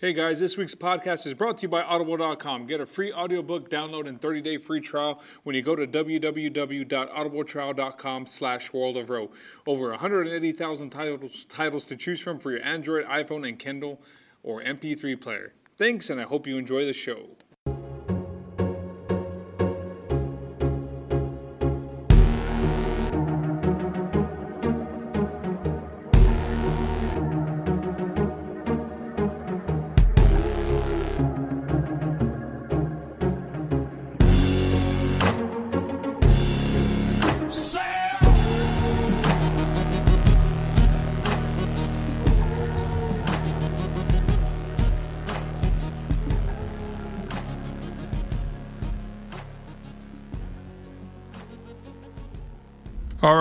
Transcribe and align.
Hey 0.00 0.12
guys, 0.14 0.40
this 0.40 0.56
week's 0.56 0.74
podcast 0.74 1.26
is 1.26 1.34
brought 1.34 1.58
to 1.58 1.64
you 1.64 1.68
by 1.68 1.82
Audible.com. 1.82 2.64
Get 2.64 2.80
a 2.80 2.86
free 2.86 3.12
audiobook 3.12 3.68
download 3.68 4.08
and 4.08 4.18
30-day 4.18 4.56
free 4.56 4.80
trial 4.80 5.20
when 5.42 5.54
you 5.54 5.60
go 5.60 5.76
to 5.76 5.86
www.audibletrial.com 5.86 8.26
slash 8.26 8.72
world 8.72 8.96
of 8.96 9.10
row. 9.10 9.30
Over 9.66 9.90
180,000 9.90 10.88
titles, 10.88 11.44
titles 11.50 11.84
to 11.84 11.96
choose 11.96 12.22
from 12.22 12.38
for 12.38 12.50
your 12.50 12.64
Android, 12.64 13.04
iPhone, 13.04 13.46
and 13.46 13.58
Kindle 13.58 14.00
or 14.42 14.62
MP3 14.62 15.20
player. 15.20 15.52
Thanks, 15.76 16.08
and 16.08 16.18
I 16.18 16.24
hope 16.24 16.46
you 16.46 16.56
enjoy 16.56 16.86
the 16.86 16.94
show. 16.94 17.36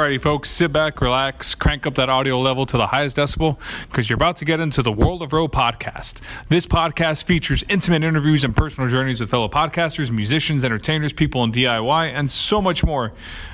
Alrighty, 0.09 0.20
folks, 0.20 0.49
sit 0.49 0.73
back, 0.73 1.02
relax, 1.02 1.54
crank 1.54 1.86
up 1.86 1.94
that 1.94 2.09
audio 2.09 2.40
level 2.41 2.66
to 2.66 2.77
the 2.77 2.88
highest 2.88 3.16
decibel 3.16 3.59
because 3.88 4.09
you're 4.09 4.16
about 4.16 4.38
to 4.38 4.45
get 4.45 4.59
into 4.59 4.81
the 4.81 4.91
World 4.91 5.22
of 5.22 5.34
Row 5.34 5.48
podcast. 5.48 6.20
This 6.48 6.66
podcast 6.66 7.26
features 7.26 7.63
intimate 7.70 8.04
interviews 8.04 8.44
and 8.44 8.55
personal 8.55 8.90
journeys 8.90 9.20
with 9.20 9.30
fellow 9.30 9.48
podcasters, 9.48 10.09
musicians, 10.09 10.64
entertainers, 10.64 11.14
people 11.14 11.44
in 11.44 11.52
DIY, 11.52 12.11
and 12.11 12.28
so 12.28 12.59
much 12.59 12.84
more. 12.84 13.14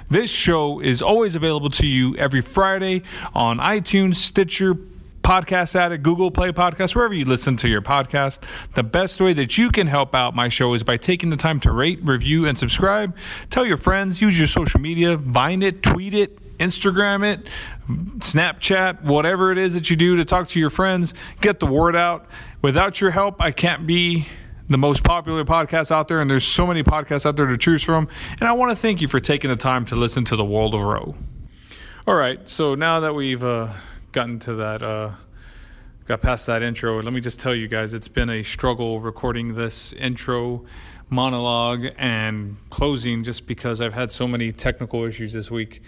This 0.10 0.32
show 0.32 0.80
is 0.80 1.02
always 1.02 1.36
available 1.36 1.70
to 1.72 1.86
you 1.86 2.16
every 2.16 2.40
Friday 2.40 3.02
on 3.34 3.58
iTunes, 3.58 4.16
Stitcher, 4.16 4.78
Podcast 5.26 5.76
Addict, 5.76 6.04
Google 6.04 6.32
Play 6.32 6.52
Podcast, 6.52 6.96
wherever 6.96 7.14
you 7.14 7.26
listen 7.26 7.58
to 7.58 7.68
your 7.68 7.82
podcast. 7.82 8.40
The 8.76 8.84
best 8.84 9.20
way 9.20 9.34
that 9.34 9.58
you 9.58 9.72
can 9.72 9.88
help 9.88 10.16
out 10.16 10.36
my 10.36 10.48
show 10.48 10.74
is 10.74 10.84
by 10.84 10.96
taking 10.96 11.32
the 11.32 11.36
time 11.36 11.60
to 11.62 11.72
rate, 11.72 12.00
review, 12.02 12.46
and 12.46 12.58
subscribe. 12.58 13.18
Tell 13.50 13.66
your 13.66 13.76
friends, 13.76 14.22
use 14.22 14.38
your 14.38 14.48
social 14.48 14.80
media, 14.80 15.18
Vine 15.18 15.64
it, 15.64 15.82
tweet 15.82 16.14
it, 16.14 16.38
Instagram 16.58 17.26
it, 17.26 17.48
Snapchat, 17.88 19.04
whatever 19.04 19.52
it 19.52 19.58
is 19.58 19.74
that 19.74 19.90
you 19.90 19.96
do 19.96 20.16
to 20.18 20.26
talk 20.26 20.50
to 20.50 20.60
your 20.60 20.70
friends. 20.70 21.14
Get 21.42 21.60
the 21.60 21.66
word 21.66 21.96
out. 21.96 22.26
Without 22.62 23.00
your 23.02 23.12
help, 23.12 23.42
I 23.42 23.52
can't 23.52 23.86
be 23.86 24.28
the 24.68 24.78
most 24.78 25.04
popular 25.04 25.46
podcast 25.46 25.92
out 25.92 26.08
there, 26.08 26.22
and 26.22 26.30
there's 26.30 26.44
so 26.44 26.66
many 26.66 26.84
podcasts 26.84 27.26
out 27.26 27.36
there 27.36 27.46
to 27.46 27.58
choose 27.58 27.84
from. 27.84 28.08
And 28.40 28.50
I 28.50 28.54
want 28.54 28.72
to 28.72 28.76
thank 28.76 29.02
you 29.02 29.08
for 29.08 29.20
taking 29.20 29.50
the 29.50 29.56
time 29.56 29.86
to 29.88 29.96
listen 29.96 30.26
to 30.26 30.36
the 30.36 30.46
World 30.46 30.74
of 30.74 30.82
Row. 30.82 31.16
All 32.08 32.16
right, 32.16 32.48
so 32.48 32.76
now 32.76 33.00
that 33.02 33.14
we've 33.14 33.44
uh, 33.44 33.74
gotten 34.12 34.40
to 34.40 34.56
that, 34.56 34.82
uh, 34.82 35.12
got 36.08 36.22
past 36.22 36.48
that 36.48 36.62
intro, 36.64 37.02
let 37.02 37.14
me 37.14 37.22
just 37.22 37.40
tell 37.40 37.54
you 37.54 37.68
guys 37.68 37.94
it's 37.94 38.08
been 38.08 38.30
a 38.30 38.44
struggle 38.44 39.00
recording 39.00 39.56
this 39.56 39.94
intro 39.94 40.66
monologue 41.10 41.86
and 41.98 42.58
closing 42.70 43.24
just 43.24 43.48
because 43.48 43.82
I've 43.82 43.94
had 43.94 44.12
so 44.12 44.28
many 44.28 44.52
technical 44.52 45.04
issues 45.04 45.34
this 45.34 45.52
week. 45.52 45.82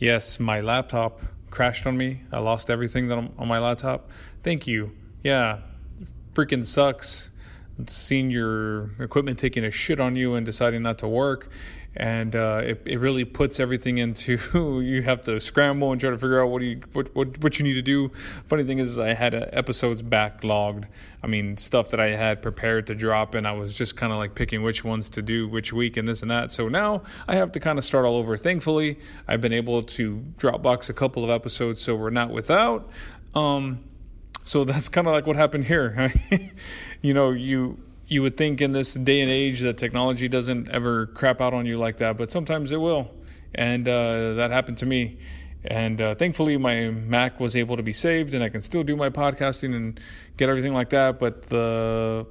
Yes, 0.00 0.40
my 0.40 0.62
laptop 0.62 1.20
crashed 1.50 1.86
on 1.86 1.94
me. 1.94 2.22
I 2.32 2.38
lost 2.38 2.70
everything 2.70 3.12
on 3.12 3.46
my 3.46 3.58
laptop. 3.58 4.08
Thank 4.42 4.66
you. 4.66 4.96
Yeah, 5.22 5.58
freaking 6.32 6.64
sucks. 6.64 7.30
Seeing 7.86 8.30
your 8.30 8.92
equipment 8.98 9.38
taking 9.38 9.62
a 9.62 9.70
shit 9.70 10.00
on 10.00 10.16
you 10.16 10.34
and 10.34 10.46
deciding 10.46 10.82
not 10.82 10.96
to 10.98 11.08
work 11.08 11.50
and 11.96 12.36
uh, 12.36 12.60
it, 12.62 12.82
it 12.84 12.98
really 12.98 13.24
puts 13.24 13.58
everything 13.58 13.98
into 13.98 14.38
you 14.80 15.02
have 15.02 15.22
to 15.24 15.40
scramble 15.40 15.90
and 15.90 16.00
try 16.00 16.10
to 16.10 16.16
figure 16.16 16.40
out 16.42 16.46
what 16.46 16.62
you 16.62 16.80
what, 16.92 17.14
what, 17.14 17.38
what 17.42 17.58
you 17.58 17.64
need 17.64 17.74
to 17.74 17.82
do. 17.82 18.10
Funny 18.46 18.64
thing 18.64 18.78
is, 18.78 18.90
is 18.90 18.98
i 18.98 19.12
had 19.12 19.34
uh, 19.34 19.46
episodes 19.52 20.02
backlogged. 20.02 20.84
I 21.22 21.26
mean 21.26 21.56
stuff 21.56 21.90
that 21.90 22.00
i 22.00 22.10
had 22.10 22.42
prepared 22.42 22.86
to 22.86 22.94
drop 22.94 23.34
and 23.34 23.46
i 23.46 23.52
was 23.52 23.76
just 23.76 23.96
kind 23.96 24.12
of 24.12 24.18
like 24.18 24.34
picking 24.34 24.62
which 24.62 24.84
ones 24.84 25.08
to 25.10 25.22
do 25.22 25.48
which 25.48 25.72
week 25.72 25.96
and 25.96 26.06
this 26.06 26.22
and 26.22 26.30
that. 26.30 26.52
So 26.52 26.68
now 26.68 27.02
i 27.26 27.34
have 27.34 27.52
to 27.52 27.60
kind 27.60 27.78
of 27.78 27.84
start 27.84 28.04
all 28.04 28.16
over. 28.16 28.36
Thankfully 28.36 28.98
i've 29.26 29.40
been 29.40 29.52
able 29.52 29.82
to 29.82 30.24
dropbox 30.38 30.88
a 30.88 30.94
couple 30.94 31.24
of 31.24 31.30
episodes 31.30 31.80
so 31.80 31.96
we're 31.96 32.10
not 32.10 32.30
without. 32.30 32.88
Um, 33.34 33.80
so 34.44 34.64
that's 34.64 34.88
kind 34.88 35.06
of 35.06 35.12
like 35.12 35.26
what 35.26 35.36
happened 35.36 35.64
here. 35.64 36.12
You 37.02 37.14
know 37.14 37.30
you 37.30 37.78
you 38.10 38.22
would 38.22 38.36
think 38.36 38.60
in 38.60 38.72
this 38.72 38.92
day 38.92 39.20
and 39.20 39.30
age 39.30 39.60
that 39.60 39.78
technology 39.78 40.28
doesn't 40.28 40.68
ever 40.68 41.06
crap 41.06 41.40
out 41.40 41.54
on 41.54 41.64
you 41.64 41.78
like 41.78 41.98
that, 41.98 42.18
but 42.18 42.28
sometimes 42.28 42.72
it 42.72 42.80
will. 42.80 43.14
And 43.54 43.86
uh, 43.86 44.34
that 44.34 44.50
happened 44.50 44.78
to 44.78 44.86
me. 44.86 45.18
And 45.64 46.00
uh, 46.00 46.14
thankfully, 46.14 46.56
my 46.56 46.90
Mac 46.90 47.38
was 47.38 47.54
able 47.54 47.76
to 47.76 47.84
be 47.84 47.92
saved, 47.92 48.34
and 48.34 48.42
I 48.42 48.48
can 48.48 48.62
still 48.62 48.82
do 48.82 48.96
my 48.96 49.10
podcasting 49.10 49.76
and 49.76 50.00
get 50.36 50.48
everything 50.48 50.74
like 50.74 50.90
that. 50.90 51.20
But 51.20 51.44
the, 51.44 52.26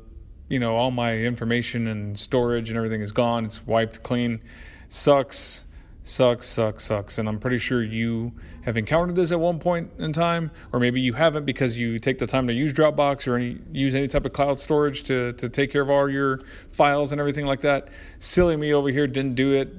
you 0.49 0.59
know, 0.59 0.75
all 0.75 0.91
my 0.91 1.15
information 1.15 1.87
and 1.87 2.19
storage 2.19 2.69
and 2.69 2.77
everything 2.77 2.99
is 2.99 3.13
gone. 3.13 3.45
It's 3.45 3.65
wiped 3.65 4.03
clean. 4.03 4.41
Sucks 4.89 5.63
sucks, 6.09 6.47
sucks, 6.47 6.85
sucks. 6.85 7.17
And 7.17 7.29
I'm 7.29 7.39
pretty 7.39 7.57
sure 7.57 7.83
you 7.83 8.33
have 8.63 8.77
encountered 8.77 9.15
this 9.15 9.31
at 9.31 9.39
one 9.39 9.59
point 9.59 9.91
in 9.97 10.11
time, 10.13 10.51
or 10.73 10.79
maybe 10.79 10.99
you 10.99 11.13
haven't 11.13 11.45
because 11.45 11.79
you 11.79 11.99
take 11.99 12.17
the 12.17 12.27
time 12.27 12.47
to 12.47 12.53
use 12.53 12.73
Dropbox 12.73 13.27
or 13.27 13.35
any 13.35 13.59
use 13.71 13.95
any 13.95 14.07
type 14.07 14.25
of 14.25 14.33
cloud 14.33 14.59
storage 14.59 15.03
to 15.03 15.33
to 15.33 15.49
take 15.49 15.71
care 15.71 15.81
of 15.81 15.89
all 15.89 16.09
your 16.09 16.41
files 16.69 17.11
and 17.11 17.19
everything 17.19 17.45
like 17.45 17.61
that. 17.61 17.89
Silly 18.19 18.57
me 18.57 18.73
over 18.73 18.89
here 18.89 19.07
didn't 19.07 19.35
do 19.35 19.53
it, 19.53 19.73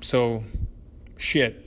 so 0.00 0.44
shit, 1.16 1.64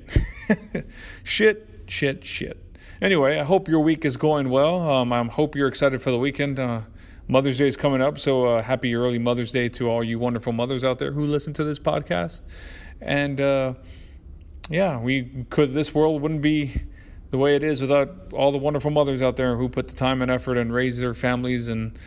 shit, 1.23 1.69
shit, 1.87 2.23
shit. 2.23 2.63
Anyway, 3.01 3.37
I 3.37 3.43
hope 3.43 3.67
your 3.67 3.81
week 3.81 4.05
is 4.05 4.17
going 4.17 4.49
well. 4.49 4.89
Um, 4.89 5.13
I 5.13 5.23
hope 5.23 5.55
you're 5.55 5.67
excited 5.67 6.01
for 6.01 6.09
the 6.09 6.17
weekend. 6.17 6.59
Uh, 6.59 6.81
Mother's 7.27 7.57
Day 7.57 7.67
is 7.67 7.77
coming 7.77 8.01
up, 8.01 8.17
so 8.17 8.45
uh, 8.45 8.61
happy 8.63 8.95
early 8.95 9.19
Mother's 9.19 9.51
Day 9.51 9.69
to 9.69 9.89
all 9.89 10.03
you 10.03 10.17
wonderful 10.17 10.53
mothers 10.53 10.83
out 10.83 10.97
there 10.97 11.11
who 11.11 11.21
listen 11.21 11.53
to 11.53 11.63
this 11.63 11.77
podcast. 11.77 12.45
And 13.01 13.39
uh, 13.39 13.73
yeah, 14.69 14.99
we 14.99 15.45
could. 15.49 15.73
This 15.73 15.93
world 15.93 16.21
wouldn't 16.21 16.41
be 16.41 16.81
the 17.29 17.37
way 17.37 17.55
it 17.55 17.63
is 17.63 17.81
without 17.81 18.33
all 18.33 18.51
the 18.51 18.57
wonderful 18.57 18.91
mothers 18.91 19.21
out 19.21 19.35
there 19.35 19.55
who 19.55 19.69
put 19.69 19.87
the 19.87 19.95
time 19.95 20.21
and 20.21 20.31
effort 20.31 20.57
and 20.57 20.73
raise 20.73 20.97
their 20.97 21.13
families 21.13 21.67
and 21.67 21.97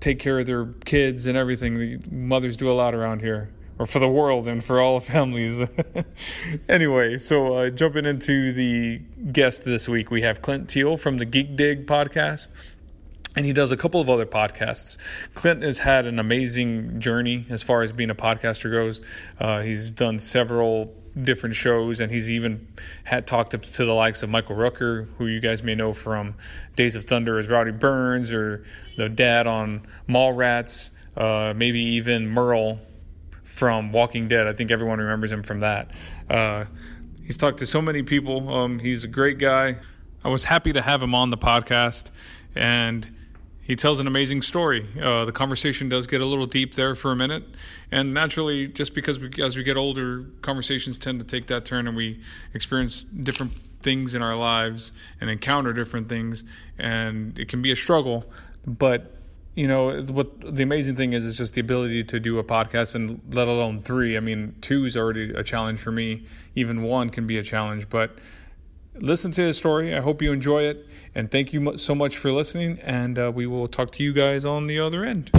take 0.00 0.18
care 0.18 0.38
of 0.38 0.46
their 0.46 0.66
kids 0.84 1.26
and 1.26 1.36
everything. 1.36 1.78
The 1.78 2.00
mothers 2.10 2.56
do 2.56 2.70
a 2.70 2.74
lot 2.74 2.94
around 2.94 3.22
here, 3.22 3.50
or 3.78 3.86
for 3.86 3.98
the 3.98 4.08
world 4.08 4.48
and 4.48 4.62
for 4.64 4.80
all 4.80 5.00
families. 5.00 5.60
anyway, 6.68 7.18
so 7.18 7.54
uh, 7.54 7.70
jumping 7.70 8.04
into 8.04 8.52
the 8.52 8.98
guest 9.32 9.64
this 9.64 9.88
week, 9.88 10.10
we 10.10 10.22
have 10.22 10.42
Clint 10.42 10.68
Teal 10.68 10.96
from 10.96 11.18
the 11.18 11.24
Geek 11.24 11.56
Dig 11.56 11.86
podcast. 11.86 12.48
And 13.34 13.44
he 13.44 13.52
does 13.52 13.70
a 13.70 13.76
couple 13.76 14.00
of 14.00 14.08
other 14.08 14.24
podcasts. 14.24 14.96
Clint 15.34 15.62
has 15.62 15.80
had 15.80 16.06
an 16.06 16.18
amazing 16.18 17.00
journey 17.00 17.44
as 17.50 17.62
far 17.62 17.82
as 17.82 17.92
being 17.92 18.08
a 18.08 18.14
podcaster 18.14 18.72
goes. 18.72 19.02
Uh, 19.38 19.60
he's 19.60 19.90
done 19.90 20.18
several 20.18 20.94
different 21.20 21.54
shows, 21.54 22.00
and 22.00 22.12
he's 22.12 22.30
even 22.30 22.68
had 23.04 23.26
talked 23.26 23.52
to, 23.52 23.58
to, 23.58 23.84
the 23.84 23.92
likes 23.92 24.22
of 24.22 24.28
Michael 24.28 24.56
Rooker, 24.56 25.08
who 25.16 25.26
you 25.26 25.40
guys 25.40 25.62
may 25.62 25.74
know 25.74 25.92
from 25.92 26.34
Days 26.74 26.94
of 26.94 27.04
Thunder 27.04 27.38
as 27.38 27.48
Rowdy 27.48 27.72
Burns, 27.72 28.32
or 28.32 28.64
the 28.96 29.08
dad 29.08 29.46
on 29.46 29.86
Mallrats, 30.08 30.90
uh, 31.16 31.54
maybe 31.56 31.80
even 31.80 32.28
Merle 32.28 32.80
from 33.44 33.92
Walking 33.92 34.28
Dead. 34.28 34.46
I 34.46 34.52
think 34.52 34.70
everyone 34.70 34.98
remembers 34.98 35.32
him 35.32 35.42
from 35.42 35.60
that. 35.60 35.90
Uh, 36.28 36.66
he's 37.24 37.36
talked 37.36 37.58
to 37.58 37.66
so 37.66 37.80
many 37.80 38.02
people. 38.02 38.54
Um, 38.54 38.78
he's 38.78 39.04
a 39.04 39.08
great 39.08 39.38
guy. 39.38 39.76
I 40.22 40.28
was 40.28 40.44
happy 40.44 40.72
to 40.72 40.82
have 40.82 41.02
him 41.02 41.14
on 41.14 41.30
the 41.30 41.38
podcast, 41.38 42.10
and 42.54 43.15
he 43.66 43.74
tells 43.74 43.98
an 43.98 44.06
amazing 44.06 44.42
story. 44.42 44.86
Uh, 45.00 45.24
the 45.24 45.32
conversation 45.32 45.88
does 45.88 46.06
get 46.06 46.20
a 46.20 46.24
little 46.24 46.46
deep 46.46 46.74
there 46.74 46.94
for 46.94 47.10
a 47.10 47.16
minute, 47.16 47.42
and 47.90 48.14
naturally, 48.14 48.68
just 48.68 48.94
because 48.94 49.18
we, 49.18 49.30
as 49.42 49.56
we 49.56 49.64
get 49.64 49.76
older, 49.76 50.24
conversations 50.40 50.98
tend 50.98 51.18
to 51.18 51.26
take 51.26 51.48
that 51.48 51.64
turn, 51.64 51.88
and 51.88 51.96
we 51.96 52.20
experience 52.54 53.04
different 53.04 53.52
things 53.80 54.14
in 54.14 54.22
our 54.22 54.36
lives 54.36 54.92
and 55.20 55.28
encounter 55.28 55.72
different 55.72 56.08
things, 56.08 56.44
and 56.78 57.38
it 57.38 57.48
can 57.48 57.60
be 57.60 57.72
a 57.72 57.76
struggle. 57.76 58.24
But 58.64 59.12
you 59.56 59.66
know 59.66 60.00
what 60.02 60.54
the 60.54 60.62
amazing 60.62 60.94
thing 60.96 61.14
is 61.14 61.24
is 61.24 61.36
just 61.36 61.54
the 61.54 61.60
ability 61.60 62.04
to 62.04 62.20
do 62.20 62.38
a 62.38 62.44
podcast 62.44 62.94
and 62.94 63.20
let 63.30 63.48
alone 63.48 63.82
three. 63.82 64.16
I 64.16 64.20
mean, 64.20 64.54
two 64.60 64.84
is 64.84 64.96
already 64.96 65.32
a 65.32 65.42
challenge 65.42 65.80
for 65.80 65.90
me. 65.90 66.24
Even 66.54 66.82
one 66.82 67.10
can 67.10 67.26
be 67.26 67.38
a 67.38 67.42
challenge, 67.42 67.88
but 67.88 68.16
listen 69.00 69.30
to 69.32 69.42
his 69.42 69.56
story. 69.56 69.94
I 69.94 70.00
hope 70.00 70.22
you 70.22 70.32
enjoy 70.32 70.62
it. 70.62 70.86
And 71.14 71.30
thank 71.30 71.52
you 71.52 71.78
so 71.78 71.94
much 71.94 72.16
for 72.16 72.32
listening. 72.32 72.78
And 72.82 73.18
uh, 73.18 73.32
we 73.34 73.46
will 73.46 73.68
talk 73.68 73.90
to 73.92 74.02
you 74.02 74.12
guys 74.12 74.44
on 74.44 74.66
the 74.66 74.78
other 74.78 75.04
end. 75.04 75.30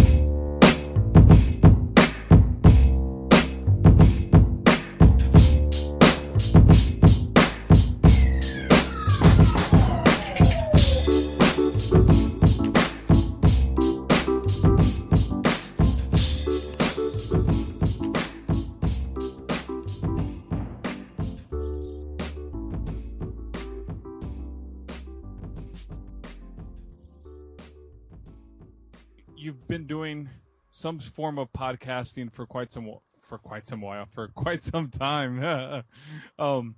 Some 30.88 31.00
form 31.00 31.38
of 31.38 31.52
podcasting 31.52 32.32
for 32.32 32.46
quite 32.46 32.72
some 32.72 32.90
for 33.24 33.38
quite 33.38 33.66
some 33.66 33.82
while, 33.82 34.06
for 34.06 34.28
quite 34.36 34.64
some 34.64 34.88
time. 34.90 35.44
um, 36.40 36.76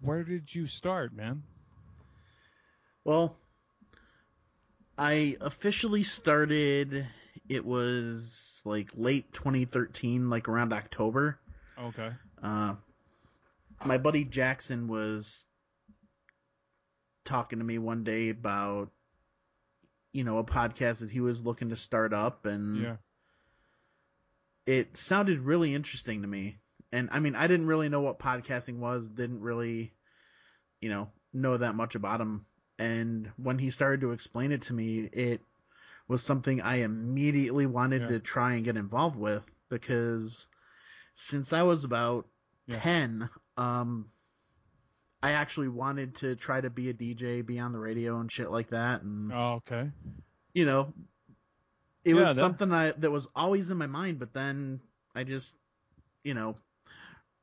where 0.00 0.24
did 0.24 0.54
you 0.54 0.66
start, 0.66 1.14
man? 1.14 1.42
Well, 3.04 3.36
I 4.96 5.36
officially 5.42 6.02
started. 6.02 7.06
It 7.46 7.66
was 7.66 8.62
like 8.64 8.90
late 8.94 9.30
2013, 9.34 10.30
like 10.30 10.48
around 10.48 10.72
October. 10.72 11.38
Okay. 11.78 12.10
Uh, 12.42 12.76
my 13.84 13.98
buddy 13.98 14.24
Jackson 14.24 14.88
was 14.88 15.44
talking 17.26 17.58
to 17.58 17.64
me 17.66 17.76
one 17.76 18.02
day 18.02 18.30
about, 18.30 18.90
you 20.12 20.24
know, 20.24 20.38
a 20.38 20.44
podcast 20.44 21.00
that 21.00 21.10
he 21.10 21.20
was 21.20 21.42
looking 21.42 21.68
to 21.68 21.76
start 21.76 22.14
up, 22.14 22.46
and 22.46 22.82
Yeah. 22.82 22.96
It 24.66 24.96
sounded 24.96 25.40
really 25.40 25.74
interesting 25.74 26.22
to 26.22 26.28
me. 26.28 26.58
And 26.92 27.08
I 27.12 27.20
mean, 27.20 27.34
I 27.36 27.46
didn't 27.46 27.66
really 27.66 27.88
know 27.88 28.00
what 28.00 28.18
podcasting 28.18 28.78
was, 28.78 29.06
didn't 29.06 29.40
really, 29.40 29.92
you 30.80 30.88
know, 30.90 31.08
know 31.32 31.56
that 31.56 31.74
much 31.74 31.94
about 31.94 32.20
him. 32.20 32.46
And 32.78 33.30
when 33.36 33.58
he 33.58 33.70
started 33.70 34.00
to 34.02 34.12
explain 34.12 34.52
it 34.52 34.62
to 34.62 34.72
me, 34.72 35.00
it 35.00 35.40
was 36.08 36.22
something 36.22 36.60
I 36.60 36.76
immediately 36.76 37.66
wanted 37.66 38.02
Yeah. 38.02 38.08
to 38.08 38.20
try 38.20 38.54
and 38.54 38.64
get 38.64 38.76
involved 38.76 39.16
with 39.16 39.44
because 39.68 40.48
since 41.14 41.52
I 41.52 41.62
was 41.62 41.84
about 41.84 42.26
Yeah. 42.66 42.78
10, 42.80 43.28
um, 43.56 44.10
I 45.22 45.32
actually 45.32 45.68
wanted 45.68 46.16
to 46.16 46.34
try 46.34 46.60
to 46.60 46.70
be 46.70 46.88
a 46.88 46.94
DJ, 46.94 47.42
be 47.42 47.58
on 47.58 47.72
the 47.72 47.78
radio 47.78 48.18
and 48.20 48.32
shit 48.32 48.50
like 48.50 48.70
that. 48.70 49.02
And, 49.02 49.30
Oh, 49.32 49.52
okay. 49.56 49.90
you 50.54 50.64
know, 50.64 50.92
it 52.04 52.14
Yeah, 52.14 52.20
was 52.20 52.28
that- 52.28 52.36
something 52.36 52.72
I, 52.72 52.92
that 52.92 53.10
was 53.10 53.26
always 53.34 53.70
in 53.70 53.76
my 53.78 53.86
mind, 53.86 54.18
but 54.18 54.32
then 54.32 54.80
I 55.14 55.24
just, 55.24 55.54
you 56.24 56.34
know, 56.34 56.56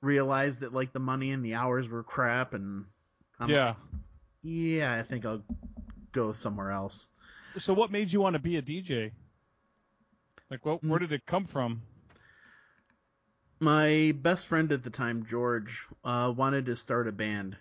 realized 0.02 0.62
that 0.62 0.74
like 0.74 0.94
the 0.94 1.00
money 1.00 1.32
and 1.32 1.44
the 1.44 1.56
hours 1.56 1.88
were 1.90 2.04
crap 2.04 2.54
and 2.54 2.86
I'm 3.40 3.50
yeah. 3.50 3.68
like, 3.68 3.78
yeah, 4.44 4.94
I 4.94 5.04
think 5.04 5.26
I'll 5.26 5.44
go 6.12 6.32
somewhere 6.32 6.72
else. 6.72 7.10
So 7.58 7.74
what 7.74 7.92
made 7.92 8.12
you 8.12 8.22
want 8.22 8.36
to 8.36 8.40
be 8.42 8.58
a 8.58 8.62
DJ? 8.62 9.12
Like, 10.50 10.66
what? 10.66 10.84
Mm. 10.84 10.90
Where 10.90 11.00
did 11.00 11.12
it 11.12 11.26
come 11.26 11.46
from? 11.46 11.82
My 13.60 14.14
best 14.22 14.48
friend 14.48 14.72
at 14.72 14.84
the 14.84 14.90
time, 14.90 15.26
George, 15.26 15.88
uh, 16.04 16.34
wanted 16.36 16.66
to 16.68 16.76
start 16.76 17.08
a 17.08 17.12
band 17.12 17.58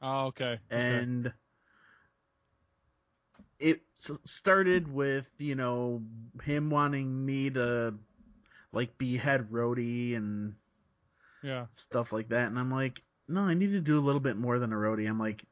Oh, 0.00 0.26
okay. 0.26 0.58
okay. 0.72 1.06
It 3.60 3.82
started 4.24 4.92
with, 4.92 5.28
you 5.38 5.54
know, 5.54 6.02
him 6.42 6.70
wanting 6.70 7.24
me 7.24 7.50
to 7.50 7.94
like 8.72 8.96
be 8.98 9.16
head 9.16 9.48
roadie 9.50 10.16
and 10.16 10.54
yeah. 11.42 11.66
stuff 11.74 12.12
like 12.12 12.30
that. 12.30 12.48
And 12.48 12.58
I'm 12.58 12.70
like, 12.70 13.02
no, 13.28 13.42
I 13.42 13.54
need 13.54 13.72
to 13.72 13.80
do 13.80 13.98
a 13.98 14.00
little 14.00 14.20
bit 14.20 14.36
more 14.36 14.58
than 14.58 14.72
a 14.72 14.76
roadie. 14.76 15.08
I'm 15.08 15.18
like, 15.18 15.44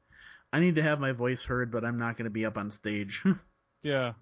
I 0.53 0.61
need 0.61 0.77
to 0.77 0.83
have 0.83 1.01
my 1.01 1.13
voice 1.13 1.43
heard, 1.43 1.71
but 1.71 1.85
I'm 1.85 1.99
not 1.99 2.17
going 2.17 2.25
to 2.25 2.31
be 2.31 2.47
up 2.47 2.59
on 2.59 2.71
stage. 2.71 3.23
Yeah. 3.81 4.15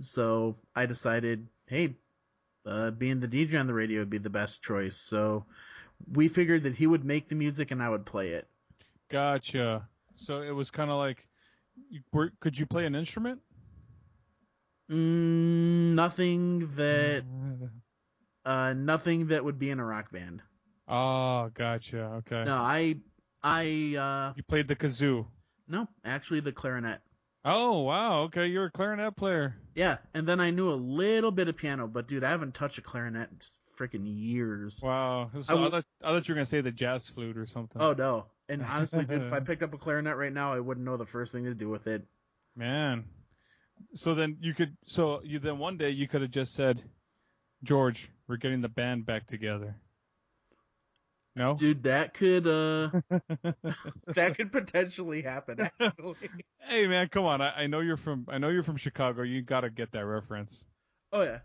so 0.00 0.56
I 0.74 0.86
decided, 0.86 1.46
hey, 1.66 1.94
uh, 2.66 2.90
being 2.90 3.20
the 3.20 3.28
DJ 3.28 3.60
on 3.60 3.68
the 3.68 3.72
radio 3.72 4.00
would 4.00 4.10
be 4.10 4.18
the 4.18 4.28
best 4.28 4.60
choice. 4.60 4.96
So 4.96 5.46
we 6.12 6.26
figured 6.28 6.64
that 6.64 6.74
he 6.74 6.88
would 6.88 7.04
make 7.04 7.28
the 7.28 7.36
music 7.36 7.70
and 7.70 7.80
I 7.80 7.88
would 7.88 8.04
play 8.04 8.30
it. 8.30 8.48
Gotcha. 9.08 9.88
So 10.16 10.42
it 10.42 10.50
was 10.50 10.70
kind 10.72 10.90
of 10.90 10.98
like, 10.98 11.26
you, 11.88 12.00
were, 12.12 12.32
could 12.40 12.58
you 12.58 12.66
play 12.66 12.86
an 12.86 12.94
instrument? 12.94 13.40
Mm, 14.90 15.94
nothing 15.94 16.70
that, 16.76 17.24
uh, 18.44 18.72
nothing 18.74 19.28
that 19.28 19.44
would 19.44 19.58
be 19.58 19.70
in 19.70 19.78
a 19.78 19.84
rock 19.84 20.10
band. 20.10 20.42
Oh, 20.88 21.50
gotcha. 21.54 22.20
Okay. 22.26 22.44
No, 22.44 22.54
I, 22.56 22.96
I, 23.42 23.96
uh, 23.96 24.32
You 24.36 24.42
played 24.42 24.66
the 24.68 24.76
kazoo. 24.76 25.26
no, 25.68 25.86
actually 26.04 26.40
the 26.40 26.52
clarinet. 26.52 26.98
Oh, 27.44 27.82
wow. 27.82 28.22
Okay, 28.24 28.48
you're 28.48 28.66
a 28.66 28.70
clarinet 28.70 29.16
player. 29.16 29.54
Yeah, 29.74 29.98
and 30.12 30.26
then 30.26 30.40
I 30.40 30.50
knew 30.50 30.70
a 30.70 30.74
little 30.74 31.30
bit 31.30 31.48
of 31.48 31.56
piano, 31.56 31.86
but 31.86 32.08
dude, 32.08 32.24
I 32.24 32.30
haven't 32.30 32.54
touched 32.54 32.78
a 32.78 32.82
clarinet 32.82 33.30
in 33.30 33.38
freaking 33.78 34.02
years. 34.04 34.80
Wow. 34.82 35.30
So 35.40 35.54
I 35.54 35.56
I, 35.56 35.62
w- 35.62 35.70
thought, 35.70 35.84
I 36.02 36.08
thought 36.08 36.28
you 36.28 36.34
were 36.34 36.36
gonna 36.36 36.44
say 36.46 36.60
the 36.60 36.70
jazz 36.72 37.08
flute 37.08 37.38
or 37.38 37.46
something. 37.46 37.80
Oh 37.80 37.94
no. 37.94 38.26
And 38.50 38.62
honestly, 38.62 39.04
dude, 39.04 39.22
if 39.22 39.32
I 39.32 39.40
picked 39.48 39.62
up 39.62 39.72
a 39.72 39.78
clarinet 39.78 40.16
right 40.16 40.32
now, 40.32 40.52
I 40.52 40.60
wouldn't 40.60 40.84
know 40.84 40.96
the 40.96 41.06
first 41.06 41.32
thing 41.32 41.44
to 41.44 41.54
do 41.54 41.68
with 41.68 41.86
it. 41.86 42.04
Man. 42.56 43.04
So 43.94 44.14
then 44.14 44.38
you 44.40 44.54
could. 44.54 44.76
So 44.86 45.22
you 45.24 45.38
then 45.38 45.58
one 45.58 45.78
day 45.78 45.90
you 45.90 46.08
could 46.08 46.22
have 46.22 46.32
just 46.32 46.54
said, 46.54 46.82
George, 47.62 48.10
we're 48.28 48.36
getting 48.36 48.60
the 48.60 48.68
band 48.68 49.06
back 49.06 49.26
together. 49.26 49.76
No. 51.36 51.54
Dude, 51.54 51.84
that 51.84 52.12
could 52.12 52.46
uh 52.46 52.90
that 54.08 54.34
could 54.36 54.50
potentially 54.50 55.22
happen 55.22 55.60
actually. 55.80 56.16
Hey 56.68 56.86
man, 56.86 57.08
come 57.08 57.24
on. 57.24 57.40
I, 57.40 57.62
I 57.62 57.66
know 57.66 57.80
you're 57.80 57.96
from. 57.96 58.26
I 58.28 58.38
know 58.38 58.48
you're 58.48 58.62
from 58.62 58.76
Chicago. 58.76 59.22
You 59.22 59.42
gotta 59.42 59.70
get 59.70 59.92
that 59.92 60.04
reference. 60.04 60.66
Oh 61.12 61.22
yeah. 61.22 61.38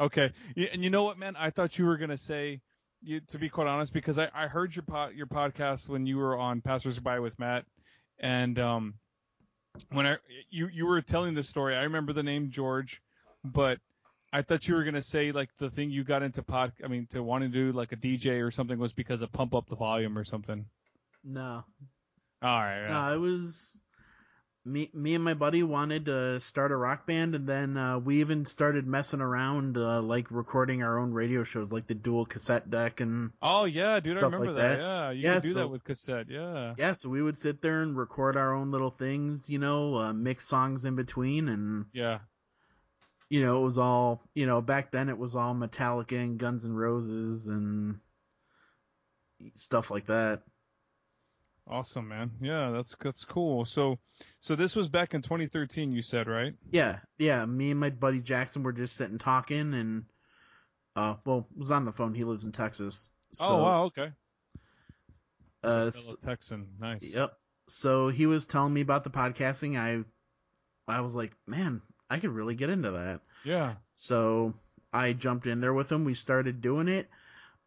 Okay. 0.00 0.32
And 0.72 0.82
you 0.82 0.90
know 0.90 1.04
what, 1.04 1.18
man? 1.18 1.36
I 1.36 1.50
thought 1.50 1.78
you 1.78 1.86
were 1.86 1.98
gonna 1.98 2.18
say, 2.18 2.60
you, 3.02 3.20
to 3.28 3.38
be 3.38 3.48
quite 3.48 3.66
honest, 3.66 3.92
because 3.92 4.18
I, 4.18 4.28
I 4.34 4.46
heard 4.46 4.74
your 4.74 4.84
pod, 4.84 5.14
your 5.14 5.26
podcast 5.26 5.88
when 5.88 6.06
you 6.06 6.18
were 6.18 6.36
on 6.36 6.60
Passersby 6.60 7.20
with 7.20 7.38
Matt, 7.38 7.64
and 8.18 8.58
um, 8.58 8.94
when 9.90 10.06
I 10.06 10.16
you 10.50 10.68
you 10.68 10.86
were 10.86 11.00
telling 11.00 11.34
the 11.34 11.42
story, 11.42 11.76
I 11.76 11.82
remember 11.82 12.12
the 12.12 12.22
name 12.22 12.50
George, 12.50 13.02
but 13.44 13.78
I 14.32 14.42
thought 14.42 14.66
you 14.66 14.74
were 14.74 14.84
gonna 14.84 15.02
say 15.02 15.32
like 15.32 15.50
the 15.58 15.70
thing 15.70 15.90
you 15.90 16.04
got 16.04 16.22
into 16.22 16.42
pod, 16.42 16.72
I 16.84 16.88
mean, 16.88 17.06
to 17.10 17.22
wanting 17.22 17.52
to 17.52 17.72
do 17.72 17.76
like 17.76 17.92
a 17.92 17.96
DJ 17.96 18.44
or 18.46 18.50
something 18.50 18.78
was 18.78 18.92
because 18.92 19.22
of 19.22 19.32
pump 19.32 19.54
up 19.54 19.68
the 19.68 19.76
volume 19.76 20.16
or 20.16 20.24
something. 20.24 20.66
No. 21.24 21.64
All 22.42 22.58
right. 22.60 22.82
yeah. 22.82 22.92
No, 22.92 23.14
it 23.14 23.18
was 23.18 23.78
me 24.64 24.88
me 24.94 25.14
and 25.16 25.24
my 25.24 25.34
buddy 25.34 25.62
wanted 25.64 26.04
to 26.04 26.38
start 26.38 26.70
a 26.70 26.76
rock 26.76 27.04
band 27.04 27.34
and 27.34 27.48
then 27.48 27.76
uh 27.76 27.98
we 27.98 28.20
even 28.20 28.44
started 28.44 28.86
messing 28.86 29.20
around 29.20 29.76
uh 29.76 30.00
like 30.00 30.30
recording 30.30 30.84
our 30.84 30.98
own 31.00 31.12
radio 31.12 31.42
shows 31.42 31.72
like 31.72 31.86
the 31.88 31.94
dual 31.94 32.24
cassette 32.24 32.70
deck 32.70 33.00
and 33.00 33.32
Oh 33.42 33.64
yeah, 33.64 33.98
dude, 33.98 34.16
I 34.18 34.20
remember 34.20 34.46
like 34.46 34.56
that. 34.56 34.76
that. 34.76 34.80
Yeah, 34.80 35.10
you 35.10 35.22
Yeah, 35.22 35.34
could 35.34 35.42
do 35.42 35.52
so- 35.54 35.58
that 35.58 35.68
with 35.68 35.82
cassette. 35.84 36.26
Yeah. 36.30 36.74
yeah, 36.78 36.92
so 36.92 37.08
we 37.08 37.22
would 37.22 37.36
sit 37.36 37.60
there 37.60 37.82
and 37.82 37.96
record 37.96 38.36
our 38.36 38.54
own 38.54 38.70
little 38.70 38.90
things, 38.92 39.50
you 39.50 39.58
know, 39.58 39.96
uh, 39.96 40.12
mix 40.12 40.46
songs 40.46 40.84
in 40.84 40.94
between 40.94 41.48
and 41.48 41.86
Yeah. 41.92 42.20
you 43.28 43.42
know, 43.44 43.62
it 43.62 43.64
was 43.64 43.78
all, 43.78 44.22
you 44.34 44.46
know, 44.46 44.60
back 44.60 44.92
then 44.92 45.08
it 45.08 45.18
was 45.18 45.34
all 45.34 45.54
Metallica 45.56 46.16
and 46.18 46.38
Guns 46.38 46.64
and 46.64 46.78
Roses 46.78 47.48
and 47.48 47.98
stuff 49.56 49.90
like 49.90 50.06
that. 50.06 50.42
Awesome, 51.68 52.08
man. 52.08 52.32
Yeah, 52.40 52.70
that's 52.70 52.96
that's 53.00 53.24
cool. 53.24 53.64
So, 53.64 53.98
so 54.40 54.56
this 54.56 54.74
was 54.74 54.88
back 54.88 55.14
in 55.14 55.22
2013, 55.22 55.92
you 55.92 56.02
said, 56.02 56.26
right? 56.26 56.54
Yeah, 56.70 56.98
yeah, 57.18 57.46
me 57.46 57.70
and 57.70 57.80
my 57.80 57.90
buddy 57.90 58.20
Jackson 58.20 58.62
were 58.62 58.72
just 58.72 58.96
sitting 58.96 59.18
talking 59.18 59.72
and, 59.72 60.04
uh, 60.96 61.14
well, 61.24 61.48
was 61.56 61.70
on 61.70 61.84
the 61.84 61.92
phone. 61.92 62.14
He 62.14 62.24
lives 62.24 62.44
in 62.44 62.52
Texas. 62.52 63.10
So, 63.32 63.44
oh 63.44 63.62
wow, 63.62 63.84
okay. 63.84 64.10
Uh, 65.62 65.90
Fellow 65.92 66.16
Texan, 66.22 66.66
nice. 66.80 67.02
Yep. 67.14 67.32
So 67.68 68.08
he 68.08 68.26
was 68.26 68.46
telling 68.46 68.74
me 68.74 68.80
about 68.80 69.04
the 69.04 69.10
podcasting. 69.10 69.78
I, 69.78 70.04
I 70.92 71.00
was 71.00 71.14
like, 71.14 71.32
man, 71.46 71.80
I 72.10 72.18
could 72.18 72.30
really 72.30 72.56
get 72.56 72.70
into 72.70 72.90
that. 72.90 73.20
Yeah. 73.44 73.74
So 73.94 74.54
I 74.92 75.12
jumped 75.12 75.46
in 75.46 75.60
there 75.60 75.72
with 75.72 75.90
him. 75.90 76.04
We 76.04 76.14
started 76.14 76.60
doing 76.60 76.88
it. 76.88 77.08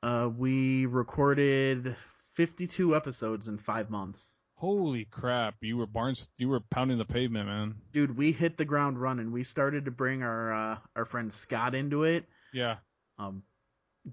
Uh, 0.04 0.30
we 0.36 0.86
recorded 0.86 1.96
52 2.36 2.96
episodes 2.96 3.48
in 3.48 3.58
five 3.58 3.90
months. 3.90 4.42
Holy 4.58 5.06
crap! 5.06 5.56
You 5.62 5.76
were 5.78 5.86
Barnes. 5.86 6.28
You 6.38 6.48
were 6.48 6.62
pounding 6.72 6.98
the 6.98 7.06
pavement, 7.06 7.48
man. 7.48 7.76
Dude, 7.92 8.16
we 8.18 8.32
hit 8.32 8.56
the 8.56 8.64
ground 8.66 9.00
running. 9.02 9.32
We 9.34 9.44
started 9.44 9.86
to 9.86 9.92
bring 9.92 10.24
our 10.24 10.54
uh, 10.54 10.78
our 10.96 11.04
friend 11.06 11.34
Scott 11.34 11.76
into 11.76 12.04
it. 12.04 12.26
Yeah. 12.54 12.78
Um, 13.20 13.44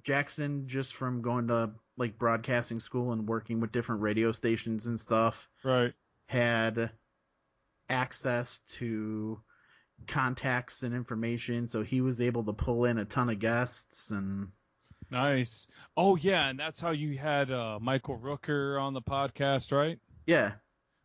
Jackson, 0.02 0.66
just 0.66 0.94
from 0.94 1.22
going 1.22 1.46
to 1.48 1.70
like 1.96 2.18
broadcasting 2.18 2.80
school 2.80 3.12
and 3.12 3.28
working 3.28 3.60
with 3.60 3.70
different 3.70 4.00
radio 4.00 4.32
stations 4.32 4.86
and 4.86 4.98
stuff, 4.98 5.48
Right. 5.62 5.92
had 6.26 6.90
access 7.88 8.60
to 8.78 9.40
contacts 10.06 10.82
and 10.82 10.94
information, 10.94 11.68
so 11.68 11.82
he 11.82 12.00
was 12.00 12.20
able 12.20 12.42
to 12.44 12.52
pull 12.52 12.84
in 12.86 12.98
a 12.98 13.04
ton 13.04 13.28
of 13.28 13.38
guests 13.38 14.10
and 14.10 14.48
Nice. 15.12 15.66
Oh 15.95 16.16
yeah, 16.16 16.49
and 16.49 16.59
that's 16.59 16.81
how 16.81 16.90
you 16.90 17.19
had 17.19 17.50
uh, 17.50 17.78
Michael 17.81 18.19
Rooker 18.19 18.81
on 18.81 18.95
the 18.95 19.02
podcast, 19.02 19.71
right? 19.71 19.99
yeah, 20.26 20.52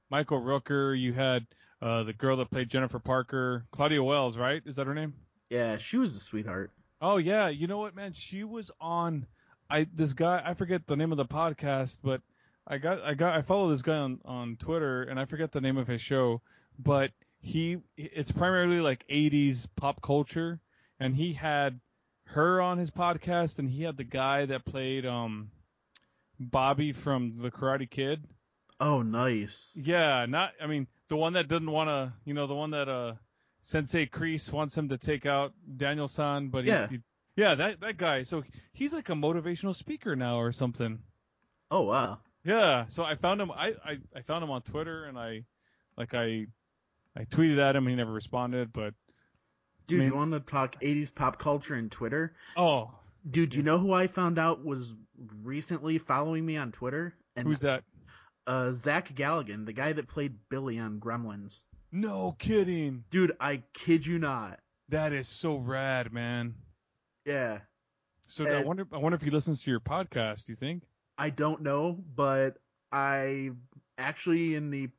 Michael 0.09 0.41
Rooker. 0.41 0.97
You 0.97 1.11
had 1.11 1.45
uh, 1.81 2.03
the 2.03 2.13
girl 2.13 2.37
that 2.37 2.49
played 2.49 2.69
Jennifer 2.69 2.99
Parker, 2.99 3.65
Claudia 3.71 4.01
Wells, 4.01 4.37
right? 4.37 4.61
Is 4.65 4.77
that 4.77 4.87
her 4.87 4.93
name? 4.95 5.13
yeah, 5.49 5.77
she 5.77 5.97
was 5.97 6.15
a 6.15 6.21
sweetheart. 6.21 6.71
Oh 7.01 7.17
yeah, 7.17 7.49
you 7.49 7.67
know 7.67 7.79
what, 7.79 7.95
man? 7.95 8.13
She 8.13 8.45
was 8.45 8.71
on. 8.79 9.27
I 9.69 9.87
this 9.93 10.13
guy. 10.13 10.41
I 10.43 10.53
forget 10.53 10.87
the 10.87 10.95
name 10.95 11.11
of 11.11 11.17
the 11.17 11.25
podcast, 11.25 11.97
but 12.01 12.21
I 12.65 12.77
got 12.77 13.01
I 13.01 13.13
got 13.13 13.35
I 13.35 13.41
follow 13.41 13.67
this 13.69 13.81
guy 13.81 13.97
on 13.97 14.21
on 14.23 14.55
Twitter, 14.55 15.03
and 15.03 15.19
I 15.19 15.25
forget 15.25 15.51
the 15.51 15.61
name 15.61 15.75
of 15.77 15.87
his 15.87 16.01
show, 16.01 16.41
but 16.79 17.11
he 17.41 17.79
it's 17.97 18.31
primarily 18.31 18.79
like 18.79 19.05
80s 19.09 19.67
pop 19.75 20.01
culture, 20.01 20.61
and 20.97 21.13
he 21.13 21.33
had 21.33 21.81
her 22.31 22.61
on 22.61 22.77
his 22.77 22.91
podcast, 22.91 23.59
and 23.59 23.69
he 23.69 23.83
had 23.83 23.97
the 23.97 24.03
guy 24.03 24.45
that 24.45 24.65
played 24.65 25.05
um 25.05 25.51
Bobby 26.39 26.91
from 26.91 27.39
The 27.39 27.51
Karate 27.51 27.89
Kid. 27.89 28.23
Oh, 28.79 29.01
nice. 29.01 29.77
Yeah, 29.81 30.25
not 30.27 30.51
I 30.61 30.67
mean 30.67 30.87
the 31.09 31.17
one 31.17 31.33
that 31.33 31.47
didn't 31.47 31.71
want 31.71 31.89
to, 31.89 32.13
you 32.25 32.33
know, 32.33 32.47
the 32.47 32.55
one 32.55 32.71
that 32.71 32.87
uh 32.89 33.13
Sensei 33.61 34.05
Kreese 34.05 34.51
wants 34.51 34.77
him 34.77 34.89
to 34.89 34.97
take 34.97 35.25
out 35.25 35.53
Daniel 35.77 36.07
San, 36.07 36.49
but 36.49 36.63
he, 36.63 36.69
Yeah. 36.69 36.87
he- 36.87 37.01
yeah, 37.35 37.53
that 37.55 37.81
that 37.81 37.97
guy. 37.97 38.23
So 38.23 38.43
he's 38.73 38.93
like 38.93 39.09
a 39.09 39.13
motivational 39.13 39.75
speaker 39.75 40.15
now 40.15 40.37
or 40.37 40.51
something. 40.51 40.99
Oh 41.69 41.81
wow. 41.83 42.19
Yeah, 42.43 42.85
so 42.87 43.03
I 43.03 43.15
found 43.15 43.41
him. 43.41 43.51
I, 43.51 43.73
I, 43.83 43.97
I 44.15 44.21
found 44.21 44.41
him 44.43 44.51
on 44.51 44.61
Twitter, 44.61 45.03
and 45.03 45.19
I, 45.19 45.43
like 45.97 46.13
I, 46.13 46.45
I 47.15 47.25
tweeted 47.25 47.59
at 47.59 47.75
him. 47.75 47.85
He 47.87 47.93
never 47.95 48.13
responded, 48.13 48.71
but 48.71 48.93
Dude, 49.87 49.99
I 49.99 50.03
mean- 50.03 50.11
you 50.11 50.17
want 50.17 50.31
to 50.33 50.39
talk 50.39 50.79
80s 50.81 51.13
pop 51.13 51.39
culture 51.39 51.75
and 51.75 51.91
Twitter? 51.91 52.35
oh, 52.55 52.93
Dude, 53.29 53.53
you 53.53 53.61
know 53.63 53.77
who 53.77 53.91
I 53.91 54.07
found 54.07 54.39
out 54.39 54.63
was 54.63 54.93
recently 55.43 55.97
following 55.97 56.45
me 56.45 56.55
on 56.55 56.71
Twitter? 56.71 57.13
And 57.35 57.45
who's 57.47 57.59
that? 57.61 57.83
uh 58.45 58.71
Zach 58.71 59.13
Galligan, 59.15 59.65
the 59.65 59.73
guy 59.73 59.91
that 59.93 60.07
played 60.07 60.35
Billy 60.49 60.79
on 60.79 60.99
Gremlins. 60.99 61.63
No 61.91 62.35
kidding. 62.39 63.03
Dude, 63.09 63.35
I 63.39 63.63
kid 63.73 64.05
you 64.05 64.19
not. 64.19 64.59
That 64.89 65.11
is 65.11 65.27
so 65.27 65.57
rad, 65.57 66.13
man. 66.13 66.55
Yeah. 67.25 67.59
So 68.29 68.45
I 68.47 68.61
wonder, 68.61 68.87
I 68.93 68.97
wonder 68.97 69.15
if 69.17 69.21
he 69.21 69.29
listens 69.29 69.61
to 69.63 69.71
your 69.71 69.79
podcast. 69.81 70.45
Do 70.45 70.53
you 70.53 70.55
think? 70.55 70.83
I 71.17 71.29
don't 71.29 71.61
know, 71.61 71.97
but 72.15 72.57
I 72.91 73.51
actually 73.97 74.55
in 74.55 74.69
the 74.69 74.89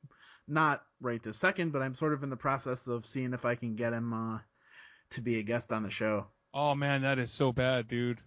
not 0.46 0.82
right 1.00 1.22
this 1.22 1.38
second, 1.38 1.72
but 1.72 1.80
I'm 1.80 1.94
sort 1.94 2.12
of 2.12 2.22
in 2.22 2.28
the 2.30 2.36
process 2.36 2.86
of 2.86 3.06
seeing 3.06 3.32
if 3.32 3.44
I 3.46 3.54
can 3.54 3.74
get 3.76 3.92
him 3.94 4.12
uh 4.12 4.38
to 5.10 5.20
be 5.20 5.38
a 5.38 5.42
guest 5.42 5.72
on 5.72 5.82
the 5.82 5.90
show. 5.90 6.26
Oh 6.54 6.74
man, 6.74 7.02
that 7.02 7.18
is 7.18 7.30
so 7.30 7.52
bad, 7.52 7.88
dude. 7.88 8.20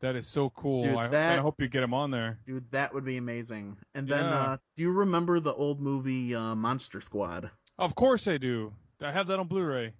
That 0.00 0.14
is 0.14 0.26
so 0.26 0.50
cool. 0.50 0.84
Dude, 0.84 0.94
I, 0.96 1.08
that- 1.08 1.38
I 1.38 1.42
hope 1.42 1.60
you 1.60 1.68
get 1.68 1.82
him 1.82 1.94
on 1.94 2.10
there. 2.10 2.38
Dude, 2.46 2.70
that 2.70 2.92
would 2.92 3.04
be 3.04 3.16
amazing. 3.16 3.76
And 3.94 4.06
then 4.06 4.24
Yeah. 4.24 4.40
uh 4.42 4.56
do 4.76 4.82
you 4.82 4.90
remember 4.92 5.40
the 5.40 5.54
old 5.54 5.80
movie 5.80 6.34
uh 6.34 6.54
Monster 6.54 7.00
Squad? 7.00 7.50
Of 7.78 7.94
course 7.94 8.28
I 8.28 8.36
do. 8.38 8.72
I 9.00 9.10
have 9.12 9.26
that 9.28 9.38
on 9.38 9.48
Blu-ray. 9.48 9.94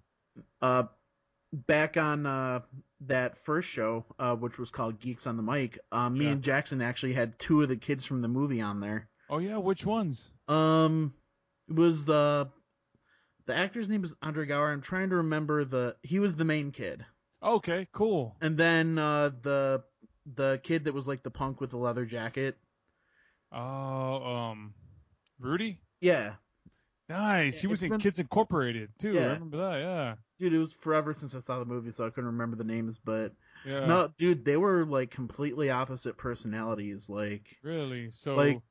Uh 0.61 0.83
back 1.53 1.97
on 1.97 2.25
uh 2.25 2.59
that 3.01 3.37
first 3.43 3.69
show, 3.69 4.05
uh 4.19 4.35
which 4.35 4.57
was 4.59 4.69
called 4.69 4.99
Geeks 4.99 5.25
on 5.27 5.37
the 5.37 5.43
Mic, 5.43 5.79
uh, 5.91 6.09
me 6.09 6.25
Yeah. 6.25 6.31
and 6.33 6.41
Jackson 6.43 6.81
actually 6.81 7.13
had 7.13 7.37
two 7.39 7.61
of 7.63 7.69
the 7.69 7.77
kids 7.77 8.05
from 8.05 8.21
the 8.21 8.27
movie 8.27 8.61
on 8.61 8.79
there. 8.79 9.09
Oh 9.29 9.39
yeah, 9.39 9.57
which 9.57 9.85
ones? 9.85 10.29
Um, 10.47 11.13
it 11.69 11.75
was 11.75 12.05
the 12.05 12.49
the 13.47 13.55
actor's 13.55 13.89
name 13.89 14.03
is 14.03 14.13
Andre 14.21 14.45
Gower. 14.45 14.71
I'm 14.71 14.81
trying 14.81 15.09
to 15.09 15.15
remember 15.17 15.65
the 15.65 15.95
he 16.03 16.19
was 16.19 16.35
the 16.35 16.45
main 16.45 16.71
kid, 16.71 17.03
Okay, 17.41 17.87
cool. 17.91 18.35
and 18.41 18.55
then 18.57 18.97
uh, 18.99 19.31
the 19.41 19.83
the 20.35 20.59
kid 20.63 20.83
that 20.85 20.93
was 20.93 21.07
like 21.07 21.23
the 21.23 21.31
punk 21.31 21.59
with 21.59 21.71
the 21.71 21.77
leather 21.77 22.05
jacket. 22.05 22.57
Oh, 23.51 24.23
um, 24.25 24.73
Rudy. 25.39 25.79
Yeah, 26.01 26.33
Nice. 27.09 27.61
He 27.61 27.67
was 27.67 27.81
in 27.83 27.89
been- 27.89 28.01
Kids 28.01 28.19
Incorporated 28.19 28.89
too. 28.99 29.13
Yeah. 29.13 29.21
I 29.21 29.33
remember 29.33 29.57
that. 29.57 29.79
Yeah. 29.79 30.15
dude, 30.39 30.53
it 30.53 30.57
was 30.59 30.73
forever 30.73 31.13
since 31.13 31.33
I 31.33 31.39
saw 31.39 31.57
the 31.59 31.65
movie, 31.65 31.91
so 31.91 32.05
I 32.05 32.09
couldn't 32.09 32.25
remember 32.31 32.57
the 32.57 32.65
names. 32.65 32.99
But 33.03 33.33
Yeah. 33.65 33.85
no, 33.85 34.11
dude, 34.17 34.43
they 34.43 34.57
were 34.57 34.85
like 34.85 35.09
completely 35.09 35.69
opposite 35.69 36.17
personalities. 36.17 37.09
Like 37.09 37.55
Really. 37.63 38.11
So. 38.11 38.35
Like- 38.35 38.61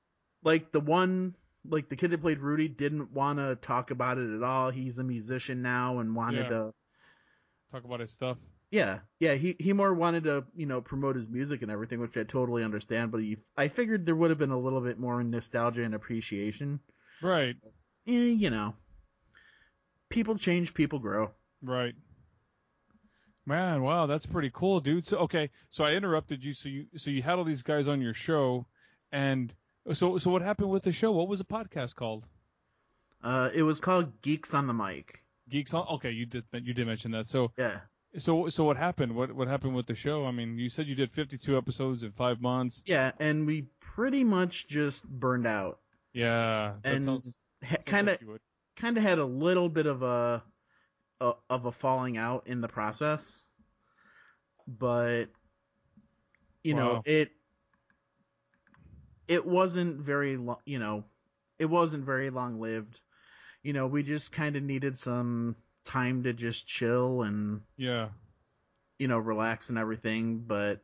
like 0.44 0.70
the 0.70 0.80
one. 0.80 1.34
Like 1.70 1.88
the 1.88 1.96
kid 1.96 2.10
that 2.10 2.20
played 2.20 2.38
Rudy 2.38 2.68
didn't 2.68 3.12
want 3.12 3.38
to 3.38 3.56
talk 3.56 3.90
about 3.90 4.18
it 4.18 4.34
at 4.34 4.42
all. 4.42 4.70
He's 4.70 4.98
a 4.98 5.04
musician 5.04 5.62
now 5.62 5.98
and 5.98 6.14
wanted 6.14 6.44
Yeah. 6.44 6.48
to 6.48 6.74
talk 7.70 7.84
about 7.84 8.00
his 8.00 8.12
stuff. 8.12 8.38
Yeah, 8.70 8.98
yeah. 9.20 9.34
He 9.34 9.54
he 9.60 9.72
more 9.72 9.94
wanted 9.94 10.24
to 10.24 10.44
you 10.56 10.66
know 10.66 10.80
promote 10.80 11.14
his 11.16 11.28
music 11.28 11.62
and 11.62 11.70
everything, 11.70 12.00
which 12.00 12.16
I 12.16 12.24
totally 12.24 12.64
understand. 12.64 13.12
But 13.12 13.20
he, 13.20 13.36
I 13.56 13.68
figured 13.68 14.04
there 14.04 14.16
would 14.16 14.30
have 14.30 14.38
been 14.38 14.50
a 14.50 14.58
little 14.58 14.80
bit 14.80 14.98
more 14.98 15.22
nostalgia 15.22 15.84
and 15.84 15.94
appreciation. 15.94 16.80
Right. 17.22 17.54
Eh, 18.08 18.12
you 18.12 18.50
know, 18.50 18.74
people 20.10 20.36
change, 20.36 20.74
people 20.74 20.98
grow. 20.98 21.30
Right. 21.62 21.94
Man, 23.48 23.82
wow, 23.82 24.06
that's 24.06 24.26
pretty 24.26 24.50
cool, 24.52 24.80
dude. 24.80 25.06
So 25.06 25.18
okay, 25.18 25.50
so 25.70 25.84
I 25.84 25.92
interrupted 25.92 26.42
you. 26.42 26.52
So 26.52 26.68
you 26.68 26.86
so 26.96 27.10
you 27.10 27.22
had 27.22 27.38
all 27.38 27.44
these 27.44 27.62
guys 27.62 27.86
on 27.86 28.00
your 28.00 28.14
show, 28.14 28.66
and 29.12 29.54
so 29.92 30.18
so 30.18 30.30
what 30.30 30.42
happened 30.42 30.70
with 30.70 30.82
the 30.82 30.92
show? 30.92 31.12
What 31.12 31.28
was 31.28 31.38
the 31.38 31.44
podcast 31.44 31.94
called? 31.94 32.26
Uh, 33.22 33.50
it 33.54 33.62
was 33.62 33.80
called 33.80 34.20
Geeks 34.22 34.54
on 34.54 34.66
the 34.66 34.74
Mic. 34.74 35.22
Geeks 35.48 35.72
on. 35.74 35.86
Okay, 35.88 36.10
you 36.10 36.26
did 36.26 36.44
you 36.52 36.74
did 36.74 36.86
mention 36.86 37.10
that. 37.12 37.26
So 37.26 37.52
Yeah. 37.56 37.80
so 38.18 38.48
so 38.48 38.64
what 38.64 38.76
happened? 38.76 39.14
What 39.14 39.32
what 39.32 39.48
happened 39.48 39.74
with 39.74 39.86
the 39.86 39.94
show? 39.94 40.26
I 40.26 40.30
mean, 40.32 40.58
you 40.58 40.68
said 40.68 40.86
you 40.86 40.94
did 40.94 41.10
52 41.10 41.56
episodes 41.56 42.02
in 42.02 42.12
five 42.12 42.40
months. 42.40 42.82
Yeah, 42.86 43.12
and 43.20 43.46
we 43.46 43.68
pretty 43.80 44.24
much 44.24 44.68
just 44.68 45.08
burned 45.08 45.46
out. 45.46 45.80
Yeah, 46.12 46.74
that 46.82 46.94
And 46.94 47.22
kind 47.86 48.08
of 48.08 48.12
like 48.14 48.20
you 48.22 48.28
would. 48.28 48.40
kind 48.76 48.96
of 48.96 49.02
had 49.02 49.18
a 49.18 49.24
little 49.24 49.68
bit 49.68 49.86
of 49.86 50.02
a, 50.02 50.42
a 51.20 51.32
of 51.50 51.66
a 51.66 51.72
falling 51.72 52.16
out 52.16 52.46
in 52.46 52.60
the 52.60 52.68
process, 52.68 53.42
but 54.66 55.26
you 56.64 56.74
know 56.74 57.02
it 57.04 57.30
it 59.28 59.44
wasn't 59.46 59.98
very 60.00 60.36
long. 60.36 60.58
You 60.64 60.78
know, 60.78 61.04
it 61.58 61.66
wasn't 61.66 62.04
very 62.04 62.30
long 62.30 62.60
lived. 62.60 63.00
You 63.62 63.72
know, 63.72 63.86
we 63.86 64.02
just 64.02 64.32
kind 64.32 64.56
of 64.56 64.62
needed 64.62 64.96
some 64.96 65.56
time 65.84 66.22
to 66.24 66.32
just 66.32 66.66
chill 66.66 67.22
and 67.22 67.62
Yeah. 67.76 68.08
you 68.98 69.08
know 69.08 69.18
relax 69.18 69.68
and 69.68 69.78
everything. 69.78 70.38
But 70.40 70.80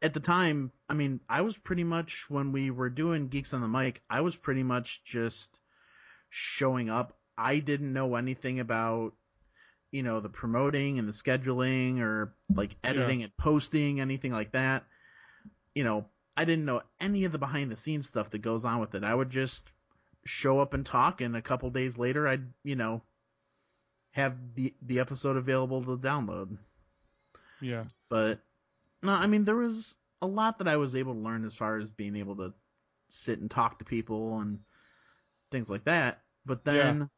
at 0.00 0.14
the 0.14 0.20
time, 0.20 0.72
I 0.88 0.94
mean, 0.94 1.20
I 1.28 1.42
was 1.42 1.56
pretty 1.56 1.84
much 1.84 2.28
when 2.28 2.52
we 2.52 2.70
were 2.70 2.90
doing 2.90 3.28
Geeks 3.28 3.54
on 3.54 3.60
the 3.60 3.68
Mic, 3.68 4.02
I 4.10 4.20
was 4.20 4.36
pretty 4.36 4.62
much 4.62 5.04
just 5.04 5.58
showing 6.30 6.90
up. 6.90 7.16
I 7.38 7.58
didn't 7.60 7.92
know 7.92 8.16
anything 8.16 8.60
about 8.60 9.14
you 9.90 10.02
know 10.02 10.20
the 10.20 10.28
promoting 10.28 10.98
and 10.98 11.06
the 11.06 11.12
scheduling 11.12 12.00
or 12.00 12.34
like 12.54 12.76
editing 12.82 13.22
and 13.24 13.36
posting 13.36 14.00
anything 14.00 14.32
like 14.32 14.52
that. 14.52 14.84
You 15.74 15.84
know, 15.84 16.06
I 16.36 16.44
didn't 16.44 16.64
know 16.64 16.82
any 17.00 17.24
of 17.24 17.32
the 17.32 17.38
behind 17.38 17.70
the 17.70 17.76
scenes 17.76 18.08
stuff 18.08 18.30
that 18.30 18.42
goes 18.42 18.64
on 18.64 18.80
with 18.80 18.94
it. 18.94 19.04
I 19.04 19.14
would 19.14 19.30
just 19.30 19.62
show 20.24 20.60
up 20.60 20.72
and 20.72 20.86
talk 20.86 21.20
and 21.20 21.36
a 21.36 21.42
couple 21.42 21.68
days 21.70 21.98
later 21.98 22.26
I'd, 22.26 22.44
you 22.64 22.76
know, 22.76 23.02
have 24.12 24.36
the 24.54 24.74
the 24.82 25.00
episode 25.00 25.36
available 25.36 25.82
to 25.82 25.96
download. 25.96 26.56
Yeah. 27.60 27.84
But 28.08 28.40
no, 29.02 29.12
I 29.12 29.26
mean 29.26 29.44
there 29.44 29.56
was 29.56 29.96
a 30.20 30.26
lot 30.26 30.58
that 30.58 30.68
I 30.68 30.76
was 30.76 30.94
able 30.94 31.14
to 31.14 31.20
learn 31.20 31.44
as 31.44 31.54
far 31.54 31.78
as 31.78 31.90
being 31.90 32.16
able 32.16 32.36
to 32.36 32.54
sit 33.08 33.40
and 33.40 33.50
talk 33.50 33.78
to 33.78 33.84
people 33.84 34.38
and 34.38 34.60
things 35.50 35.68
like 35.68 35.84
that. 35.84 36.22
But 36.46 36.64
then 36.64 37.10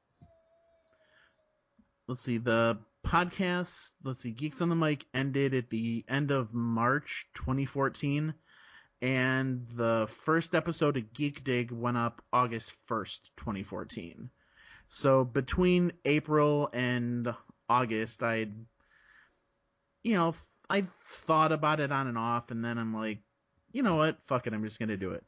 let's 2.09 2.21
see, 2.21 2.38
the 2.38 2.78
podcast, 3.06 3.90
let's 4.02 4.21
see, 4.21 4.30
Geeks 4.30 4.61
on 4.61 4.68
the 4.68 4.75
Mic 4.75 5.04
ended 5.14 5.54
at 5.54 5.71
the 5.71 6.04
end 6.09 6.30
of 6.30 6.52
March 6.52 7.26
2014 7.35 8.35
and 9.04 9.66
the 9.76 10.08
first 10.23 10.54
episode 10.54 10.96
of 10.96 11.12
Geek 11.12 11.44
Dig 11.44 11.70
went 11.70 11.99
up 11.99 12.23
August 12.32 12.73
1st, 12.88 13.20
2014. 13.37 14.30
So 14.88 15.25
between 15.25 15.92
April 16.06 16.70
and 16.73 17.34
August, 17.68 18.23
I'd, 18.23 18.54
you 20.04 20.14
know, 20.14 20.34
I 20.70 20.84
thought 21.26 21.52
about 21.52 21.80
it 21.80 21.92
on 21.92 22.06
and 22.06 22.16
off, 22.16 22.50
and 22.50 22.64
then 22.64 22.78
I'm 22.78 22.94
like, 22.94 23.18
you 23.73 23.82
know 23.82 23.96
what, 23.96 24.16
fuck 24.26 24.46
it, 24.46 24.54
I'm 24.54 24.64
just 24.64 24.78
gonna 24.78 24.96
do 24.96 25.11
it. 25.11 25.25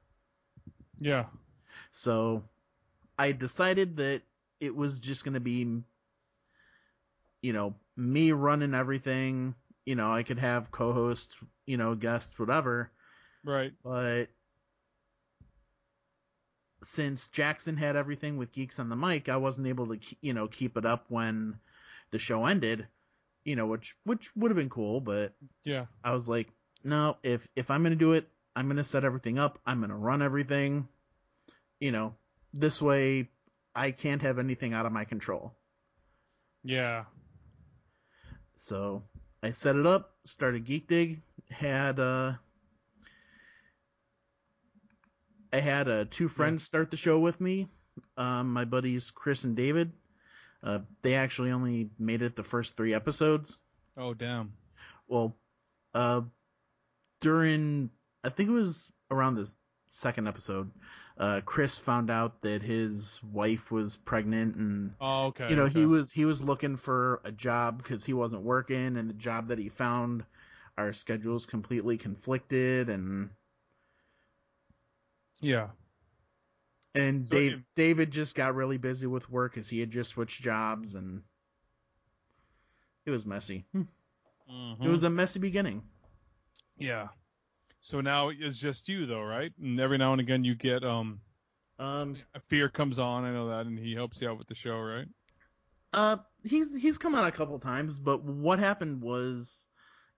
Yeah. 0.98 1.26
So 1.92 2.44
I 3.18 3.32
decided 3.32 3.98
that 3.98 4.22
it 4.58 4.74
was 4.74 5.00
just 5.00 5.22
gonna 5.22 5.38
be, 5.38 5.82
you 7.42 7.52
know, 7.52 7.74
me 7.94 8.32
running 8.32 8.72
everything. 8.72 9.54
You 9.84 9.96
know, 9.96 10.10
I 10.10 10.22
could 10.22 10.38
have 10.38 10.70
co-hosts, 10.70 11.36
you 11.66 11.76
know, 11.76 11.94
guests, 11.94 12.38
whatever. 12.38 12.90
Right. 13.46 13.72
But 13.84 14.26
since 16.82 17.28
Jackson 17.28 17.76
had 17.76 17.96
everything 17.96 18.36
with 18.36 18.52
Geeks 18.52 18.78
on 18.78 18.88
the 18.88 18.96
Mic, 18.96 19.28
I 19.28 19.36
wasn't 19.36 19.68
able 19.68 19.86
to, 19.86 19.98
you 20.20 20.34
know, 20.34 20.48
keep 20.48 20.76
it 20.76 20.84
up 20.84 21.06
when 21.08 21.58
the 22.10 22.18
show 22.18 22.44
ended. 22.44 22.86
You 23.44 23.54
know, 23.54 23.66
which 23.66 23.96
which 24.02 24.34
would 24.34 24.50
have 24.50 24.56
been 24.56 24.68
cool, 24.68 25.00
but 25.00 25.32
Yeah. 25.62 25.86
I 26.02 26.12
was 26.12 26.28
like, 26.28 26.48
no, 26.82 27.16
if 27.22 27.46
if 27.54 27.70
I'm 27.70 27.84
gonna 27.84 27.94
do 27.94 28.12
it, 28.12 28.28
I'm 28.56 28.66
gonna 28.66 28.82
set 28.82 29.04
everything 29.04 29.38
up. 29.38 29.60
I'm 29.64 29.80
gonna 29.80 29.96
run 29.96 30.20
everything. 30.22 30.88
You 31.78 31.92
know, 31.92 32.14
this 32.52 32.82
way 32.82 33.30
I 33.76 33.92
can't 33.92 34.22
have 34.22 34.40
anything 34.40 34.74
out 34.74 34.86
of 34.86 34.92
my 34.92 35.04
control. 35.04 35.54
Yeah. 36.64 37.04
So 38.56 39.04
I 39.42 39.52
set 39.52 39.76
it 39.76 39.86
up, 39.86 40.16
started 40.24 40.64
Geek 40.64 40.88
Dig, 40.88 41.22
had 41.48 42.00
uh 42.00 42.32
I 45.56 45.60
had 45.60 45.88
uh, 45.88 46.04
two 46.10 46.28
friends 46.28 46.64
start 46.64 46.90
the 46.90 46.98
show 46.98 47.18
with 47.18 47.40
me, 47.40 47.66
um, 48.18 48.52
my 48.52 48.66
buddies 48.66 49.10
Chris 49.10 49.44
and 49.44 49.56
David. 49.56 49.90
Uh, 50.62 50.80
they 51.00 51.14
actually 51.14 51.50
only 51.50 51.88
made 51.98 52.20
it 52.20 52.36
the 52.36 52.42
first 52.42 52.76
three 52.76 52.92
episodes. 52.92 53.58
Oh 53.96 54.12
damn. 54.12 54.52
Well, 55.08 55.34
uh, 55.94 56.20
during 57.22 57.88
I 58.22 58.28
think 58.28 58.50
it 58.50 58.52
was 58.52 58.92
around 59.10 59.36
the 59.36 59.50
second 59.88 60.28
episode, 60.28 60.70
uh, 61.16 61.40
Chris 61.46 61.78
found 61.78 62.10
out 62.10 62.42
that 62.42 62.60
his 62.60 63.18
wife 63.32 63.70
was 63.70 63.96
pregnant, 63.96 64.56
and 64.56 64.90
Oh 65.00 65.28
okay. 65.28 65.48
you 65.48 65.56
know 65.56 65.62
okay. 65.62 65.80
he 65.80 65.86
was 65.86 66.12
he 66.12 66.26
was 66.26 66.42
looking 66.42 66.76
for 66.76 67.22
a 67.24 67.32
job 67.32 67.78
because 67.78 68.04
he 68.04 68.12
wasn't 68.12 68.42
working, 68.42 68.98
and 68.98 69.08
the 69.08 69.14
job 69.14 69.48
that 69.48 69.58
he 69.58 69.70
found, 69.70 70.22
our 70.76 70.92
schedules 70.92 71.46
completely 71.46 71.96
conflicted, 71.96 72.90
and 72.90 73.30
Yeah. 75.40 75.68
and 76.94 77.26
So 77.26 77.36
Dave 77.36 77.52
you- 77.52 77.64
David 77.74 78.10
just 78.10 78.34
got 78.34 78.54
really 78.54 78.78
busy 78.78 79.06
with 79.06 79.28
work 79.30 79.54
because 79.54 79.68
he 79.68 79.80
had 79.80 79.90
just 79.90 80.10
switched 80.10 80.42
jobs, 80.42 80.94
and 80.94 81.22
it 83.04 83.10
was 83.10 83.26
messy. 83.26 83.66
Mhm. 83.74 84.84
It 84.84 84.88
was 84.88 85.02
a 85.02 85.10
messy 85.10 85.38
beginning. 85.38 85.82
Yeah. 86.78 87.08
So 87.80 88.00
now 88.00 88.30
it's 88.30 88.58
just 88.58 88.88
you 88.88 89.06
though, 89.06 89.22
right? 89.22 89.52
And 89.60 89.78
every 89.78 89.98
now 89.98 90.12
and 90.12 90.20
again 90.20 90.44
you 90.44 90.54
get 90.54 90.84
um 90.84 91.20
Um, 91.78 92.16
fear 92.48 92.70
comes 92.70 92.98
on, 92.98 93.24
I 93.24 93.32
know 93.32 93.48
that, 93.48 93.66
and 93.66 93.78
he 93.78 93.94
helps 93.94 94.20
you 94.22 94.30
out 94.30 94.38
with 94.38 94.46
the 94.48 94.54
show, 94.54 94.80
right? 94.80 95.06
Uh, 95.92 96.16
he's 96.42 96.74
he's 96.74 96.96
come 96.96 97.14
out 97.14 97.26
a 97.28 97.32
couple 97.32 97.58
times, 97.58 98.00
but 98.00 98.22
what 98.24 98.58
happened 98.58 99.02
was, 99.02 99.68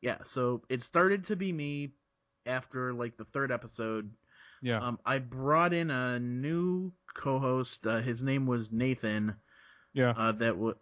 yeah. 0.01 0.23
So 0.23 0.63
it 0.69 0.85
started 0.85 1.25
to 1.25 1.37
be 1.37 1.53
me 1.53 1.95
after 2.47 2.93
like 2.95 3.17
the 3.17 3.25
third 3.25 3.51
episode. 3.51 4.13
Yeah. 4.63 4.79
Um, 4.81 4.99
I 5.05 5.19
brought 5.19 5.73
in 5.73 5.91
a 5.91 6.19
new 6.19 6.93
co-host. 7.15 7.87
Uh, 7.87 8.01
his 8.01 8.23
name 8.23 8.47
was 8.47 8.73
Nathan. 8.73 9.37
yeah. 9.93 10.11
Uh, 10.17 10.33
that 10.33 10.57
was 10.57 10.75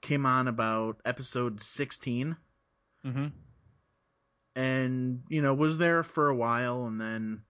came 0.00 0.26
on 0.26 0.48
about 0.48 1.00
episode 1.04 1.60
sixteen, 1.60 2.36
mm-hmm. 3.04 3.26
and 4.56 5.22
you 5.28 5.42
know 5.42 5.54
was 5.54 5.78
there 5.78 6.02
for 6.02 6.28
a 6.28 6.34
while, 6.34 6.86
and 6.86 7.00
then 7.00 7.42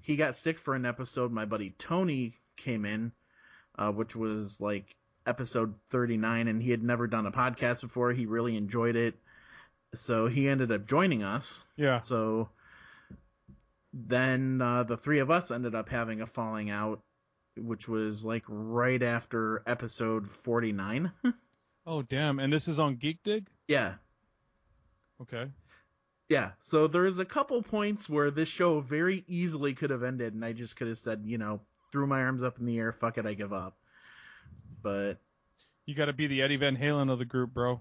he 0.00 0.16
got 0.16 0.36
sick 0.36 0.58
for 0.58 0.74
an 0.74 0.86
episode. 0.86 1.32
My 1.32 1.44
buddy 1.44 1.74
Tony 1.78 2.36
came 2.56 2.84
in, 2.84 3.12
uh, 3.78 3.90
which 3.92 4.14
was 4.14 4.60
like 4.60 4.96
episode 5.26 5.74
39 5.90 6.48
and 6.48 6.62
he 6.62 6.70
had 6.70 6.82
never 6.82 7.06
done 7.06 7.26
a 7.26 7.30
podcast 7.30 7.82
before 7.82 8.10
he 8.10 8.24
really 8.24 8.56
enjoyed 8.56 8.96
it 8.96 9.14
so 9.94 10.26
he 10.26 10.48
ended 10.48 10.72
up 10.72 10.86
joining 10.86 11.22
us 11.22 11.62
Yeah. 11.76 11.98
so 12.00 12.48
then 13.92 14.60
uh, 14.62 14.82
the 14.84 14.96
three 14.96 15.18
of 15.18 15.30
us 15.30 15.50
ended 15.50 15.74
up 15.74 15.88
having 15.88 16.20
a 16.20 16.26
falling 16.26 16.70
out 16.70 17.00
which 17.56 17.88
was 17.88 18.24
like 18.24 18.44
right 18.48 19.02
after 19.02 19.62
episode 19.66 20.28
49 20.28 21.10
Oh 21.86 22.02
damn. 22.02 22.38
And 22.38 22.52
this 22.52 22.68
is 22.68 22.78
on 22.78 22.96
Geek 22.96 23.18
Dig? 23.24 23.48
yeah 23.66 23.94
Okay. 25.20 25.50
yeah 26.28 26.50
so 26.60 26.86
there's 26.86 27.18
a 27.18 27.24
couple 27.24 27.60
points 27.62 28.08
where 28.08 28.30
this 28.30 28.48
show 28.48 28.80
very 28.80 29.24
easily 29.26 29.74
could 29.74 29.90
have 29.90 30.02
ended 30.02 30.32
and 30.34 30.44
i 30.44 30.52
just 30.52 30.76
could 30.76 30.88
have 30.88 30.96
said 30.98 31.22
you 31.24 31.36
know 31.38 31.60
threw 31.92 32.06
my 32.06 32.20
arms 32.22 32.42
up 32.42 32.58
in 32.58 32.64
the 32.66 32.78
air 32.78 32.92
fuck 32.92 33.18
it 33.18 33.26
i 33.26 33.34
give 33.34 33.52
up 33.52 33.76
but 34.82 35.14
You 35.86 35.94
gotta 35.94 36.12
be 36.14 36.26
the 36.28 36.40
Eddie 36.42 36.56
Van 36.56 36.76
Halen 36.76 37.10
of 37.10 37.18
the 37.18 37.24
group, 37.26 37.52
bro. 37.52 37.80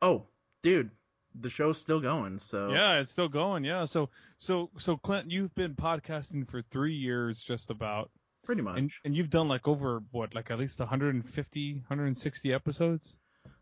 oh 0.00 0.22
dude 0.62 0.90
the 1.38 1.50
show's 1.50 1.80
still 1.80 2.00
going 2.00 2.38
so 2.38 2.70
Yeah, 2.72 3.00
it's 3.00 3.10
still 3.10 3.28
going. 3.28 3.64
Yeah. 3.64 3.84
So 3.84 4.10
so 4.38 4.70
so 4.78 4.96
Clint, 4.96 5.30
you've 5.30 5.54
been 5.54 5.74
podcasting 5.74 6.48
for 6.48 6.62
three 6.62 6.94
years 6.94 7.40
just 7.42 7.70
about. 7.70 8.10
pretty 8.44 8.62
much 8.62 8.78
And 8.78 8.90
and 9.04 9.14
you've 9.16 9.30
done 9.30 9.48
like 9.48 9.68
over 9.68 10.02
what, 10.10 10.34
like 10.34 10.50
at 10.50 10.58
least 10.58 10.78
150, 10.80 11.74
160 11.74 12.52
episodes? 12.52 13.16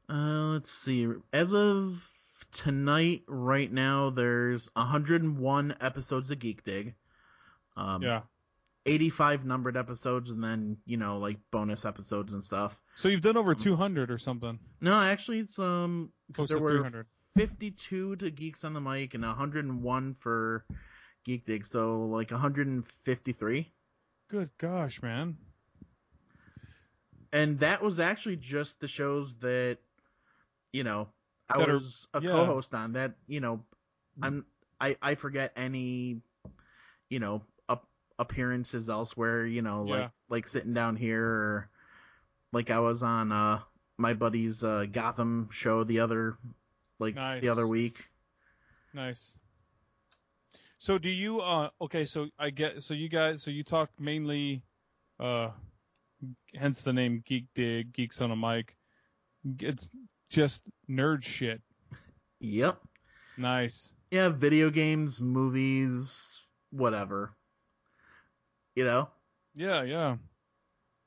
Uh, 0.09 0.53
let's 0.55 0.73
see. 0.73 1.07
As 1.33 1.53
of 1.53 2.03
tonight, 2.53 3.23
right 3.29 3.71
now, 3.71 4.09
there's 4.11 4.71
101 4.75 5.77
episodes 5.81 6.31
of 6.31 6.39
Geek 6.39 6.65
Dig. 6.65 6.95
Um, 7.77 8.03
Yeah. 8.03 8.23
85 8.87 9.45
numbered 9.45 9.77
episodes, 9.77 10.31
and 10.31 10.43
then 10.43 10.79
you 10.87 10.97
know 10.97 11.19
like 11.19 11.37
bonus 11.51 11.85
episodes 11.85 12.33
and 12.33 12.43
stuff. 12.43 12.81
So 12.95 13.09
you've 13.09 13.21
done 13.21 13.37
over 13.37 13.55
200 13.55 14.11
or 14.11 14.17
something. 14.17 14.59
No, 14.81 14.99
actually, 14.99 15.41
it's 15.41 15.59
um 15.59 16.11
Close 16.33 16.49
there 16.49 16.57
to 16.57 16.63
were 16.63 16.71
300. 16.71 17.07
52 17.39 18.17
to 18.17 18.31
Geeks 18.31 18.65
on 18.65 18.73
the 18.75 18.81
Mic 18.81 19.15
and 19.15 19.23
101 19.25 20.17
for 20.19 20.65
Geek 21.25 21.47
Dig, 21.47 21.65
so 21.65 22.07
like 22.07 22.31
153. 22.33 23.71
Good 24.29 24.51
gosh, 24.59 25.01
man. 25.03 25.37
And 27.33 27.61
that 27.61 27.83
was 27.83 27.99
actually 28.01 28.37
just 28.37 28.81
the 28.81 28.89
shows 28.89 29.35
that 29.37 29.79
you 30.73 30.83
know 30.83 31.09
I 31.49 31.59
That 31.59 31.69
are- 31.69 31.75
was 31.75 32.09
a 32.13 32.21
yeah. 32.21 32.31
co-host 32.31 32.75
on. 32.75 32.93
That 32.95 33.15
you 33.27 33.41
know 33.41 33.63
I'm 34.21 34.45
I 34.81 34.97
I 35.01 35.15
forget 35.15 35.53
any 35.57 36.21
you 37.11 37.21
know 37.21 37.43
up, 37.69 37.87
appearances 38.19 38.89
elsewhere. 38.89 39.47
You 39.47 39.63
know 39.63 39.85
like 39.85 40.01
Yeah. 40.01 40.09
like 40.29 40.49
sitting 40.49 40.75
down 40.75 40.97
here 40.97 41.25
or 41.25 41.71
like 42.53 42.71
I 42.71 42.81
was 42.81 43.03
on 43.03 43.31
uh 43.31 43.61
my 43.99 44.15
buddy's 44.15 44.63
uh, 44.63 44.87
Gotham 44.91 45.49
show 45.51 45.85
the 45.85 46.01
other 46.01 46.37
like 46.99 47.15
Nice. 47.15 47.43
the 47.43 47.49
other 47.49 47.67
week. 47.67 47.97
Nice. 48.95 49.33
So 50.79 50.97
do 50.99 51.09
you 51.09 51.41
uh 51.41 51.71
okay, 51.81 52.05
so 52.05 52.29
I 52.39 52.51
get 52.51 52.83
so 52.83 52.95
you 52.95 53.09
guys 53.09 53.43
so 53.43 53.51
you 53.51 53.65
talk 53.65 53.91
mainly 53.99 54.63
uh 55.19 55.51
hence 56.55 56.83
the 56.83 56.93
name 56.93 57.23
Geek 57.27 57.47
Dig, 57.55 57.93
Geeks 57.93 58.21
on 58.21 58.31
a 58.31 58.37
Mic. 58.37 58.77
It's 59.61 59.89
just 60.31 60.63
nerd 60.89 61.23
shit. 61.25 61.61
Yep. 62.41 62.81
Nice. 63.37 63.93
Yeah, 64.11 64.29
video 64.31 64.71
games, 64.71 65.21
movies, 65.21 66.43
whatever. 66.71 67.33
You 68.75 68.85
know. 68.85 69.09
Yeah, 69.55 69.83
yeah. 69.83 70.17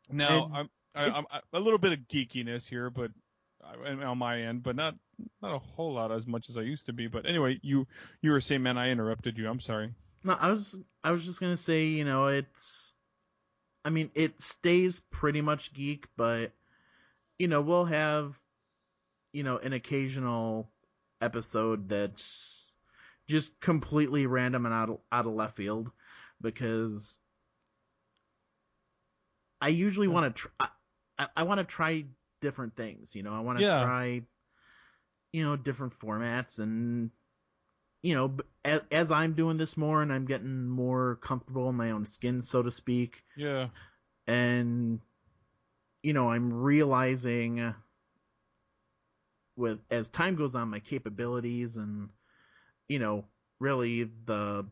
Now 0.09 0.45
And 0.45 0.55
I'm 0.55 0.69
I, 0.93 1.05
I'm 1.09 1.25
a 1.53 1.59
little 1.59 1.79
bit 1.79 1.93
of 1.93 1.99
geekiness 2.09 2.67
here, 2.67 2.89
but 2.89 3.11
I- 3.11 3.20
on 3.63 4.17
my 4.17 4.41
end, 4.41 4.63
but 4.63 4.75
not 4.75 4.95
not 5.41 5.55
a 5.55 5.59
whole 5.59 5.93
lot 5.93 6.11
as 6.11 6.25
much 6.25 6.49
as 6.49 6.57
I 6.57 6.61
used 6.61 6.87
to 6.87 6.93
be. 6.93 7.07
But 7.07 7.25
anyway, 7.25 7.59
you 7.61 7.87
you 8.21 8.31
were 8.31 8.41
saying, 8.41 8.63
man, 8.63 8.77
I 8.77 8.89
interrupted 8.89 9.37
you. 9.37 9.49
I'm 9.49 9.59
sorry. 9.59 9.93
No, 10.23 10.33
I 10.33 10.51
was 10.51 10.77
I 11.03 11.11
was 11.11 11.23
just 11.23 11.39
gonna 11.39 11.57
say, 11.57 11.85
you 11.85 12.05
know, 12.05 12.27
it's 12.27 12.93
I 13.83 13.89
mean, 13.89 14.11
it 14.13 14.41
stays 14.41 14.99
pretty 14.99 15.41
much 15.41 15.73
geek, 15.73 16.07
but 16.15 16.51
you 17.39 17.47
know, 17.47 17.61
we'll 17.61 17.85
have 17.85 18.39
you 19.33 19.43
know, 19.43 19.57
an 19.57 19.73
occasional 19.73 20.69
episode 21.21 21.89
that's 21.89 22.71
just 23.27 23.59
completely 23.59 24.25
random 24.25 24.65
and 24.65 24.73
out 24.73 24.89
of, 24.89 24.97
out 25.11 25.25
of 25.25 25.33
left 25.33 25.55
field 25.55 25.91
because 26.41 27.17
I 29.61 29.69
usually 29.69 30.07
want 30.07 30.35
to 30.35 30.41
try 30.41 30.67
I, 31.17 31.27
I 31.37 31.43
want 31.43 31.59
to 31.59 31.63
try 31.63 32.05
different 32.41 32.75
things, 32.75 33.15
you 33.15 33.23
know. 33.23 33.33
I 33.33 33.39
want 33.39 33.59
to 33.59 33.63
Yeah. 33.63 33.77
try 33.77 34.23
you 35.33 35.43
know, 35.43 35.55
different 35.55 35.97
formats 35.99 36.59
and 36.59 37.11
you 38.03 38.15
know, 38.15 38.35
as, 38.65 38.81
as 38.91 39.11
I'm 39.11 39.33
doing 39.33 39.57
this 39.57 39.77
more 39.77 40.01
and 40.01 40.11
I'm 40.11 40.25
getting 40.25 40.67
more 40.67 41.17
comfortable 41.21 41.69
in 41.69 41.75
my 41.75 41.91
own 41.91 42.05
skin, 42.05 42.41
so 42.41 42.63
to 42.63 42.71
speak, 42.71 43.23
Yeah. 43.35 43.69
and 44.27 44.99
you 46.03 46.13
know, 46.13 46.29
I'm 46.31 46.51
realizing 46.53 47.59
uh, 47.59 47.73
with 49.55 49.79
as 49.91 50.09
time 50.09 50.35
goes 50.35 50.55
on 50.55 50.69
my 50.69 50.79
capabilities 50.79 51.77
and 51.77 52.09
you 52.89 52.99
know, 52.99 53.25
really 53.59 54.03
the 54.25 54.65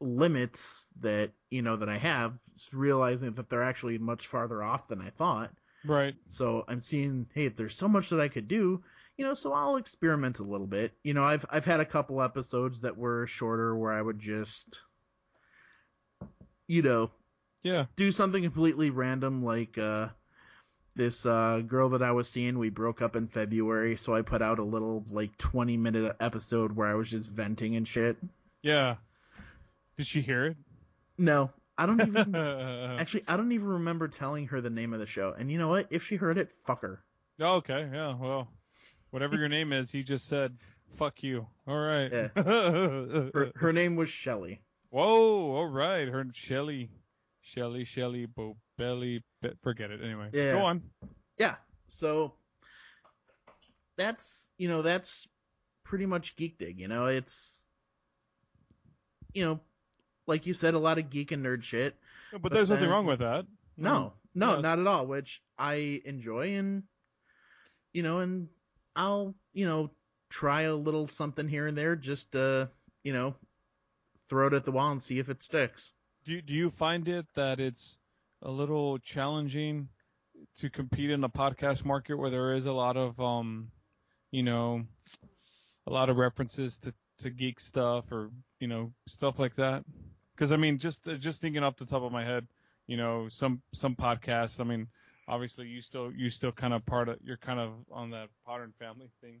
limits 0.00 0.88
that 1.00 1.32
you 1.50 1.62
know 1.62 1.76
that 1.76 1.88
I 1.88 1.98
have, 1.98 2.34
realizing 2.72 3.32
that 3.34 3.48
they're 3.48 3.62
actually 3.62 3.98
much 3.98 4.26
farther 4.26 4.62
off 4.62 4.88
than 4.88 5.00
I 5.00 5.10
thought. 5.10 5.52
Right. 5.84 6.14
So 6.28 6.64
I'm 6.68 6.82
seeing, 6.82 7.26
hey, 7.34 7.48
there's 7.48 7.74
so 7.76 7.88
much 7.88 8.10
that 8.10 8.20
I 8.20 8.28
could 8.28 8.46
do, 8.48 8.82
you 9.16 9.24
know, 9.24 9.34
so 9.34 9.52
I'll 9.52 9.76
experiment 9.76 10.38
a 10.38 10.44
little 10.44 10.66
bit. 10.66 10.92
You 11.02 11.14
know, 11.14 11.24
I've 11.24 11.44
I've 11.50 11.64
had 11.64 11.80
a 11.80 11.84
couple 11.84 12.22
episodes 12.22 12.80
that 12.82 12.96
were 12.96 13.26
shorter 13.26 13.76
where 13.76 13.92
I 13.92 14.00
would 14.02 14.18
just 14.20 14.82
you 16.68 16.82
know, 16.82 17.10
Yeah. 17.62 17.86
do 17.96 18.12
something 18.12 18.42
completely 18.42 18.90
random 18.90 19.44
like 19.44 19.76
uh 19.78 20.08
this 20.94 21.24
uh 21.26 21.62
girl 21.66 21.90
that 21.90 22.02
I 22.02 22.12
was 22.12 22.28
seeing, 22.28 22.58
we 22.58 22.68
broke 22.70 23.02
up 23.02 23.16
in 23.16 23.26
February, 23.28 23.96
so 23.96 24.14
I 24.14 24.22
put 24.22 24.42
out 24.42 24.58
a 24.58 24.64
little 24.64 25.04
like 25.10 25.36
20 25.38 25.76
minute 25.78 26.16
episode 26.20 26.72
where 26.76 26.86
I 26.88 26.94
was 26.94 27.10
just 27.10 27.28
venting 27.30 27.76
and 27.76 27.88
shit. 27.88 28.16
Yeah. 28.62 28.96
Did 29.96 30.06
she 30.06 30.20
hear 30.22 30.46
it? 30.46 30.56
No, 31.18 31.50
I 31.78 31.86
don't 31.86 32.00
even 32.00 32.34
oh, 32.36 32.96
actually 33.00 33.24
I 33.26 33.36
don't 33.36 33.52
even 33.52 33.68
remember 33.68 34.08
telling 34.08 34.46
her 34.48 34.60
the 34.60 34.70
name 34.70 34.92
of 34.92 35.00
the 35.00 35.06
show. 35.06 35.34
And 35.36 35.50
you 35.50 35.58
know 35.58 35.68
what? 35.68 35.86
If 35.90 36.02
she 36.04 36.16
heard 36.16 36.38
it, 36.38 36.50
fuck 36.64 36.82
her. 36.82 37.02
Oh, 37.40 37.54
okay. 37.56 37.88
Yeah. 37.92 38.14
Well, 38.16 38.48
whatever 39.10 39.36
your 39.36 39.48
name 39.48 39.72
is, 39.72 39.90
he 39.90 40.02
just 40.02 40.28
said, 40.28 40.56
"Fuck 40.96 41.22
you." 41.22 41.46
All 41.66 41.78
right. 41.78 42.10
Her, 42.36 43.52
her 43.56 43.72
name 43.72 43.96
was 43.96 44.10
Shelly. 44.10 44.60
Whoa. 44.90 45.54
All 45.56 45.66
right. 45.68 46.06
Her 46.06 46.26
Shelly. 46.32 46.90
Shelly, 47.40 47.84
Shelly, 47.84 48.26
Bobelli. 48.28 49.22
Be- 49.40 49.50
forget 49.62 49.90
it. 49.90 50.00
Anyway, 50.02 50.28
Yeah. 50.32 50.52
go 50.52 50.60
on. 50.64 50.82
Yeah. 51.38 51.56
So 51.88 52.34
that's 53.96 54.50
you 54.58 54.68
know 54.68 54.82
that's 54.82 55.26
pretty 55.84 56.06
much 56.06 56.36
Geek 56.36 56.58
Dig. 56.58 56.78
You 56.78 56.88
know, 56.88 57.06
it's 57.06 57.66
you 59.34 59.44
know, 59.44 59.60
like 60.26 60.46
you 60.46 60.54
said, 60.54 60.74
a 60.74 60.78
lot 60.78 60.98
of 60.98 61.10
geek 61.10 61.32
and 61.32 61.44
nerd 61.44 61.62
shit. 61.62 61.96
But, 62.30 62.42
But 62.42 62.52
there's 62.52 62.70
nothing 62.70 62.88
wrong 62.88 63.06
with 63.06 63.20
that. 63.20 63.46
No, 63.76 64.14
no, 64.34 64.60
not 64.60 64.78
at 64.78 64.86
all. 64.86 65.06
Which 65.06 65.42
I 65.58 66.00
enjoy, 66.04 66.54
and 66.56 66.84
you 67.92 68.02
know, 68.02 68.18
and 68.18 68.48
I'll 68.96 69.34
you 69.52 69.66
know 69.66 69.90
try 70.30 70.62
a 70.62 70.74
little 70.74 71.06
something 71.06 71.48
here 71.48 71.66
and 71.66 71.76
there, 71.76 71.96
just 71.96 72.34
uh, 72.34 72.66
you 73.04 73.12
know, 73.12 73.34
throw 74.28 74.46
it 74.46 74.54
at 74.54 74.64
the 74.64 74.72
wall 74.72 74.92
and 74.92 75.02
see 75.02 75.18
if 75.18 75.28
it 75.28 75.42
sticks. 75.42 75.92
Do 76.24 76.32
you, 76.32 76.42
do 76.42 76.54
you 76.54 76.70
find 76.70 77.08
it 77.08 77.26
that 77.34 77.60
it's 77.60 77.98
a 78.42 78.50
little 78.50 78.98
challenging 78.98 79.88
to 80.56 80.70
compete 80.70 81.10
in 81.10 81.20
the 81.20 81.28
podcast 81.28 81.84
market 81.84 82.16
where 82.16 82.30
there 82.30 82.54
is 82.54 82.66
a 82.66 82.72
lot 82.72 82.96
of 82.96 83.20
um, 83.20 83.70
you 84.30 84.42
know, 84.42 84.82
a 85.86 85.92
lot 85.92 86.08
of 86.08 86.16
references 86.16 86.78
to 86.80 86.94
to 87.18 87.30
geek 87.30 87.60
stuff 87.60 88.10
or 88.10 88.30
you 88.58 88.68
know 88.68 88.92
stuff 89.06 89.38
like 89.38 89.54
that? 89.56 89.84
Because 90.34 90.52
I 90.52 90.56
mean, 90.56 90.78
just 90.78 91.06
uh, 91.08 91.14
just 91.14 91.40
thinking 91.40 91.62
off 91.62 91.76
the 91.76 91.86
top 91.86 92.02
of 92.02 92.12
my 92.12 92.24
head, 92.24 92.46
you 92.86 92.96
know, 92.96 93.28
some 93.30 93.62
some 93.72 93.94
podcasts. 93.96 94.60
I 94.60 94.64
mean, 94.64 94.88
obviously 95.28 95.66
you 95.66 95.82
still 95.82 96.12
you 96.12 96.30
still 96.30 96.52
kind 96.52 96.72
of 96.74 96.84
part 96.86 97.08
of 97.08 97.18
you're 97.22 97.36
kind 97.36 97.60
of 97.60 97.72
on 97.90 98.10
that 98.10 98.28
Modern 98.46 98.72
Family 98.78 99.10
thing. 99.20 99.40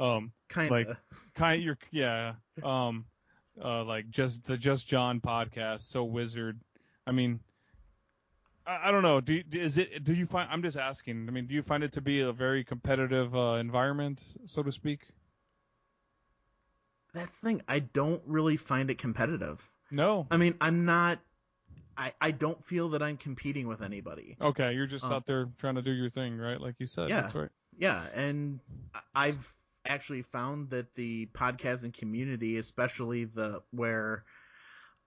Um, 0.00 0.32
Kind 0.48 0.70
Like- 0.70 0.88
of. 0.88 0.96
kind 1.34 1.62
you're 1.62 1.78
yeah 1.90 2.34
um 2.64 3.04
uh 3.62 3.84
like 3.84 4.08
just 4.10 4.42
the 4.44 4.56
just 4.56 4.88
john 4.88 5.20
podcast 5.20 5.82
so 5.82 6.02
wizard 6.04 6.58
i 7.06 7.12
mean 7.12 7.38
i, 8.66 8.88
I 8.88 8.90
don't 8.90 9.02
know 9.02 9.20
do 9.20 9.34
you, 9.34 9.44
is 9.52 9.76
it 9.76 10.02
do 10.02 10.14
you 10.14 10.24
find 10.26 10.48
i'm 10.50 10.62
just 10.62 10.78
asking 10.78 11.26
i 11.28 11.30
mean 11.30 11.46
do 11.46 11.54
you 11.54 11.62
find 11.62 11.84
it 11.84 11.92
to 11.92 12.00
be 12.00 12.20
a 12.20 12.32
very 12.32 12.64
competitive 12.64 13.36
uh 13.36 13.56
environment 13.60 14.24
so 14.46 14.62
to 14.62 14.72
speak 14.72 15.00
That's 17.12 17.38
the 17.38 17.46
thing. 17.48 17.62
I 17.68 17.80
don't 17.80 18.22
really 18.26 18.56
find 18.56 18.90
it 18.90 18.96
competitive. 18.98 19.60
No 19.92 20.26
I 20.30 20.36
mean, 20.38 20.54
I'm 20.60 20.84
not. 20.84 21.20
I, 21.96 22.14
I 22.20 22.30
don't 22.30 22.64
feel 22.64 22.88
that 22.90 23.02
I'm 23.02 23.16
competing 23.18 23.68
with 23.68 23.82
anybody. 23.82 24.36
okay 24.40 24.72
you're 24.72 24.86
just 24.86 25.04
Um, 25.04 25.12
out 25.12 25.26
there 25.26 25.48
trying 25.58 25.74
to 25.76 25.82
do 25.82 25.92
your 25.92 26.08
thing 26.10 26.38
right 26.38 26.60
like 26.60 26.74
you 26.78 26.86
said 26.86 27.08
Yeah. 27.10 27.20
that's 27.22 27.34
right 27.34 27.50
Yeah, 27.78 28.06
and 28.14 28.60
I've 29.14 29.52
actually 29.86 30.22
found 30.22 30.70
that 30.70 30.94
the 30.94 31.26
podcasting 31.34 31.92
community, 31.92 32.56
especially 32.58 33.24
the 33.24 33.62
where 33.72 34.24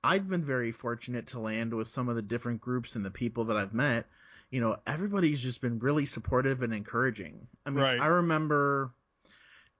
I've 0.03 0.27
been 0.29 0.43
very 0.45 0.71
fortunate 0.71 1.27
to 1.27 1.39
land 1.39 1.73
with 1.73 1.87
some 1.87 2.09
of 2.09 2.15
the 2.15 2.21
different 2.21 2.61
groups 2.61 2.95
and 2.95 3.03
the 3.05 3.09
people 3.11 3.45
that 3.45 3.57
I've 3.57 3.73
met, 3.73 4.05
you 4.51 4.61
know, 4.61 4.77
everybody's 4.85 5.41
just 5.41 5.61
been 5.61 5.79
really 5.79 6.05
supportive 6.05 6.61
and 6.61 6.73
encouraging. 6.73 7.47
I 7.65 7.71
mean, 7.71 7.83
Right. 7.83 7.99
I 7.99 8.05
remember, 8.07 8.91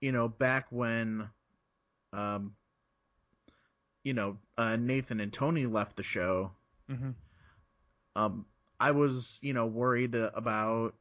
you 0.02 0.12
know, 0.12 0.28
back 0.28 0.68
when, 0.72 1.30
um, 2.13 2.56
you 4.06 4.13
know, 4.13 4.39
uh, 4.58 4.78
Nathan 4.78 5.20
and 5.22 5.34
Tony 5.34 5.68
left 5.68 5.98
the 5.98 6.04
show. 6.04 6.54
hmm 6.89 7.12
um, 8.15 8.46
I 8.80 8.91
was, 8.91 9.39
you 9.41 9.54
know, 9.54 9.65
worried 9.68 10.15
about, 10.15 10.96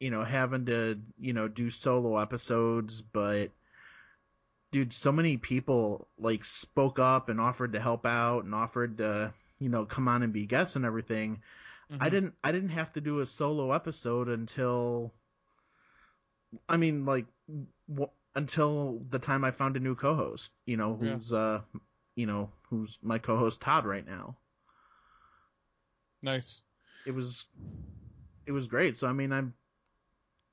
you 0.00 0.10
know, 0.10 0.24
having 0.24 0.66
to, 0.66 1.00
you 1.18 1.34
know, 1.34 1.48
do 1.48 1.70
solo 1.70 2.18
episodes, 2.18 3.02
but 3.02 3.50
dude, 4.72 4.92
so 4.92 5.12
many 5.12 5.36
people 5.38 6.08
like 6.18 6.44
spoke 6.44 6.98
up 6.98 7.28
and 7.28 7.40
offered 7.40 7.72
to 7.72 7.80
help 7.80 8.06
out 8.06 8.44
and 8.44 8.54
offered 8.54 8.98
to, 8.98 9.32
you 9.58 9.68
know, 9.68 9.84
come 9.86 10.08
on 10.08 10.22
and 10.22 10.32
be 10.32 10.46
guests 10.46 10.76
and 10.76 10.84
everything. 10.86 11.42
I 12.00 12.10
didn't, 12.10 12.34
I 12.44 12.52
didn't 12.52 12.70
have 12.70 12.92
to 12.94 13.00
do 13.00 13.20
a 13.20 13.26
solo 13.26 13.72
episode 13.72 14.28
until, 14.28 15.12
I 16.68 16.76
mean, 16.76 17.04
like, 17.06 17.26
w- 17.88 18.10
until 18.34 19.00
the 19.10 19.18
time 19.18 19.44
I 19.44 19.50
found 19.52 19.76
a 19.76 19.80
new 19.80 19.94
co-host, 19.96 20.52
you 20.66 20.76
know, 20.76 20.96
Yeah. 21.00 21.18
who's, 21.18 21.32
uh, 21.32 21.62
you 22.18 22.26
know, 22.26 22.50
who's 22.68 22.98
my 23.00 23.18
co-host 23.18 23.60
Todd 23.60 23.86
right 23.86 24.04
now. 24.04 24.36
nice 26.20 26.62
it 27.06 27.14
was 27.14 27.44
it 28.44 28.50
was 28.50 28.66
great. 28.66 28.96
So 28.96 29.06
I 29.06 29.12
mean, 29.12 29.32
I'm 29.32 29.54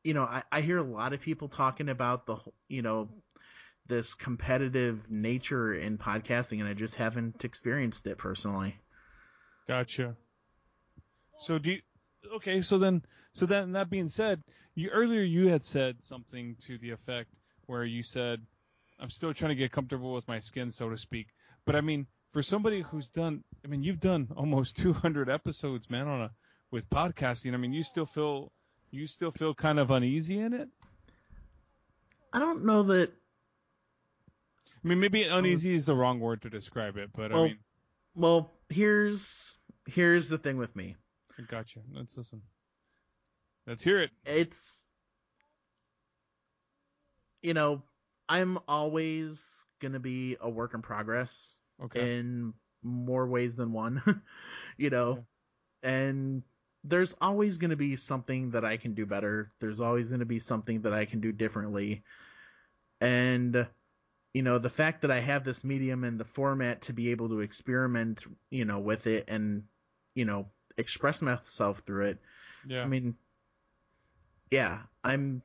you 0.03 0.13
know, 0.13 0.23
I, 0.23 0.43
I 0.51 0.61
hear 0.61 0.77
a 0.77 0.83
lot 0.83 1.13
of 1.13 1.21
people 1.21 1.49
talking 1.49 1.89
about 1.89 2.27
the 2.27 2.37
you 2.67 2.83
know 2.83 3.09
this 3.87 4.13
competitive 4.13 5.09
nature 5.09 5.73
in 5.73 5.97
podcasting, 5.97 6.59
and 6.59 6.69
I 6.69 6.73
just 6.73 6.95
haven't 6.95 7.43
experienced 7.43 8.05
it 8.05 8.19
personally. 8.19 8.75
Gotcha. 9.67 10.15
So 11.39 11.57
do 11.57 11.71
you, 11.71 11.81
okay, 12.35 12.61
so 12.61 12.77
then 12.77 13.01
so 13.33 13.47
then 13.47 13.71
that 13.71 13.89
being 13.89 14.07
said, 14.07 14.39
you 14.75 14.89
earlier 14.89 15.23
you 15.23 15.47
had 15.47 15.63
said 15.63 16.03
something 16.03 16.57
to 16.67 16.77
the 16.77 16.91
effect 16.91 17.31
where 17.65 17.83
you 17.83 18.03
said 18.03 18.39
I'm 18.99 19.09
still 19.09 19.33
trying 19.33 19.49
to 19.49 19.55
get 19.55 19.71
comfortable 19.71 20.13
with 20.13 20.27
my 20.27 20.39
skin, 20.39 20.71
so 20.71 20.89
to 20.89 20.97
speak. 20.97 21.27
But 21.65 21.75
I 21.75 21.81
mean, 21.81 22.07
for 22.31 22.41
somebody 22.41 22.81
who's 22.81 23.09
done 23.09 23.43
I 23.63 23.67
mean, 23.67 23.83
you've 23.83 23.99
done 23.99 24.27
almost 24.35 24.77
200 24.77 25.29
episodes, 25.29 25.89
man, 25.89 26.07
on 26.07 26.21
a 26.21 26.31
with 26.71 26.89
podcasting. 26.89 27.53
I 27.53 27.57
mean, 27.57 27.73
you 27.73 27.83
still 27.83 28.05
feel 28.05 28.51
you 28.91 29.07
still 29.07 29.31
feel 29.31 29.53
kind 29.53 29.79
of 29.79 29.91
uneasy 29.91 30.39
in 30.39 30.53
it? 30.53 30.69
I 32.33 32.39
don't 32.39 32.65
know 32.65 32.83
that. 32.83 33.11
I 34.83 34.87
mean, 34.87 34.99
maybe 34.99 35.27
um, 35.27 35.39
uneasy 35.39 35.73
is 35.73 35.85
the 35.87 35.95
wrong 35.95 36.19
word 36.19 36.41
to 36.43 36.49
describe 36.49 36.97
it, 36.97 37.09
but 37.15 37.31
I 37.31 37.35
Well- 37.35 37.45
mean, 37.45 37.59
Well, 38.13 38.53
here's 38.69 39.57
here's 39.87 40.29
the 40.29 40.37
thing 40.37 40.57
with 40.57 40.75
me. 40.75 40.95
I 41.37 41.41
gotcha. 41.43 41.79
Let's 41.91 42.15
listen. 42.15 42.41
Let's 43.67 43.83
hear 43.83 44.01
it. 44.01 44.11
It's 44.25 44.91
you 47.41 47.53
know, 47.53 47.83
I'm 48.29 48.57
always 48.67 49.64
gonna 49.81 49.99
be 49.99 50.37
a 50.39 50.49
work 50.49 50.73
in 50.73 50.81
progress. 50.81 51.55
Okay. 51.83 52.19
in 52.19 52.53
more 52.83 53.27
ways 53.27 53.55
than 53.55 53.73
one, 53.73 54.01
you 54.77 54.89
know. 54.89 55.25
And 55.83 56.43
there's 56.83 57.13
always 57.19 57.57
going 57.57 57.71
to 57.71 57.75
be 57.75 57.95
something 57.95 58.51
that 58.51 58.63
I 58.63 58.77
can 58.77 58.93
do 58.93 59.05
better. 59.05 59.49
There's 59.59 59.79
always 59.79 60.09
going 60.09 60.19
to 60.19 60.25
be 60.25 60.39
something 60.39 60.81
that 60.81 60.93
I 60.93 61.05
can 61.05 61.19
do 61.19 61.31
differently. 61.31 62.03
And 63.01 63.67
you 64.33 64.43
know, 64.43 64.59
the 64.59 64.69
fact 64.69 65.01
that 65.01 65.11
I 65.11 65.21
have 65.21 65.43
this 65.43 65.63
medium 65.63 66.03
and 66.03 66.19
the 66.19 66.25
format 66.25 66.81
to 66.83 66.93
be 66.93 67.11
able 67.11 67.29
to 67.29 67.39
experiment, 67.39 68.23
you 68.49 68.65
know, 68.65 68.79
with 68.79 69.07
it 69.07 69.25
and 69.27 69.63
you 70.13 70.25
know, 70.25 70.47
express 70.77 71.21
myself 71.21 71.81
through 71.85 72.05
it. 72.05 72.21
yeah. 72.67 72.81
I 72.81 72.85
mean, 72.85 73.15
yeah, 74.51 74.79
I'm. 75.03 75.41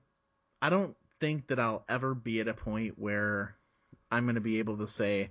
I 0.62 0.68
don't 0.68 0.94
think 1.20 1.48
that 1.48 1.58
I'll 1.58 1.84
ever 1.88 2.14
be 2.14 2.40
at 2.40 2.48
a 2.48 2.54
point 2.54 2.98
where 2.98 3.56
I'm 4.10 4.24
going 4.24 4.34
to 4.36 4.40
be 4.40 4.58
able 4.58 4.78
to 4.78 4.86
say, 4.86 5.30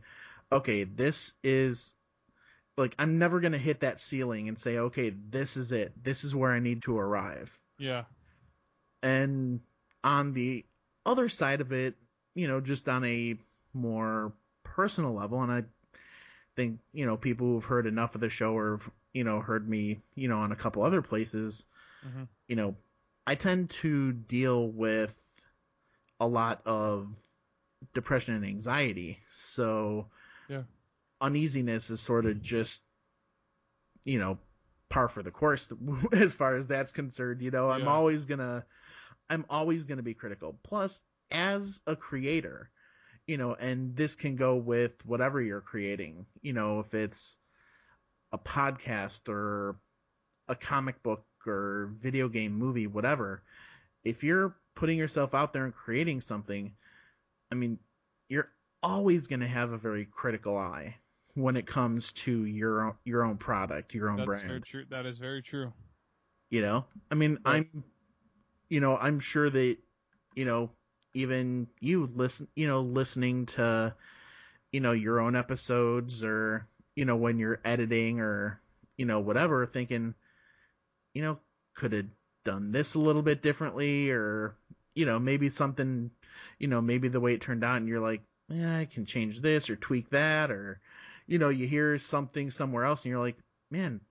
okay, 0.52 0.84
this 0.84 1.34
is 1.44 1.96
like 2.78 2.96
I'm 3.00 3.18
never 3.20 3.40
going 3.40 3.52
to 3.54 3.58
hit 3.58 3.82
that 3.82 4.00
ceiling 4.00 4.48
and 4.48 4.58
say, 4.58 4.78
okay, 4.78 5.10
this 5.30 5.58
is 5.58 5.72
it. 5.72 5.92
This 6.04 6.24
is 6.24 6.34
where 6.36 6.52
I 6.52 6.60
need 6.60 6.84
to 6.84 6.98
arrive. 6.98 7.58
yeah. 7.78 8.04
And 9.02 9.62
on 10.04 10.34
the 10.34 10.66
other 11.06 11.30
side 11.30 11.62
of 11.62 11.72
it, 11.72 11.96
you 12.36 12.48
know, 12.48 12.60
just 12.62 12.88
on 12.90 13.06
a 13.06 13.38
more 13.74 14.34
personal 14.64 15.14
level, 15.14 15.42
and 15.42 15.52
I 15.52 15.64
think, 16.56 16.80
you 16.94 17.06
know, 17.06 17.18
people 17.18 17.48
who've 17.48 17.64
heard 17.64 17.88
enough 17.88 18.16
of 18.16 18.22
the 18.22 18.30
show 18.30 18.54
or, 18.58 18.72
have, 18.78 18.92
you 19.14 19.24
know, 19.24 19.40
heard 19.40 19.68
me, 19.68 20.00
you 20.16 20.28
know, 20.28 20.40
on 20.40 20.52
a 20.52 20.56
couple 20.56 20.84
other 20.84 21.02
places, 21.02 21.66
Mhm. 22.06 22.28
you 22.48 22.56
know, 22.56 22.76
I 23.26 23.36
tend 23.36 23.70
to 23.82 24.12
deal 24.12 24.68
with 24.70 25.18
a 26.20 26.28
lot 26.28 26.62
of 26.66 27.08
depression 27.94 28.36
and 28.36 28.46
anxiety. 28.46 29.20
So, 29.32 30.08
Yeah. 30.48 30.64
uneasiness 31.22 31.90
is 31.90 32.02
sort 32.02 32.26
of 32.26 32.42
just, 32.42 32.82
you 34.06 34.20
know, 34.20 34.38
par 34.90 35.08
for 35.08 35.22
the 35.24 35.32
course 35.32 35.72
as 36.14 36.34
far 36.34 36.56
as 36.56 36.68
that's 36.68 36.92
concerned. 36.92 37.42
You 37.42 37.52
know, 37.52 37.70
I'm 37.70 37.84
Yeah. 37.84 37.94
always 37.94 38.26
gonna, 38.26 38.66
I'm 39.30 39.46
always 39.50 39.86
gonna 39.86 40.04
be 40.04 40.14
critical. 40.14 40.60
Plus, 40.64 41.02
as 41.32 41.82
a 41.88 41.96
creator, 41.96 42.70
you 43.28 43.38
know, 43.38 43.54
and 43.56 43.96
this 43.96 44.16
can 44.16 44.36
go 44.36 44.56
with 44.58 45.06
whatever 45.06 45.42
you're 45.42 45.62
creating. 45.62 46.26
You 46.42 46.54
know, 46.54 46.80
if 46.80 46.94
it's 46.94 47.38
a 48.32 48.38
podcast 48.40 49.30
or 49.30 49.78
a 50.48 50.56
comic 50.56 51.02
book 51.04 51.26
or 51.48 51.92
video 52.02 52.28
game 52.30 52.54
movie, 52.54 52.88
whatever. 52.88 53.44
If 54.04 54.24
you're 54.24 54.56
putting 54.76 54.98
yourself 54.98 55.34
out 55.34 55.54
there 55.54 55.66
and 55.66 55.74
creating 55.74 56.22
something, 56.22 56.74
I 57.52 57.56
mean, 57.56 57.80
you're 58.30 58.50
always 58.84 59.28
going 59.28 59.42
to 59.42 59.48
have 59.48 59.72
a 59.72 59.78
very 59.78 60.06
critical 60.06 60.58
eye 60.58 60.96
when 61.36 61.56
it 61.58 61.68
comes 61.68 62.12
to 62.14 62.46
your 62.46 62.82
own, 62.88 62.94
your 63.06 63.24
own 63.24 63.38
product, 63.38 63.94
your 63.94 64.10
own 64.10 64.18
That's 64.18 64.26
brand. 64.26 64.48
very 64.48 64.62
true. 64.62 64.86
That 64.90 65.06
is 65.06 65.18
very 65.20 65.42
true. 65.42 65.74
You 66.50 66.62
know, 66.62 66.86
I 67.12 67.16
mean, 67.16 67.40
Right. 67.46 67.68
I'm, 67.74 67.84
you 68.70 68.80
know, 68.80 68.98
I'm 68.98 69.20
sure 69.20 69.50
that, 69.50 69.78
you 70.36 70.46
know, 70.46 70.72
even 71.14 71.68
you 71.80 72.10
listen, 72.16 72.48
you 72.56 72.68
know, 72.68 72.82
listening 72.82 73.46
to, 73.48 73.96
you 74.72 74.80
know, 74.80 74.92
your 74.92 75.20
own 75.20 75.36
episodes 75.36 76.24
or, 76.24 76.68
you 76.96 77.06
know, 77.06 77.16
when 77.16 77.40
you're 77.40 77.62
editing 77.66 78.20
or, 78.20 78.62
you 78.98 79.06
know, 79.06 79.20
whatever, 79.20 79.66
thinking, 79.66 80.16
you 81.14 81.22
know, 81.22 81.40
could 81.76 81.94
have 81.94 82.06
done 82.46 82.72
this 82.72 82.96
a 82.96 83.00
little 83.00 83.22
bit 83.22 83.42
differently, 83.42 84.12
or 84.12 84.56
you 84.96 85.06
know, 85.06 85.20
maybe 85.20 85.50
something, 85.50 86.12
you 86.58 86.68
know, 86.68 86.82
maybe 86.82 87.08
the 87.08 87.20
way 87.20 87.34
it 87.34 87.42
turned 87.42 87.64
out, 87.64 87.78
and 87.78 87.88
you're 87.88 88.00
like, 88.00 88.22
yeah, 88.48 88.78
I 88.78 88.86
can 88.86 89.06
change 89.06 89.42
this 89.42 89.70
or 89.70 89.76
tweak 89.76 90.10
that, 90.10 90.52
or 90.52 90.80
you 91.28 91.40
know, 91.40 91.50
you 91.50 91.68
hear 91.68 91.98
something 91.98 92.52
somewhere 92.52 92.86
else, 92.86 93.04
and 93.04 93.12
you're 93.12 93.24
like, 93.24 93.38
man, 93.70 94.02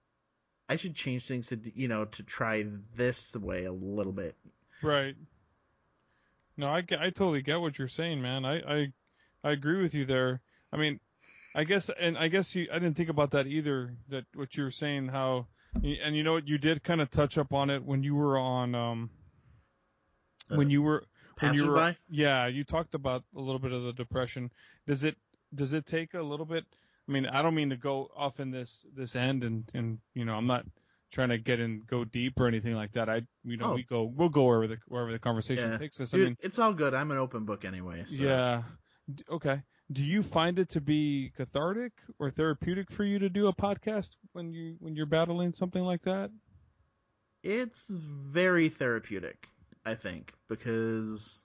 I 0.68 0.76
should 0.76 0.94
change 0.94 1.26
things 1.26 1.48
to 1.48 1.60
you 1.74 1.88
know 1.88 2.04
to 2.06 2.22
try 2.22 2.66
this 2.96 3.34
way 3.34 3.64
a 3.64 3.72
little 3.72 4.12
bit. 4.12 4.36
Right. 4.82 5.16
No, 6.56 6.68
I, 6.68 6.78
I 6.78 7.10
totally 7.10 7.42
get 7.42 7.60
what 7.60 7.78
you're 7.78 7.88
saying, 7.88 8.20
man. 8.20 8.44
I, 8.44 8.60
I 8.60 8.92
I 9.44 9.52
agree 9.52 9.80
with 9.80 9.94
you 9.94 10.04
there. 10.04 10.40
I 10.72 10.76
mean, 10.76 11.00
I 11.54 11.64
guess, 11.64 11.90
and 11.98 12.18
I 12.18 12.28
guess 12.28 12.54
you, 12.54 12.68
I 12.72 12.78
didn't 12.78 12.96
think 12.96 13.08
about 13.08 13.30
that 13.32 13.46
either. 13.46 13.94
That 14.08 14.24
what 14.34 14.56
you 14.56 14.64
were 14.64 14.70
saying, 14.70 15.08
how, 15.08 15.46
and 15.74 16.16
you 16.16 16.22
know 16.22 16.34
what, 16.34 16.48
you 16.48 16.58
did 16.58 16.82
kind 16.82 17.00
of 17.00 17.10
touch 17.10 17.38
up 17.38 17.54
on 17.54 17.70
it 17.70 17.84
when 17.84 18.02
you 18.02 18.14
were 18.14 18.38
on, 18.38 18.74
um, 18.74 19.10
when 20.48 20.66
Uh, 20.66 20.70
you 20.70 20.82
were, 20.82 21.04
when 21.40 21.54
you 21.54 21.66
were, 21.70 21.96
yeah, 22.10 22.46
you 22.46 22.64
talked 22.64 22.94
about 22.94 23.24
a 23.36 23.40
little 23.40 23.58
bit 23.60 23.72
of 23.72 23.82
the 23.84 23.92
depression. 23.92 24.50
Does 24.86 25.04
it, 25.04 25.16
does 25.54 25.72
it 25.72 25.86
take 25.86 26.14
a 26.14 26.22
little 26.22 26.46
bit? 26.46 26.64
I 27.08 27.12
mean, 27.12 27.26
I 27.26 27.40
don't 27.42 27.54
mean 27.54 27.70
to 27.70 27.76
go 27.76 28.10
off 28.16 28.38
in 28.40 28.50
this 28.50 28.86
this 28.94 29.16
end, 29.16 29.44
and 29.44 29.64
and 29.74 29.98
you 30.14 30.24
know, 30.24 30.34
I'm 30.34 30.46
not 30.46 30.66
trying 31.10 31.30
to 31.30 31.38
get 31.38 31.58
in 31.58 31.80
go 31.86 32.04
deep 32.04 32.38
or 32.38 32.46
anything 32.48 32.74
like 32.74 32.92
that. 32.92 33.08
I, 33.08 33.22
you 33.44 33.56
know, 33.56 33.70
Oh. 33.70 33.74
we 33.74 33.82
go, 33.82 34.02
we'll 34.04 34.28
go 34.28 34.44
wherever 34.44 34.66
the 34.66 34.78
wherever 34.88 35.10
the 35.10 35.18
conversation 35.18 35.70
Yeah. 35.70 35.78
takes 35.78 35.98
us. 36.00 36.12
I 36.12 36.18
mean, 36.18 36.36
it's 36.40 36.58
all 36.58 36.74
good. 36.74 36.92
I'm 36.92 37.10
an 37.10 37.16
open 37.18 37.44
book 37.46 37.64
anyway. 37.64 38.04
So. 38.06 38.22
yeah. 38.22 38.62
Okay. 39.30 39.62
Do 39.90 40.02
you 40.02 40.22
find 40.22 40.58
it 40.58 40.68
to 40.70 40.82
be 40.82 41.32
cathartic 41.34 41.92
or 42.18 42.30
therapeutic 42.30 42.90
for 42.90 43.04
you 43.04 43.18
to 43.20 43.30
do 43.30 43.46
a 43.46 43.54
podcast 43.54 44.16
when 44.32 44.52
you 44.52 44.76
when 44.80 44.94
you're 44.94 45.06
battling 45.06 45.54
something 45.54 45.82
like 45.82 46.02
that? 46.02 46.30
It's 47.42 47.88
very 47.88 48.68
therapeutic, 48.68 49.48
I 49.88 49.94
think, 49.94 50.34
because 50.48 51.44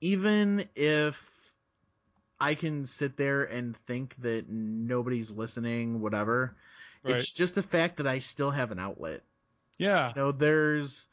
even 0.00 0.68
if 0.76 1.20
I 2.40 2.54
can 2.54 2.86
sit 2.86 3.16
there 3.16 3.44
and 3.44 3.76
think 3.86 4.14
that 4.18 4.48
nobody's 4.48 5.32
listening, 5.32 6.00
whatever, 6.00 6.56
Right. 7.04 7.16
it's 7.16 7.30
just 7.30 7.54
the 7.54 7.62
fact 7.62 7.96
that 7.98 8.06
I 8.06 8.20
still 8.20 8.50
have 8.50 8.70
an 8.70 8.78
outlet. 8.78 9.22
Yeah. 9.78 10.08
You 10.10 10.14
know, 10.14 10.32
there's 10.32 11.08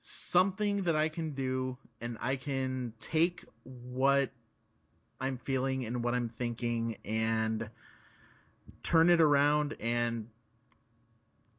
something 0.00 0.84
that 0.84 0.96
I 0.96 1.08
can 1.08 1.34
do, 1.34 1.76
and 2.00 2.16
I 2.20 2.36
can 2.36 2.94
take 3.00 3.44
what 3.62 4.30
I'm 5.20 5.36
feeling 5.36 5.84
and 5.84 6.02
what 6.02 6.14
I'm 6.14 6.28
thinking 6.30 6.96
and 7.04 7.68
turn 8.82 9.10
it 9.10 9.20
around 9.20 9.76
and 9.78 10.28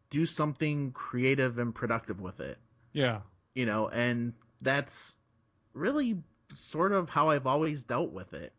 do 0.09 0.25
something 0.25 0.91
creative 0.91 1.59
and 1.59 1.73
productive 1.73 2.19
with 2.19 2.39
it. 2.39 2.57
Yeah. 2.93 3.21
You 3.55 3.65
know, 3.65 3.89
and 3.89 4.33
that's 4.61 5.17
really 5.73 6.21
sort 6.53 6.91
of 6.93 7.09
how 7.09 7.29
I've 7.29 7.47
always 7.47 7.83
dealt 7.83 8.11
with 8.11 8.33
it. 8.33 8.53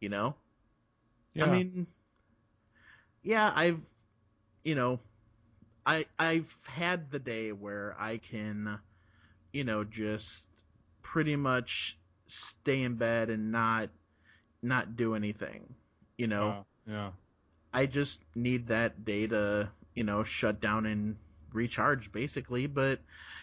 You 0.00 0.08
know? 0.10 0.36
Yeah. 1.34 1.36
I 1.40 1.46
mean, 1.46 1.86
yeah, 3.22 3.52
I've, 3.54 3.80
you 4.64 4.74
know, 4.74 5.00
I 5.86 6.06
I've 6.18 6.56
had 6.66 7.10
the 7.10 7.18
day 7.18 7.52
where 7.52 7.94
I 7.98 8.18
can, 8.18 8.78
you 9.52 9.64
know, 9.64 9.84
just 9.84 10.48
pretty 11.02 11.36
much 11.36 11.98
stay 12.26 12.82
in 12.82 12.96
bed 12.96 13.30
and 13.30 13.50
not 13.52 13.90
not 14.62 14.96
do 14.96 15.14
anything. 15.14 15.74
You 16.16 16.28
know, 16.28 16.56
Yeah. 16.56 16.62
yeah. 16.86 17.12
I 17.72 17.86
just 17.86 18.24
need 18.34 18.66
that 18.68 19.04
day 19.04 19.26
to, 19.26 19.70
you 19.94 20.04
know, 20.04 20.22
shut 20.24 20.60
down 20.60 20.86
and 20.86 21.16
recharge 21.52 22.12
basically, 22.12 22.66
but 22.66 23.00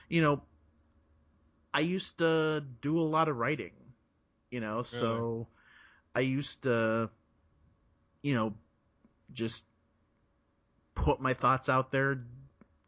you 0.09 0.21
know, 0.21 0.41
I 1.73 1.79
used 1.81 2.17
to 2.19 2.63
do 2.81 2.99
a 2.99 3.03
lot 3.03 3.27
of 3.27 3.37
writing, 3.37 3.71
you 4.51 4.59
know, 4.59 4.81
so 4.83 5.47
I 6.15 6.21
used 6.21 6.63
to 6.63 7.09
you 8.21 8.33
know, 8.35 8.53
just 9.33 9.65
put 10.95 11.19
my 11.21 11.33
thoughts 11.33 11.69
out 11.69 11.91
there, 11.91 12.19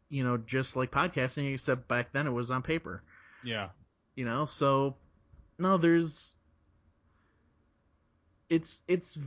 you 0.08 0.24
know, 0.24 0.36
just 0.38 0.76
like 0.76 0.90
podcasting 0.90 1.52
except 1.52 1.88
back 1.88 2.12
then 2.12 2.26
it 2.26 2.30
was 2.32 2.50
on 2.50 2.62
paper, 2.62 3.02
Yeah. 3.42 3.70
you 4.16 4.24
know, 4.24 4.44
so 4.46 4.96
no, 5.58 5.76
there's 5.78 6.34
it's 8.48 8.82
it's 8.88 9.18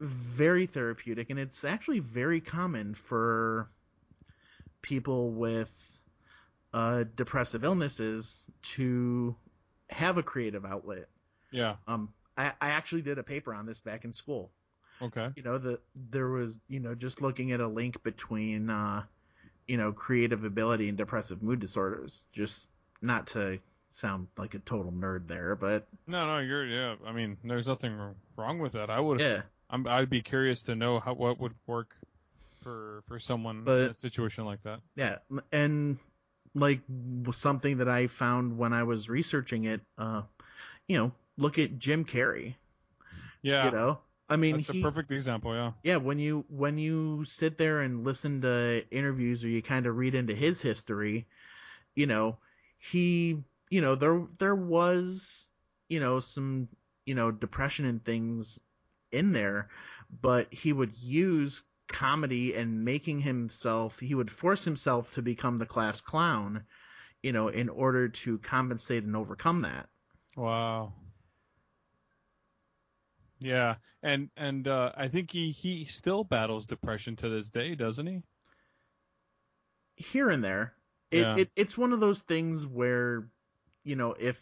very 0.00 0.66
therapeutic 0.66 1.30
and 1.30 1.38
it's 1.38 1.64
actually 1.64 2.00
very 2.00 2.40
common 2.40 2.94
for 2.94 3.68
people 4.86 5.30
with 5.30 5.98
uh, 6.72 7.04
depressive 7.16 7.64
illnesses 7.64 8.48
to 8.62 9.34
have 9.90 10.16
a 10.16 10.22
creative 10.22 10.64
outlet. 10.64 11.06
Yeah. 11.50 11.76
Um, 11.88 12.10
I, 12.36 12.52
I 12.60 12.68
actually 12.68 13.02
did 13.02 13.18
a 13.18 13.22
paper 13.22 13.52
on 13.52 13.66
this 13.66 13.80
back 13.80 14.04
in 14.04 14.12
school. 14.12 14.50
Okay. 15.02 15.28
You 15.34 15.42
know, 15.42 15.58
the 15.58 15.80
there 16.10 16.28
was 16.28 16.58
you 16.68 16.80
know 16.80 16.94
just 16.94 17.20
looking 17.20 17.52
at 17.52 17.60
a 17.60 17.66
link 17.66 18.02
between 18.02 18.70
uh, 18.70 19.02
you 19.66 19.76
know 19.76 19.92
creative 19.92 20.44
ability 20.44 20.88
and 20.88 20.96
depressive 20.96 21.42
mood 21.42 21.60
disorders. 21.60 22.26
Just 22.32 22.68
not 23.02 23.26
to 23.28 23.58
sound 23.90 24.28
like 24.38 24.54
a 24.54 24.58
total 24.60 24.92
nerd 24.92 25.26
there, 25.26 25.56
but 25.56 25.86
No, 26.06 26.26
no, 26.26 26.38
you're 26.38 26.64
yeah. 26.66 26.94
I 27.04 27.12
mean, 27.12 27.36
there's 27.44 27.66
nothing 27.66 28.14
wrong 28.36 28.58
with 28.60 28.72
that. 28.72 28.88
I 28.88 29.00
would. 29.00 29.20
yeah. 29.20 29.42
I'm, 29.68 29.84
I'd 29.88 30.08
be 30.08 30.22
curious 30.22 30.62
to 30.64 30.76
know 30.76 31.00
how 31.00 31.14
what 31.14 31.40
would 31.40 31.54
work 31.66 31.95
for 32.66 33.02
for 33.06 33.20
someone 33.20 33.62
in 33.66 33.68
a 33.68 33.94
situation 33.94 34.44
like 34.44 34.62
that. 34.62 34.80
Yeah, 34.96 35.18
and 35.52 35.98
like 36.54 36.80
something 37.32 37.78
that 37.78 37.88
I 37.88 38.08
found 38.08 38.58
when 38.58 38.72
I 38.72 38.82
was 38.82 39.08
researching 39.08 39.64
it, 39.64 39.80
uh, 39.98 40.22
you 40.88 40.96
know, 40.96 41.12
look 41.36 41.58
at 41.58 41.78
Jim 41.78 42.04
Carrey. 42.04 42.54
Yeah. 43.42 43.66
You 43.66 43.70
know, 43.70 43.98
I 44.28 44.36
mean, 44.36 44.56
That's 44.56 44.70
he, 44.70 44.80
a 44.80 44.82
perfect 44.82 45.12
example. 45.12 45.54
Yeah. 45.54 45.72
yeah, 45.84 45.96
when 45.96 46.18
you 46.18 46.44
when 46.48 46.78
you 46.78 47.24
sit 47.24 47.56
there 47.56 47.82
and 47.82 48.04
listen 48.04 48.40
to 48.42 48.84
interviews 48.90 49.44
or 49.44 49.48
you 49.48 49.62
kind 49.62 49.86
of 49.86 49.96
read 49.96 50.16
into 50.16 50.34
his 50.34 50.60
history, 50.60 51.26
you 51.94 52.06
know, 52.06 52.36
he, 52.78 53.44
you 53.70 53.80
know, 53.80 53.94
there 53.94 54.22
there 54.38 54.56
was, 54.56 55.48
you 55.88 56.00
know, 56.00 56.18
some, 56.18 56.68
you 57.04 57.14
know, 57.14 57.30
depression 57.30 57.86
and 57.86 58.04
things 58.04 58.58
in 59.12 59.32
there, 59.32 59.68
but 60.20 60.52
he 60.52 60.72
would 60.72 60.96
use 60.96 61.62
comedy 61.88 62.54
and 62.54 62.84
making 62.84 63.20
himself 63.20 63.98
he 63.98 64.14
would 64.14 64.30
force 64.30 64.64
himself 64.64 65.12
to 65.14 65.22
become 65.22 65.58
the 65.58 65.66
class 65.66 66.00
clown, 66.00 66.64
you 67.22 67.32
know, 67.32 67.48
in 67.48 67.68
order 67.68 68.08
to 68.08 68.38
compensate 68.38 69.04
and 69.04 69.16
overcome 69.16 69.62
that. 69.62 69.88
Wow. 70.36 70.94
Yeah, 73.38 73.76
and 74.02 74.30
and 74.36 74.66
uh, 74.68 74.92
I 74.96 75.08
think 75.08 75.30
he 75.30 75.50
he 75.52 75.84
still 75.84 76.24
battles 76.24 76.66
depression 76.66 77.16
to 77.16 77.28
this 77.28 77.50
day, 77.50 77.74
doesn't 77.74 78.06
he? 78.06 78.22
here 79.96 80.30
and 80.30 80.44
there. 80.44 80.74
It, 81.10 81.28
Yeah. 81.28 81.34
it 81.34 81.50
it's 81.56 81.76
one 81.78 81.92
of 81.92 82.00
those 82.00 82.20
things 82.20 82.66
where, 82.66 83.28
you 83.84 83.96
know, 83.96 84.14
if 84.18 84.40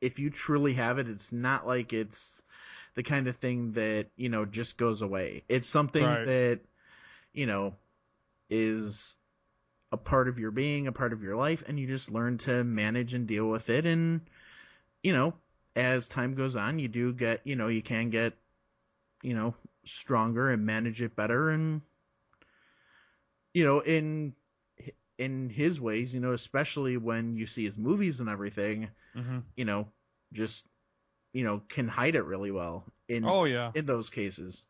if 0.00 0.18
you 0.18 0.30
truly 0.30 0.74
have 0.74 0.98
it, 0.98 1.08
it's 1.08 1.32
not 1.32 1.66
like 1.66 1.92
it's 1.92 2.42
the 2.98 3.04
kind 3.04 3.28
of 3.28 3.38
thing 3.38 3.72
that 3.74 4.08
you 4.16 4.30
know 4.30 4.46
just 4.46 4.78
goes 4.78 5.02
away. 5.02 5.44
It's 5.48 5.68
something 5.68 6.18
Right. 6.18 6.24
that 6.24 6.60
you 7.32 7.46
know 7.46 7.76
is 8.50 9.16
a 9.92 9.96
part 9.98 10.28
of 10.28 10.38
your 10.38 10.52
being, 10.52 10.86
a 10.88 10.92
part 10.92 11.12
of 11.12 11.22
your 11.22 11.36
life, 11.36 11.64
and 11.68 11.80
you 11.80 11.86
just 11.86 12.10
learn 12.10 12.38
to 12.38 12.64
manage 12.64 13.14
and 13.14 13.26
deal 13.26 13.48
with 13.48 13.70
it. 13.70 13.86
And 13.86 14.22
you 15.02 15.12
know, 15.14 15.34
as 15.76 16.08
time 16.08 16.34
goes 16.34 16.56
on, 16.56 16.78
you 16.78 16.88
do 16.88 17.12
get, 17.14 17.46
you 17.46 17.56
know, 17.56 17.68
you 17.68 17.82
can 17.82 18.10
get, 18.10 18.34
you 19.22 19.34
know, 19.34 19.54
stronger 19.84 20.50
and 20.50 20.66
manage 20.66 21.02
it 21.02 21.16
better. 21.16 21.50
And 21.50 21.82
you 23.54 23.64
know, 23.64 23.80
in 23.80 24.34
in 25.18 25.50
his 25.50 25.80
ways, 25.80 26.14
you 26.14 26.20
know, 26.20 26.32
especially 26.32 26.96
when 26.96 27.36
you 27.36 27.46
see 27.46 27.64
his 27.64 27.78
movies 27.78 28.20
and 28.20 28.28
everything, 28.28 28.88
Mm-hmm. 29.16 29.38
you 29.56 29.64
know, 29.64 29.88
just 30.32 30.66
you 31.32 31.44
know, 31.44 31.62
can 31.68 31.88
hide 31.88 32.14
it 32.16 32.24
really 32.24 32.50
well 32.50 32.84
in 33.08 33.24
Oh 33.24 33.44
yeah, 33.44 33.72
in 33.74 33.86
those 33.86 34.10
cases. 34.10 34.64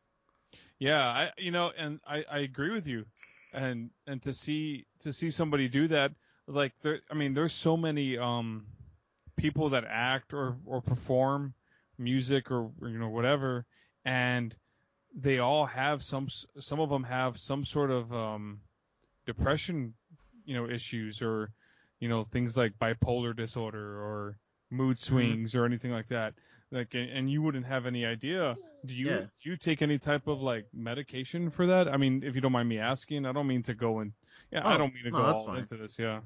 yeah. 0.79 1.07
I 1.07 1.33
you 1.39 1.51
know, 1.51 1.73
and 1.77 2.01
I 2.07 2.25
I 2.31 2.39
agree 2.41 2.71
with 2.71 2.87
you, 2.87 3.05
and 3.53 3.91
and 4.07 4.23
to 4.23 4.33
see 4.33 4.87
to 5.01 5.13
see 5.13 5.31
somebody 5.31 5.69
do 5.69 5.89
that, 5.89 6.13
like 6.47 6.73
there, 6.83 7.01
I 7.11 7.15
mean, 7.15 7.35
there's 7.35 7.53
so 7.53 7.77
many 7.77 8.19
um 8.19 8.67
people 9.37 9.71
that 9.71 9.85
act 9.89 10.33
or 10.35 10.57
or 10.67 10.81
perform 10.81 11.55
music 11.99 12.51
or 12.51 12.71
you 12.83 12.99
know 12.99 13.09
whatever, 13.09 13.65
and 14.05 14.55
they 15.15 15.39
all 15.39 15.67
have 15.67 16.03
some 16.03 16.29
some 16.61 16.81
of 16.81 16.91
them 16.91 17.05
have 17.05 17.39
some 17.39 17.65
sort 17.65 17.91
of 17.91 18.13
um 18.13 18.61
depression 19.27 19.95
you 20.45 20.55
know 20.55 20.69
issues 20.69 21.23
or 21.23 21.51
you 22.01 22.09
know 22.09 22.25
things 22.25 22.57
like 22.57 22.79
bipolar 22.79 23.35
disorder 23.37 24.01
or 24.03 24.39
mood 24.71 24.99
Mm-hmm. 25.11 25.35
swings 25.35 25.55
or 25.55 25.65
anything 25.65 25.91
like 25.93 26.09
that. 26.09 26.35
Like, 26.71 26.95
and 26.95 27.11
and 27.11 27.31
you 27.31 27.43
wouldn't 27.43 27.67
have 27.67 27.87
any 27.87 28.05
idea. 28.07 28.59
Do 28.87 28.95
you 28.95 29.09
Yeah. 29.09 29.27
do 29.43 29.51
you 29.51 29.57
take 29.57 29.83
any 29.83 29.99
type 29.99 30.27
of 30.29 30.41
like 30.43 30.67
medication 30.73 31.51
for 31.51 31.67
that? 31.67 31.89
I 31.89 31.97
mean, 31.97 32.23
if 32.25 32.35
you 32.35 32.41
don't 32.41 32.53
mind 32.53 32.69
me 32.69 32.79
asking, 32.79 33.27
I 33.27 33.33
don't 33.33 33.47
mean 33.47 33.63
to 33.65 33.75
go 33.75 34.01
in. 34.01 34.13
Yeah, 34.53 34.69
I 34.69 34.77
Oh, 34.77 34.79
don't 34.79 34.95
mean 34.95 35.05
to 35.05 35.13
no, 35.13 35.19
go 35.19 35.27
all 35.29 35.53
fine. 35.53 35.59
into 35.59 35.77
this. 35.77 35.99
Yeah. 35.99 36.21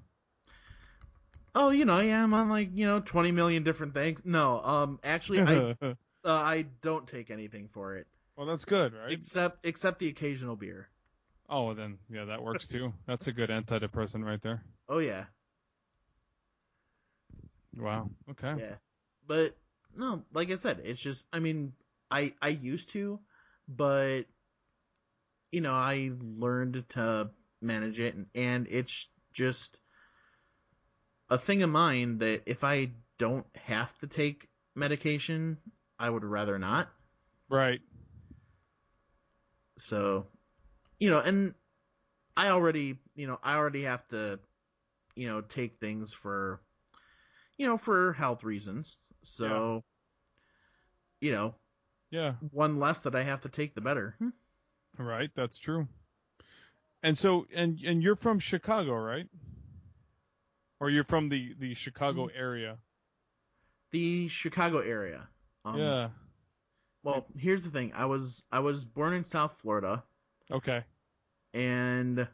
Oh, 1.54 1.70
you 1.70 1.84
know, 1.84 2.00
yeah, 2.00 2.22
I'm 2.22 2.34
on 2.34 2.48
like 2.48 2.70
you 2.74 2.86
know 2.86 3.00
20 3.00 3.32
million 3.32 3.62
different 3.64 3.94
things. 3.94 4.20
No, 4.24 4.60
um, 4.62 5.00
actually, 5.04 5.42
I 5.46 5.64
uh, 6.24 6.30
I 6.32 6.62
don't 6.82 7.06
take 7.08 7.30
anything 7.30 7.68
for 7.68 7.96
it 7.96 8.06
well, 8.36 8.46
that's 8.46 8.64
good, 8.64 8.92
right? 8.94 9.18
except 9.18 9.64
except 9.64 9.98
the 10.00 10.08
occasional 10.08 10.56
beer. 10.56 10.88
Oh, 11.48 11.72
then 11.72 12.00
yeah, 12.08 12.24
that 12.24 12.42
works 12.42 12.66
too. 12.66 12.92
That's 13.06 13.28
a 13.28 13.32
good 13.32 13.48
antidepressant 13.50 14.24
right 14.24 14.40
there. 14.42 14.64
Oh 14.88 14.98
yeah, 14.98 15.26
Wow. 17.76 18.10
Okay. 18.30 18.54
yeah, 18.58 18.74
but 19.26 19.56
no, 19.96 20.22
like 20.32 20.50
I 20.50 20.56
said, 20.56 20.80
it's 20.84 21.00
just 21.00 21.26
I 21.32 21.38
mean, 21.38 21.72
I 22.10 22.34
I 22.40 22.48
used 22.48 22.90
to, 22.90 23.18
but 23.68 24.22
you 25.50 25.60
know, 25.60 25.74
I 25.74 26.12
learned 26.20 26.84
to 26.90 27.30
manage 27.60 28.00
it, 28.00 28.14
and, 28.14 28.26
and 28.34 28.66
it's 28.70 29.08
just 29.32 29.80
a 31.30 31.38
thing 31.38 31.62
of 31.62 31.70
mine 31.70 32.18
that 32.18 32.42
if 32.46 32.64
I 32.64 32.90
don't 33.18 33.46
have 33.54 33.96
to 33.98 34.06
take 34.06 34.48
medication, 34.74 35.58
I 35.98 36.10
would 36.10 36.24
rather 36.24 36.58
not. 36.58 36.90
Right. 37.48 37.80
So, 39.78 40.26
you 41.00 41.10
know, 41.10 41.18
and 41.18 41.54
I 42.36 42.48
already, 42.48 42.98
you 43.14 43.26
know, 43.26 43.38
I 43.42 43.56
already 43.56 43.84
have 43.84 44.06
to, 44.08 44.38
you 45.14 45.28
know, 45.28 45.40
take 45.40 45.78
things 45.80 46.12
for, 46.12 46.60
you 47.62 47.68
know, 47.68 47.78
for 47.78 48.12
health 48.12 48.42
reasons. 48.42 48.98
So, 49.22 49.84
you 51.20 51.30
know, 51.30 51.54
Yeah. 52.10 52.34
one 52.50 52.80
less 52.80 53.04
that 53.04 53.14
I 53.14 53.22
have 53.22 53.42
to 53.42 53.48
take, 53.48 53.74
the 53.76 53.80
better. 53.80 54.16
Right. 54.98 55.30
That's 55.36 55.58
true. 55.58 55.86
And 57.04 57.16
so, 57.16 57.46
and 57.54 57.78
and 57.84 58.02
you're 58.02 58.16
from 58.16 58.40
Chicago, 58.40 58.94
right? 58.96 59.28
Or 60.80 60.90
you're 60.90 61.04
from 61.04 61.28
the 61.28 61.54
the 61.58 61.74
Chicago 61.74 62.26
Mm-hmm. 62.26 62.36
area? 62.36 62.78
The 63.92 64.28
Chicago 64.28 64.80
area. 64.80 65.28
Um, 65.64 65.78
yeah. 65.78 66.08
Well, 67.04 67.26
here's 67.36 67.62
the 67.62 67.70
thing. 67.70 67.92
I 67.94 68.06
was 68.06 68.42
I 68.50 68.58
was 68.58 68.84
born 68.84 69.12
in 69.14 69.24
South 69.24 69.54
Florida, 69.60 70.02
Okay. 70.50 70.84
and 71.54 72.26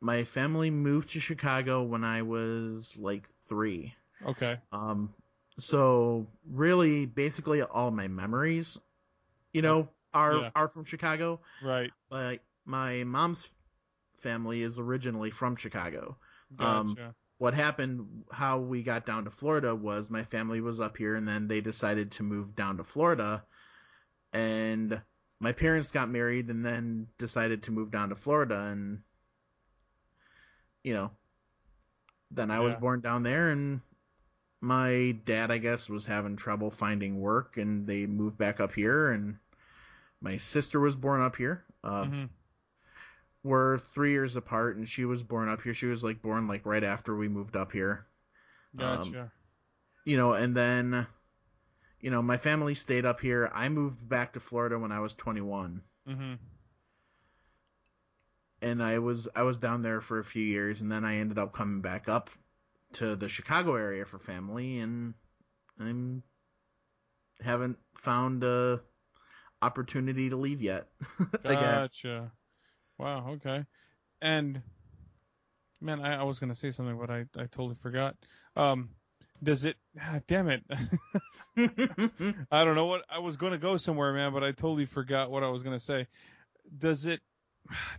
my 0.00 0.24
family 0.24 0.70
moved 0.70 1.10
to 1.12 1.20
Chicago 1.20 1.82
when 1.82 2.04
I 2.04 2.22
was 2.22 2.98
like 2.98 3.28
three. 3.48 3.94
Okay. 4.26 4.58
Um, 4.72 5.14
so 5.58 6.26
really, 6.50 7.06
basically, 7.06 7.62
all 7.62 7.90
my 7.90 8.08
memories, 8.08 8.78
you 9.52 9.62
know, 9.62 9.88
are 10.12 10.36
yeah. 10.36 10.50
are 10.54 10.68
from 10.68 10.84
Chicago. 10.84 11.40
Right. 11.62 11.90
But 12.10 12.40
my 12.64 13.04
mom's 13.04 13.48
family 14.20 14.62
is 14.62 14.78
originally 14.78 15.30
from 15.30 15.56
Chicago. 15.56 16.16
Gotcha. 16.56 16.70
Um, 16.70 16.96
What 17.38 17.54
happened, 17.54 18.24
how 18.30 18.60
we 18.60 18.82
got 18.82 19.06
down 19.06 19.24
to 19.24 19.30
Florida 19.30 19.74
was 19.74 20.08
my 20.08 20.22
family 20.22 20.60
was 20.60 20.80
up 20.80 20.96
here, 20.96 21.16
and 21.16 21.26
then 21.26 21.48
they 21.48 21.60
decided 21.60 22.12
to 22.12 22.22
move 22.22 22.54
down 22.54 22.76
to 22.78 22.84
Florida, 22.84 23.44
and 24.32 25.02
my 25.40 25.52
parents 25.52 25.90
got 25.90 26.08
married, 26.08 26.48
and 26.48 26.64
then 26.64 27.08
decided 27.18 27.64
to 27.64 27.72
move 27.72 27.90
down 27.90 28.10
to 28.10 28.14
Florida, 28.14 28.68
and 28.70 29.02
you 30.84 30.94
know, 30.94 31.10
then 32.30 32.50
I 32.50 32.60
was 32.60 32.76
born 32.76 33.00
down 33.00 33.24
there, 33.24 33.50
and 33.50 33.80
my 34.64 35.16
dad, 35.26 35.50
I 35.50 35.58
guess, 35.58 35.88
was 35.88 36.06
having 36.06 36.36
trouble 36.36 36.70
finding 36.70 37.20
work, 37.20 37.56
and 37.58 37.86
they 37.86 38.06
moved 38.06 38.38
back 38.38 38.60
up 38.60 38.72
here, 38.74 39.10
and 39.12 39.38
my 40.20 40.38
sister 40.38 40.80
was 40.80 40.96
born 40.96 41.20
up 41.20 41.36
here. 41.36 41.64
Uh, 41.82 42.04
Mhm. 42.04 42.30
We're 43.42 43.78
three 43.78 44.12
years 44.12 44.36
apart, 44.36 44.76
and 44.76 44.88
she 44.88 45.04
was 45.04 45.22
born 45.22 45.50
up 45.50 45.60
here. 45.60 45.74
She 45.74 45.86
was 45.86 46.02
like 46.02 46.22
born 46.22 46.48
like 46.48 46.64
right 46.64 46.82
after 46.82 47.14
we 47.14 47.28
moved 47.28 47.56
up 47.56 47.72
here, 47.72 48.06
Gotcha. 48.74 49.30
you 50.04 50.16
know. 50.16 50.32
And 50.32 50.56
then, 50.56 51.06
you 52.00 52.10
know, 52.10 52.22
my 52.22 52.38
family 52.38 52.74
stayed 52.74 53.04
up 53.04 53.20
here. 53.20 53.50
I 53.52 53.68
moved 53.68 54.08
back 54.08 54.32
to 54.32 54.40
Florida 54.40 54.78
when 54.78 54.92
I 54.92 55.00
was 55.00 55.14
21, 55.14 55.82
mhm. 56.08 56.38
and 58.62 58.82
I 58.82 58.98
was 58.98 59.28
I 59.36 59.42
was 59.42 59.58
down 59.58 59.82
there 59.82 60.00
for 60.00 60.18
a 60.18 60.24
few 60.24 60.42
years, 60.44 60.80
and 60.80 60.90
then 60.90 61.04
I 61.04 61.16
ended 61.16 61.38
up 61.38 61.52
coming 61.52 61.82
back 61.82 62.08
up 62.08 62.30
to 62.94 63.16
the 63.16 63.28
Chicago 63.28 63.74
area 63.74 64.04
for 64.04 64.18
family, 64.18 64.78
and 64.78 65.14
I'm 65.78 66.22
haven't 67.40 67.78
found 67.96 68.44
a 68.44 68.80
opportunity 69.62 70.30
to 70.30 70.36
leave 70.36 70.62
yet. 70.62 70.88
Gotcha. 71.42 72.30
Wow. 72.98 73.30
Okay. 73.32 73.64
And 74.22 74.62
man, 75.80 76.00
I, 76.00 76.20
I 76.20 76.22
was 76.22 76.38
gonna 76.38 76.54
say 76.54 76.70
something, 76.70 76.98
but 76.98 77.10
I, 77.10 77.26
I 77.36 77.46
totally 77.46 77.76
forgot. 77.80 78.16
Um, 78.56 78.90
does 79.42 79.64
it? 79.64 79.76
ah, 80.00 80.20
damn 80.26 80.48
it. 80.48 80.62
I 82.50 82.64
don't 82.64 82.74
know 82.74 82.86
what 82.86 83.04
I 83.10 83.18
was 83.18 83.36
gonna 83.36 83.58
go 83.58 83.76
somewhere, 83.76 84.12
man, 84.12 84.32
but 84.32 84.42
I 84.42 84.52
totally 84.52 84.86
forgot 84.86 85.30
what 85.30 85.42
I 85.42 85.48
was 85.48 85.62
gonna 85.62 85.80
say. 85.80 86.06
Does 86.78 87.04
it? 87.04 87.20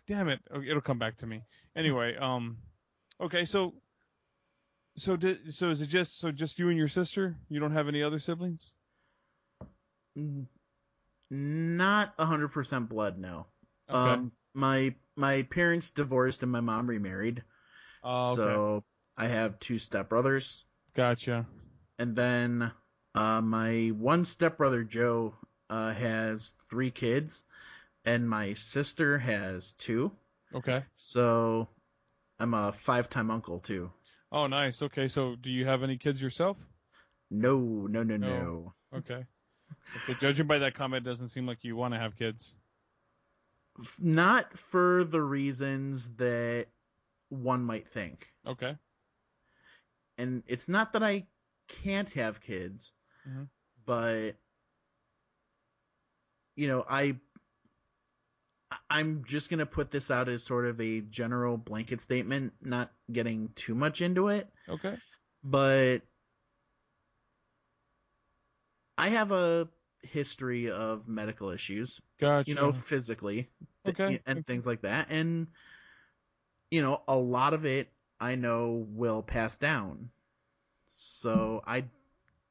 Damn 0.08 0.29
it! 0.29 0.39
It'll 0.67 0.81
come 0.81 0.99
back 0.99 1.17
to 1.17 1.27
me. 1.27 1.43
Anyway, 1.75 2.15
um, 2.15 2.58
okay, 3.21 3.45
so, 3.45 3.73
so 4.97 5.15
did 5.15 5.53
so 5.53 5.69
is 5.69 5.81
it 5.81 5.88
just 5.88 6.19
so 6.19 6.31
just 6.31 6.60
you 6.60 6.69
and 6.69 6.77
your 6.77 6.88
sister? 6.88 7.36
You 7.49 7.60
don't 7.60 7.71
have 7.71 7.88
any 7.88 8.01
other 8.01 8.19
siblings? 8.19 8.71
Not 11.29 12.13
a 12.17 12.25
hundred 12.25 12.49
percent 12.49 12.89
blood, 12.89 13.17
no. 13.17 13.47
Okay. 13.89 14.13
Um, 14.13 14.31
my 14.53 14.95
my 15.15 15.43
parents 15.43 15.89
divorced 15.89 16.43
and 16.43 16.51
my 16.51 16.62
mom 16.62 16.88
remarried, 16.88 17.43
oh, 18.03 18.34
okay. 18.34 18.41
so 18.41 18.84
I 19.17 19.27
have 19.27 19.60
two 19.60 19.75
stepbrothers, 19.75 20.62
Gotcha. 20.95 21.45
and 21.99 22.15
then 22.15 22.71
uh, 23.15 23.41
my 23.41 23.88
one 23.97 24.23
stepbrother 24.23 24.84
Joe 24.84 25.34
uh, 25.69 25.93
has 25.93 26.53
three 26.69 26.91
kids, 26.91 27.43
and 28.05 28.29
my 28.29 28.53
sister 28.53 29.17
has 29.17 29.73
two. 29.73 30.12
Okay. 30.53 30.84
So 30.95 31.67
I'm 32.39 32.53
a 32.53 32.71
five-time 32.71 33.29
uncle 33.29 33.60
too. 33.60 33.91
Oh, 34.35 34.47
nice. 34.47 34.81
Okay, 34.81 35.07
so 35.07 35.35
do 35.37 35.49
you 35.49 35.65
have 35.65 35.81
any 35.81 35.97
kids 35.97 36.21
yourself? 36.21 36.57
No, 37.31 37.57
no, 37.57 38.03
no, 38.03 38.17
no. 38.17 38.27
No. 38.27 38.73
Okay. 38.93 39.25
Okay. 40.03 40.19
Judging 40.19 40.45
by 40.45 40.57
that 40.59 40.73
comment, 40.75 41.07
it 41.07 41.09
doesn't 41.09 41.29
seem 41.29 41.47
like 41.47 41.63
you 41.63 41.77
want 41.77 41.93
to 41.93 41.99
have 41.99 42.17
kids. 42.17 42.57
Not 43.97 44.57
for 44.57 45.05
the 45.05 45.21
reasons 45.21 46.09
that 46.15 46.67
one 47.29 47.63
might 47.63 47.87
think. 47.87 48.27
Okay. 48.45 48.75
and 50.17 50.43
it's 50.47 50.69
not 50.69 50.93
that 50.93 51.03
I 51.03 51.27
can't 51.67 52.09
have 52.11 52.39
kids, 52.39 52.93
Mhm. 53.27 53.49
but 53.85 54.37
you 56.55 56.69
know, 56.69 56.85
I 56.89 57.19
I'm 58.89 59.23
just 59.25 59.49
gonna 59.49 59.65
put 59.65 59.91
this 59.91 60.11
out 60.11 60.29
as 60.29 60.43
sort 60.43 60.65
of 60.65 60.79
a 60.79 61.01
general 61.01 61.57
blanket 61.57 62.01
statement, 62.01 62.53
not 62.61 62.93
getting 63.11 63.49
too 63.53 63.75
much 63.75 64.01
into 64.01 64.27
it, 64.27 64.51
Okay. 64.67 64.97
but 65.43 66.03
I 68.97 69.09
have 69.09 69.31
a 69.31 69.69
history 70.03 70.69
of 70.69 71.07
medical 71.07 71.49
issues, 71.49 72.01
Gotcha. 72.17 72.49
you 72.49 72.55
know, 72.55 72.71
physically, 72.73 73.49
Okay. 73.85 74.19
and 74.25 74.45
things 74.45 74.65
like 74.65 74.81
that, 74.81 75.07
and 75.09 75.47
you 76.71 76.81
know, 76.81 77.03
a 77.07 77.15
lot 77.15 77.53
of 77.53 77.65
it 77.65 77.91
I 78.19 78.36
know 78.36 78.86
will 78.89 79.23
pass 79.23 79.57
down. 79.57 80.11
So 80.88 81.63
I 81.65 81.89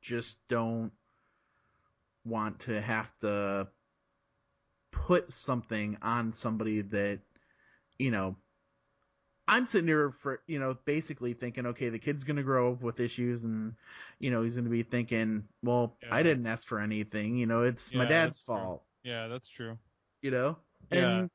just 0.03 0.47
don't 0.49 0.93
want 2.25 2.61
to 2.61 2.81
have 2.81 3.17
to 3.19 3.69
put 4.95 5.31
something 5.33 5.99
on 6.03 6.33
somebody 6.33 6.83
that, 6.83 7.21
you 7.99 8.11
know, 8.11 8.37
I'm 9.47 9.67
sitting 9.67 9.89
here 9.89 10.15
for, 10.23 10.41
you 10.47 10.59
know, 10.59 10.77
basically 10.87 11.35
thinking, 11.35 11.67
okay, 11.67 11.91
the 11.91 11.99
kid's 11.99 12.25
going 12.25 12.37
to 12.37 12.43
grow 12.43 12.73
up 12.73 12.81
with 12.83 12.99
issues 13.01 13.45
and, 13.45 13.75
you 14.19 14.31
know, 14.31 14.43
he's 14.43 14.55
going 14.55 14.65
to 14.65 14.71
be 14.71 14.83
thinking, 14.83 15.45
well, 15.63 15.97
Yeah. 16.03 16.15
I 16.15 16.23
didn't 16.23 16.47
ask 16.47 16.67
for 16.67 16.81
anything, 16.81 17.37
you 17.37 17.47
know, 17.47 17.63
it's 17.63 17.93
my 17.93 18.07
dad's 18.07 18.39
that's 18.39 18.45
true. 18.45 18.55
fault, 18.57 18.83
yeah, 19.03 19.29
that's 19.29 19.49
true. 19.49 19.77
you 20.23 20.31
know? 20.31 20.57
Yeah. 20.91 21.19
And, 21.19 21.31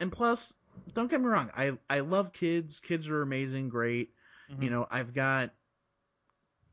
and 0.00 0.12
plus, 0.12 0.54
don't 0.94 1.10
get 1.10 1.20
me 1.20 1.26
wrong, 1.28 1.50
I, 1.56 1.78
I 1.88 2.00
love 2.00 2.34
kids. 2.34 2.80
Kids 2.80 3.08
are 3.08 3.22
amazing, 3.22 3.70
great. 3.70 4.10
Mhm. 4.50 4.62
You 4.62 4.70
know, 4.70 4.86
I've 4.90 5.14
got 5.14 5.52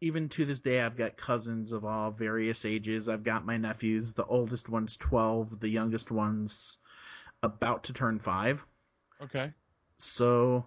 even 0.04 0.30
to 0.30 0.45
this 0.45 0.60
day 0.60 0.82
I've 0.82 0.97
got 0.97 1.18
cousins 1.18 1.72
of 1.72 1.86
all 1.86 2.12
various 2.12 2.66
ages. 2.66 3.10
I've 3.10 3.24
got 3.24 3.45
my 3.45 3.58
nephews. 3.58 4.14
The 4.14 4.26
oldest 4.26 4.70
one's 4.70 4.97
12, 4.97 5.60
the 5.60 5.70
youngest 5.70 6.12
one's 6.12 6.80
about 7.43 7.86
to 7.86 7.93
turn 7.93 8.20
5. 8.20 8.66
Okay. 9.22 9.54
So 9.99 10.66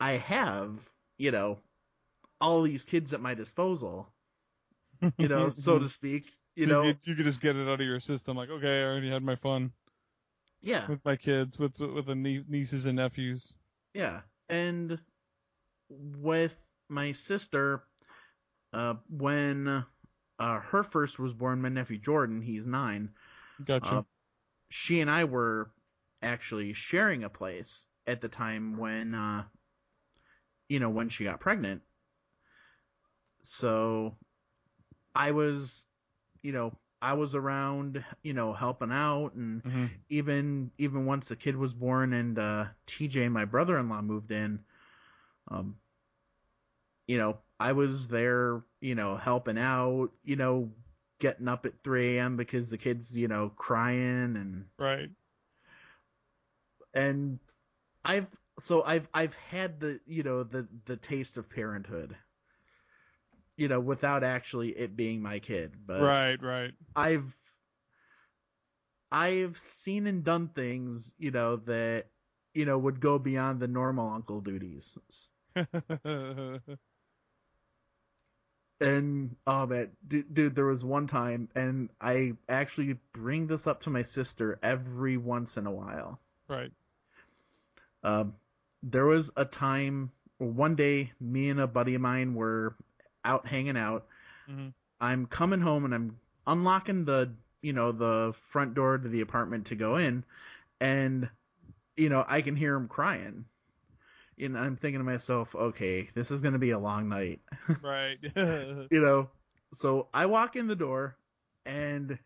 I 0.00 0.12
have, 0.12 0.88
you 1.18 1.32
know, 1.32 1.60
all 2.40 2.62
these 2.62 2.84
kids 2.84 3.12
at 3.12 3.20
my 3.20 3.34
disposal, 3.34 4.12
you 5.18 5.28
know, 5.28 5.50
so 5.50 5.78
to 5.78 5.88
speak. 5.88 6.36
You 6.56 6.66
So 6.66 6.68
know, 6.68 6.82
you, 6.82 6.94
you 7.04 7.14
could 7.16 7.24
just 7.26 7.40
get 7.40 7.56
it 7.56 7.68
out 7.68 7.80
of 7.80 7.86
your 7.86 8.00
system, 8.00 8.36
like, 8.36 8.50
okay, 8.50 8.80
I 8.80 8.84
already 8.84 9.10
had 9.10 9.22
my 9.22 9.36
fun 9.36 9.72
yeah, 10.60 10.88
with 10.88 11.04
my 11.04 11.14
kids, 11.16 11.58
with 11.58 11.78
with 11.78 12.06
the 12.06 12.14
nie- 12.14 12.44
nieces 12.48 12.86
and 12.86 12.96
nephews. 12.96 13.54
yeah. 13.94 14.22
And 14.48 14.98
with 15.88 16.56
my 16.88 17.12
sister, 17.12 17.84
uh, 18.72 18.94
when 19.08 19.84
uh, 20.38 20.60
her 20.60 20.82
first 20.82 21.18
was 21.18 21.34
born, 21.34 21.60
my 21.62 21.68
nephew 21.68 21.98
Jordan, 21.98 22.42
he's 22.42 22.66
nine. 22.66 23.10
Gotcha. 23.64 23.96
Uh, 23.96 24.02
she 24.68 25.00
and 25.00 25.10
I 25.10 25.24
were 25.24 25.70
actually 26.22 26.72
sharing 26.74 27.24
a 27.24 27.30
place 27.30 27.86
at 28.06 28.20
the 28.20 28.28
time 28.28 28.76
when, 28.78 29.14
uh, 29.14 29.44
you 30.68 30.78
know, 30.80 30.90
when 30.90 31.08
she 31.08 31.24
got 31.24 31.40
pregnant. 31.40 31.82
So 33.42 34.16
I 35.14 35.30
was, 35.32 35.86
you 36.42 36.52
know, 36.52 36.76
I 37.00 37.14
was 37.14 37.34
around, 37.34 38.04
you 38.22 38.32
know, 38.34 38.52
helping 38.52 38.92
out 38.92 39.34
and 39.34 39.62
hmm 39.64 39.86
even 40.08 40.70
even 40.78 41.06
once 41.06 41.28
the 41.28 41.36
kid 41.36 41.56
was 41.56 41.74
born 41.74 42.12
and 42.12 42.38
uh 42.38 42.66
TJ 42.86 43.28
my 43.28 43.44
brother-in-law 43.44 44.02
moved 44.02 44.30
in 44.32 44.60
um 45.48 45.76
you 47.06 47.18
know 47.18 47.38
I 47.60 47.72
was 47.72 48.08
there 48.08 48.64
you 48.80 48.94
know 48.94 49.16
helping 49.16 49.58
out 49.58 50.10
you 50.22 50.36
know 50.36 50.72
getting 51.20 51.48
up 51.48 51.66
at 51.66 51.82
3 51.82 52.18
a.m. 52.18 52.36
because 52.36 52.70
the 52.70 52.78
kids 52.78 53.16
you 53.16 53.28
know 53.28 53.50
crying 53.50 54.36
and 54.36 54.66
Right. 54.78 55.10
and 56.94 57.38
I've 58.04 58.28
so 58.60 58.82
I've 58.82 59.08
I've 59.14 59.34
had 59.34 59.80
the 59.80 60.00
you 60.06 60.22
know 60.22 60.42
the 60.44 60.68
the 60.86 60.96
taste 60.96 61.38
of 61.38 61.48
parenthood 61.50 62.16
you 63.56 63.68
know 63.68 63.80
without 63.80 64.22
actually 64.24 64.70
it 64.76 64.96
being 64.96 65.20
my 65.22 65.38
kid 65.38 65.86
but 65.86 66.16
Right. 66.16 66.40
Right. 66.42 66.74
I've 66.96 67.36
I've 69.12 69.56
seen 69.58 70.06
and 70.06 70.22
done 70.24 70.48
things, 70.50 71.14
you 71.16 71.30
know, 71.30 71.56
that 71.56 72.10
you 72.54 72.64
know 72.66 72.78
would 72.78 73.00
go 73.00 73.18
beyond 73.18 73.60
the 73.60 73.68
normal 73.68 74.08
uncle 74.10 74.40
duties. 74.40 74.98
And 78.84 79.36
oh 79.46 79.66
man, 79.66 79.90
dude, 80.06 80.34
dude, 80.34 80.54
there 80.54 80.66
was 80.66 80.84
one 80.84 81.06
time, 81.06 81.48
and 81.54 81.90
I 82.00 82.32
actually 82.48 82.98
bring 83.12 83.46
this 83.46 83.66
up 83.66 83.82
to 83.82 83.90
my 83.90 84.02
sister 84.02 84.58
every 84.62 85.16
once 85.16 85.56
in 85.56 85.66
a 85.66 85.72
while. 85.72 86.20
right. 86.48 86.70
Um, 88.02 88.34
there 88.82 89.06
was 89.06 89.30
a 89.36 89.44
time, 89.44 90.12
one 90.38 90.76
day, 90.76 91.12
me 91.20 91.48
and 91.50 91.60
a 91.60 91.66
buddy 91.66 91.94
of 91.94 92.02
mine 92.02 92.34
were 92.34 92.76
out 93.24 93.46
hanging 93.46 93.76
out. 93.76 94.06
hmm 94.46 94.68
I'm 95.00 95.26
coming 95.26 95.60
home 95.60 95.84
and 95.84 95.94
I'm 95.94 96.20
unlocking 96.46 97.04
the 97.04 97.34
you 97.62 97.72
know 97.72 97.92
the 97.92 98.34
front 98.50 98.74
door 98.74 98.98
to 98.98 99.08
the 99.08 99.20
apartment 99.22 99.66
to 99.66 99.74
go 99.74 99.96
in, 99.96 100.24
and 100.80 101.28
you 101.96 102.08
know 102.08 102.24
I 102.26 102.42
can 102.42 102.56
hear 102.56 102.74
him 102.74 102.88
crying. 102.88 103.46
And 104.40 104.58
I'm 104.58 104.76
thinking 104.76 105.00
to 105.00 105.04
myself, 105.04 105.54
okay, 105.54 106.08
this 106.14 106.30
is 106.30 106.40
gonna 106.40 106.58
be 106.58 106.70
a 106.70 106.78
long 106.78 107.08
night, 107.08 107.40
Right. 107.82 108.18
you 108.90 109.00
know. 109.00 109.30
So 109.74 110.08
I 110.14 110.26
walk 110.26 110.56
in 110.56 110.66
the 110.66 110.76
door, 110.76 111.16
and 111.66 112.18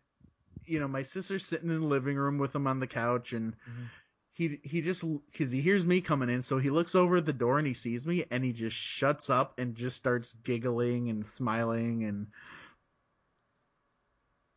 you 0.65 0.79
know 0.79 0.87
my 0.87 1.03
sister's 1.03 1.45
sitting 1.45 1.69
in 1.69 1.81
the 1.81 1.87
living 1.87 2.17
room 2.17 2.37
with 2.37 2.55
him 2.55 2.67
on 2.67 2.79
the 2.79 2.87
couch, 2.87 3.33
and 3.33 3.55
Mhm. 3.69 3.89
he 4.31 4.59
he 4.63 4.81
just 4.81 5.03
because 5.31 5.51
he 5.51 5.61
hears 5.61 5.85
me 5.85 6.01
coming 6.01 6.29
in, 6.29 6.41
so 6.41 6.57
he 6.57 6.69
looks 6.69 6.95
over 6.95 7.17
at 7.17 7.25
the 7.25 7.33
door 7.33 7.57
and 7.57 7.67
he 7.67 7.73
sees 7.73 8.05
me, 8.07 8.25
and 8.31 8.43
he 8.43 8.53
just 8.53 8.75
shuts 8.77 9.29
up 9.29 9.59
and 9.59 9.75
just 9.75 9.97
starts 9.97 10.33
giggling 10.43 11.09
and 11.09 11.25
smiling, 11.25 12.03
and 12.05 12.27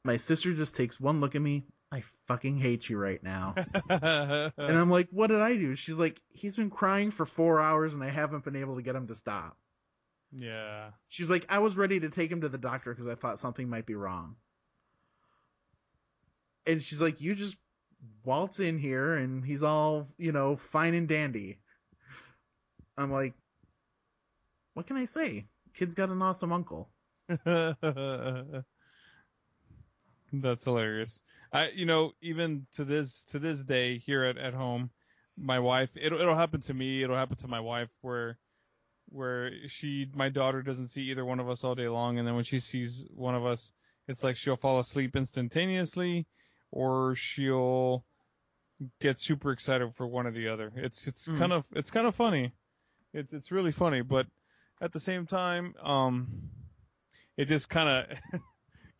my 0.05 0.17
sister 0.17 0.55
just 0.55 0.77
takes 0.77 1.01
one 1.01 1.21
look 1.21 1.35
at 1.35 1.43
me. 1.43 1.67
I 1.93 2.03
fucking 2.27 2.57
hate 2.57 2.89
you 2.89 2.97
right 2.97 3.23
now. 3.23 3.55
and 3.91 4.53
I'm 4.59 4.91
like, 4.91 5.09
what 5.11 5.27
did 5.27 5.43
I 5.43 5.57
do? 5.57 5.77
She's 5.77 5.97
like, 5.97 6.21
he's 6.31 6.57
been 6.57 6.71
crying 6.71 7.11
for 7.11 7.27
four 7.27 7.61
hours 7.61 7.93
and 7.95 8.03
I 8.03 8.09
haven't 8.09 8.45
been 8.45 8.57
able 8.57 8.77
to 8.77 8.83
get 8.83 8.97
him 8.97 9.09
to 9.09 9.15
stop. 9.15 9.59
yeah. 10.33 10.91
She's 11.09 11.29
like, 11.29 11.45
I 11.51 11.59
was 11.59 11.77
ready 11.77 12.01
to 12.01 12.09
take 12.09 12.33
him 12.33 12.41
to 12.41 12.49
the 12.49 12.57
doctor 12.59 12.95
because 12.95 13.11
I 13.11 13.15
thought 13.15 13.41
something 13.41 13.69
might 13.69 13.85
be 13.85 13.95
wrong. 13.95 14.37
And 16.67 16.81
she's 16.81 17.01
like, 17.01 17.21
you 17.21 17.35
just 17.35 17.57
waltz 18.25 18.59
in 18.59 18.79
here 18.79 19.15
and 19.15 19.45
he's 19.45 19.63
all, 19.63 20.09
you 20.17 20.33
know, 20.33 20.57
fine 20.57 20.95
and 20.95 21.07
dandy. 21.09 21.59
I'm 22.97 23.13
like, 23.13 23.35
what 24.75 24.87
can 24.87 24.97
I 24.97 25.05
say? 25.05 25.47
Kid's 25.75 25.95
got 25.95 26.09
an 26.09 26.23
awesome 26.23 26.53
uncle. 26.53 26.89
That's 30.33 30.65
hilarious. 30.65 31.21
I, 31.53 31.69
you 31.69 31.85
know, 31.85 32.13
even 32.23 32.67
to 32.75 32.85
this 32.85 33.25
to 33.25 33.39
this 33.39 33.63
day 33.63 33.99
here 33.99 34.25
at, 34.25 34.39
at 34.39 34.55
home, 34.55 34.91
my 35.37 35.59
wife, 35.59 35.91
it'll 35.95 36.21
it'll 36.21 36.37
happen 36.37 36.61
to 36.63 36.75
me. 36.75 37.03
It'll 37.03 37.17
happen 37.17 37.37
to 37.39 37.49
my 37.49 37.61
wife 37.61 37.91
where 38.01 38.39
where 39.11 39.51
she, 39.69 40.09
my 40.15 40.31
daughter, 40.31 40.63
doesn't 40.63 40.89
see 40.89 41.03
either 41.11 41.25
one 41.25 41.39
of 41.41 41.51
us 41.51 41.65
all 41.65 41.75
day 41.75 41.89
long, 41.89 42.19
and 42.19 42.27
then 42.27 42.35
when 42.35 42.45
she 42.45 42.61
sees 42.61 43.07
one 43.15 43.35
of 43.35 43.45
us, 43.45 43.73
it's 44.09 44.23
like 44.25 44.37
she'll 44.37 44.57
fall 44.57 44.79
asleep 44.79 45.17
instantaneously, 45.17 46.27
or 46.71 47.15
she'll 47.15 48.05
get 49.01 49.19
super 49.19 49.53
excited 49.53 49.95
for 49.95 50.07
one 50.07 50.27
or 50.27 50.31
the 50.33 50.49
other. 50.49 50.73
It's 50.77 51.07
it's 51.07 51.29
Mm. 51.29 51.39
kind 51.39 51.53
of 51.53 51.65
it's 51.73 51.91
kind 51.91 52.07
of 52.07 52.15
funny. 52.15 52.53
It's 53.13 53.33
it's 53.35 53.53
really 53.53 53.73
funny, 53.73 54.01
but 54.01 54.27
at 54.81 54.93
the 54.93 55.01
same 55.01 55.27
time, 55.27 55.75
um, 55.83 56.51
it 57.37 57.47
just 57.47 57.69
kind 57.69 57.89
of 57.89 58.41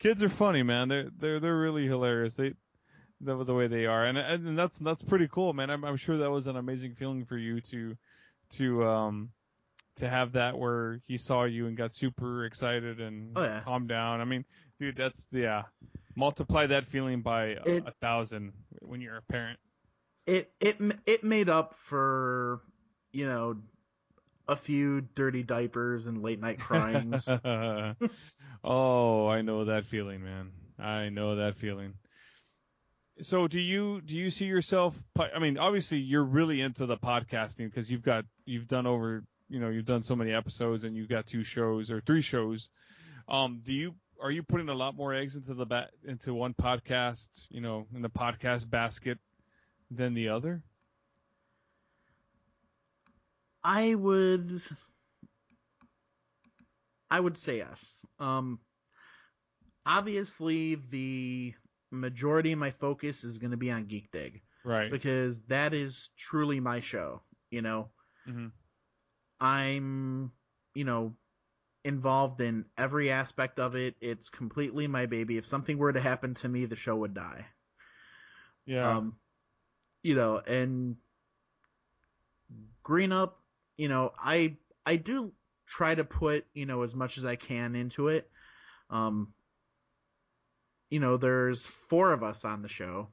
kids 0.03 0.23
are 0.23 0.29
funny, 0.29 0.63
man. 0.63 0.89
They're 0.89 1.09
they're 1.17 1.41
they're 1.41 1.59
really 1.59 1.87
hilarious. 1.87 2.35
They 2.37 2.55
the 3.21 3.43
the 3.45 3.55
way 3.55 3.69
they 3.69 3.87
are, 3.87 4.05
and 4.05 4.19
and 4.19 4.59
that's 4.59 4.79
that's 4.79 5.03
pretty 5.03 5.29
cool, 5.29 5.53
man. 5.53 5.71
I'm 5.71 5.85
I'm 5.85 5.97
sure 5.97 6.17
that 6.19 6.31
was 6.31 6.47
an 6.49 6.57
amazing 6.57 6.95
feeling 6.97 7.25
for 7.25 7.39
you 7.39 7.61
to 7.63 7.97
to 8.51 8.85
um 8.85 9.31
to 9.97 10.09
have 10.09 10.33
that 10.33 10.59
where 10.59 11.01
he 11.07 11.19
saw 11.19 11.45
you 11.45 11.67
and 11.67 11.77
got 11.77 11.95
super 11.95 12.45
excited 12.45 13.01
and 13.01 13.33
Oh, 13.37 13.43
yeah. 13.43 13.61
calmed 13.61 13.89
down. 13.89 14.21
I 14.21 14.25
mean, 14.25 14.45
dude, 14.81 14.97
that's 14.97 15.27
yeah. 15.31 15.63
Multiply 16.17 16.67
that 16.67 16.87
feeling 16.87 17.23
by 17.23 17.45
a, 17.45 17.63
It- 17.65 17.87
a 17.87 17.93
thousand 18.01 18.53
when 18.81 19.01
you're 19.01 19.17
a 19.17 19.23
parent. 19.23 19.59
It 20.27 20.53
it 20.61 20.77
it 21.07 21.25
made 21.25 21.49
up 21.49 21.75
for, 21.75 22.61
you 23.13 23.27
know, 23.27 23.57
a 24.49 24.57
few 24.57 25.03
dirty 25.15 25.43
diapers 25.43 26.07
and 26.07 26.23
late 26.23 26.41
night 26.41 26.59
cryings. 26.59 27.29
oh, 28.65 29.29
I 29.29 29.43
know 29.43 29.67
that 29.67 29.85
feeling, 29.85 30.23
man. 30.23 30.51
I 30.79 31.09
know 31.09 31.37
that 31.37 31.57
feeling. 31.57 31.95
So, 33.21 33.47
do 33.47 33.61
you 33.61 34.01
do 34.01 34.15
you 34.15 34.31
see 34.31 34.47
yourself? 34.47 35.01
I 35.19 35.39
mean, 35.39 35.59
obviously, 35.59 35.99
you're 35.99 36.25
really 36.25 36.61
into 36.61 36.87
the 36.87 36.97
podcasting 36.97 37.67
because 37.67 37.91
you've 37.91 38.03
got 38.03 38.25
you've 38.45 38.67
done 38.67 38.87
over 38.87 39.23
you 39.49 39.61
know 39.61 39.69
you've 39.69 39.85
done 39.85 40.03
so 40.03 40.17
many 40.17 40.33
episodes 40.33 40.85
and 40.85 40.97
you've 40.97 41.09
got 41.09 41.27
two 41.27 41.45
shows 41.45 41.91
or 41.91 42.01
three 42.01 42.23
shows. 42.23 42.71
Um, 43.29 43.61
do 43.65 43.75
you 43.75 43.95
are 44.21 44.31
you 44.31 44.43
putting 44.43 44.69
a 44.69 44.75
lot 44.75 44.97
more 44.97 45.13
eggs 45.15 45.37
into 45.37 45.55
the 45.55 45.67
ba- 45.67 45.91
into 46.07 46.33
one 46.33 46.55
podcast? 46.55 47.47
You 47.51 47.61
know, 47.61 47.87
in 47.95 48.03
the 48.03 48.11
podcast 48.11 48.69
basket 48.69 49.19
than 49.91 50.15
the 50.15 50.31
other? 50.31 50.63
I 53.65 53.95
would 53.95 54.61
I 57.11 57.21
would 57.21 57.37
say 57.39 57.59
yes. 57.59 58.05
Um 58.19 58.61
obviously 59.85 60.77
the 60.77 61.55
majority 61.91 62.53
of 62.53 62.59
my 62.59 62.71
focus 62.71 63.25
is 63.25 63.39
going 63.39 63.51
to 63.51 63.57
be 63.57 63.71
on 63.71 63.87
Geek 63.87 64.11
Dig 64.11 64.43
Right. 64.65 64.91
because 64.91 65.41
that 65.49 65.75
is 65.75 66.11
truly 66.17 66.61
my 66.61 66.81
show, 66.81 67.23
you 67.51 67.63
know. 67.63 67.91
hmm 68.25 68.49
I'm, 69.41 70.31
you 70.75 70.85
know, 70.85 71.17
involved 71.85 72.41
in 72.41 72.65
every 72.79 73.11
aspect 73.11 73.59
of 73.59 73.75
it. 73.75 73.97
It's 74.01 74.29
completely 74.31 74.87
my 74.87 75.07
baby. 75.07 75.37
If 75.37 75.47
something 75.49 75.79
were 75.79 75.93
to 75.93 76.01
happen 76.01 76.35
to 76.35 76.49
me, 76.49 76.67
the 76.67 76.77
show 76.77 76.95
would 76.97 77.13
die. 77.13 77.47
Yeah. 78.67 78.99
Um, 78.99 79.17
you 80.05 80.15
know, 80.15 80.39
and 80.39 80.97
Green 82.85 83.11
Up, 83.11 83.42
you 83.77 83.89
know, 83.89 84.13
I 84.19 84.57
I 84.85 84.97
do 84.97 85.33
try 85.67 85.95
to 85.95 86.05
put 86.05 86.47
you 86.55 86.67
know 86.67 86.83
as 86.83 86.95
much 86.95 87.19
as 87.19 87.25
I 87.25 87.37
can 87.37 87.75
into 87.75 88.09
it. 88.09 88.31
Um, 88.91 89.33
you 90.91 91.01
know, 91.01 91.17
there's 91.17 91.65
four 91.89 92.13
of 92.13 92.23
us 92.23 92.45
on 92.45 92.63
the 92.63 92.69
show. 92.69 93.09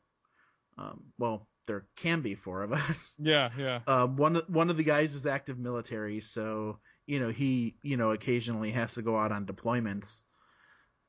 Um, 0.77 1.03
well, 1.17 1.47
there 1.67 1.85
can 1.95 2.21
be 2.21 2.35
four 2.35 2.63
of 2.63 2.73
us. 2.89 3.15
yeah. 3.17 3.49
Yeah. 3.57 3.79
Uh, 3.87 4.07
one 4.07 4.41
one 4.47 4.69
of 4.69 4.77
the 4.77 4.83
guys 4.83 5.15
is 5.15 5.25
active 5.25 5.57
military, 5.57 6.19
so 6.21 6.79
you 7.05 7.19
know 7.19 7.29
he 7.29 7.75
you 7.81 7.97
know 7.97 8.11
occasionally 8.11 8.71
has 8.71 8.93
to 8.95 9.01
go 9.01 9.17
out 9.17 9.31
on 9.31 9.45
deployments. 9.45 10.23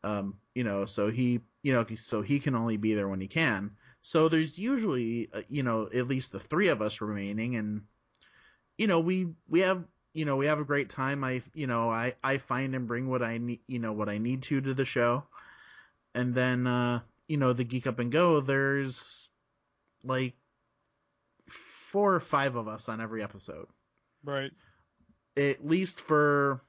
Um, 0.03 0.37
you 0.55 0.65
know, 0.65 0.87
so 0.87 1.11
he 1.11 1.41
you 1.63 1.73
know 1.73 1.85
so 1.97 2.23
he 2.23 2.41
can 2.41 2.55
only 2.55 2.77
be 2.77 2.95
there 2.95 3.09
when 3.09 3.21
he 3.21 3.29
can. 3.29 3.73
So 4.03 4.29
there's 4.29 4.59
usually 4.59 5.29
uh, 5.33 5.43
you 5.49 5.63
know 5.63 5.89
at 5.93 6.09
least 6.09 6.33
the 6.33 6.41
three 6.41 6.69
of 6.69 6.81
us 6.83 7.01
remaining, 7.01 7.57
and 7.57 7.83
you 8.81 8.87
know 8.87 8.99
we 8.99 9.29
we 9.49 9.61
have 9.61 9.85
you 10.13 10.25
know, 10.25 10.37
we 10.37 10.47
have 10.47 10.59
a 10.59 10.65
great 10.65 10.91
time. 10.91 11.23
I, 11.23 11.43
you 11.55 11.67
know, 11.67 11.91
I, 11.91 12.15
I 12.23 12.39
find 12.39 12.75
and 12.75 12.89
bring 12.89 13.09
what 13.09 13.23
I 13.23 13.39
need, 13.39 13.61
you 13.67 13.79
know, 13.79 13.93
what 13.93 14.09
I 14.09 14.19
need 14.19 14.43
to 14.45 14.61
to 14.61 14.75
the 14.75 14.85
show. 14.85 15.25
And 16.15 16.35
then, 16.35 16.67
uh, 16.67 17.01
you 17.29 17.37
know, 17.37 17.53
the 17.53 17.65
Geek 17.65 17.87
Up 17.87 18.01
and 18.01 18.11
Go, 18.11 18.41
there's 18.41 19.29
like 20.03 20.35
four 21.93 22.15
or 22.15 22.21
five 22.21 22.57
of 22.57 22.67
us 22.67 22.89
on 22.89 23.01
every 23.01 23.23
episode. 23.23 23.69
Right. 24.25 24.51
At 25.37 25.67
least 25.67 26.01
for 26.01 26.61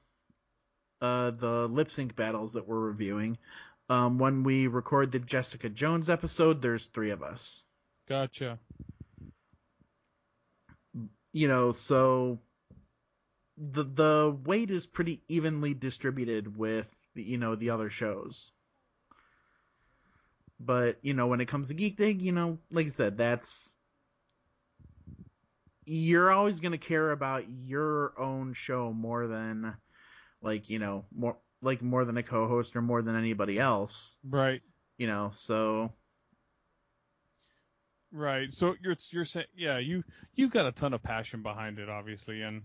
uh, 1.00 1.32
the 1.32 1.66
lip 1.66 1.90
sync 1.90 2.14
battles 2.14 2.52
that 2.52 2.68
we're 2.68 2.78
reviewing. 2.78 3.38
Um, 3.88 4.18
when 4.18 4.44
we 4.44 4.68
record 4.68 5.10
the 5.10 5.18
Jessica 5.18 5.68
Jones 5.68 6.08
episode, 6.08 6.62
there's 6.62 6.86
three 6.86 7.10
of 7.10 7.22
us. 7.22 7.64
Gotcha. 8.08 8.58
You 11.32 11.48
know, 11.48 11.72
so 11.72 12.40
the 13.56 13.84
the 13.84 14.38
weight 14.44 14.70
is 14.70 14.86
pretty 14.86 15.22
evenly 15.28 15.74
distributed 15.74 16.56
with 16.56 16.94
you 17.14 17.38
know 17.38 17.54
the 17.54 17.70
other 17.70 17.90
shows. 17.90 18.50
But 20.58 20.98
you 21.02 21.14
know, 21.14 21.26
when 21.26 21.40
it 21.40 21.48
comes 21.48 21.68
to 21.68 21.74
Geek 21.74 21.96
Dig, 21.96 22.22
you 22.22 22.32
know, 22.32 22.58
like 22.70 22.86
I 22.86 22.90
said, 22.90 23.18
that's 23.18 23.74
you're 25.84 26.30
always 26.30 26.60
gonna 26.60 26.78
care 26.78 27.10
about 27.10 27.44
your 27.48 28.12
own 28.18 28.54
show 28.54 28.92
more 28.92 29.26
than 29.26 29.74
like 30.40 30.70
you 30.70 30.78
know 30.78 31.04
more 31.14 31.36
like 31.60 31.82
more 31.82 32.04
than 32.04 32.16
a 32.16 32.22
co-host 32.22 32.76
or 32.76 32.82
more 32.82 33.02
than 33.02 33.16
anybody 33.16 33.58
else. 33.58 34.16
Right. 34.28 34.60
You 34.98 35.06
know, 35.06 35.30
so 35.32 35.92
Right. 38.12 38.52
So 38.52 38.74
you're 38.82 38.96
you're 39.10 39.24
saying 39.24 39.46
yeah, 39.56 39.78
you 39.78 40.04
you've 40.34 40.50
got 40.50 40.66
a 40.66 40.72
ton 40.72 40.92
of 40.92 41.02
passion 41.02 41.42
behind 41.42 41.78
it 41.78 41.88
obviously 41.88 42.42
and 42.42 42.62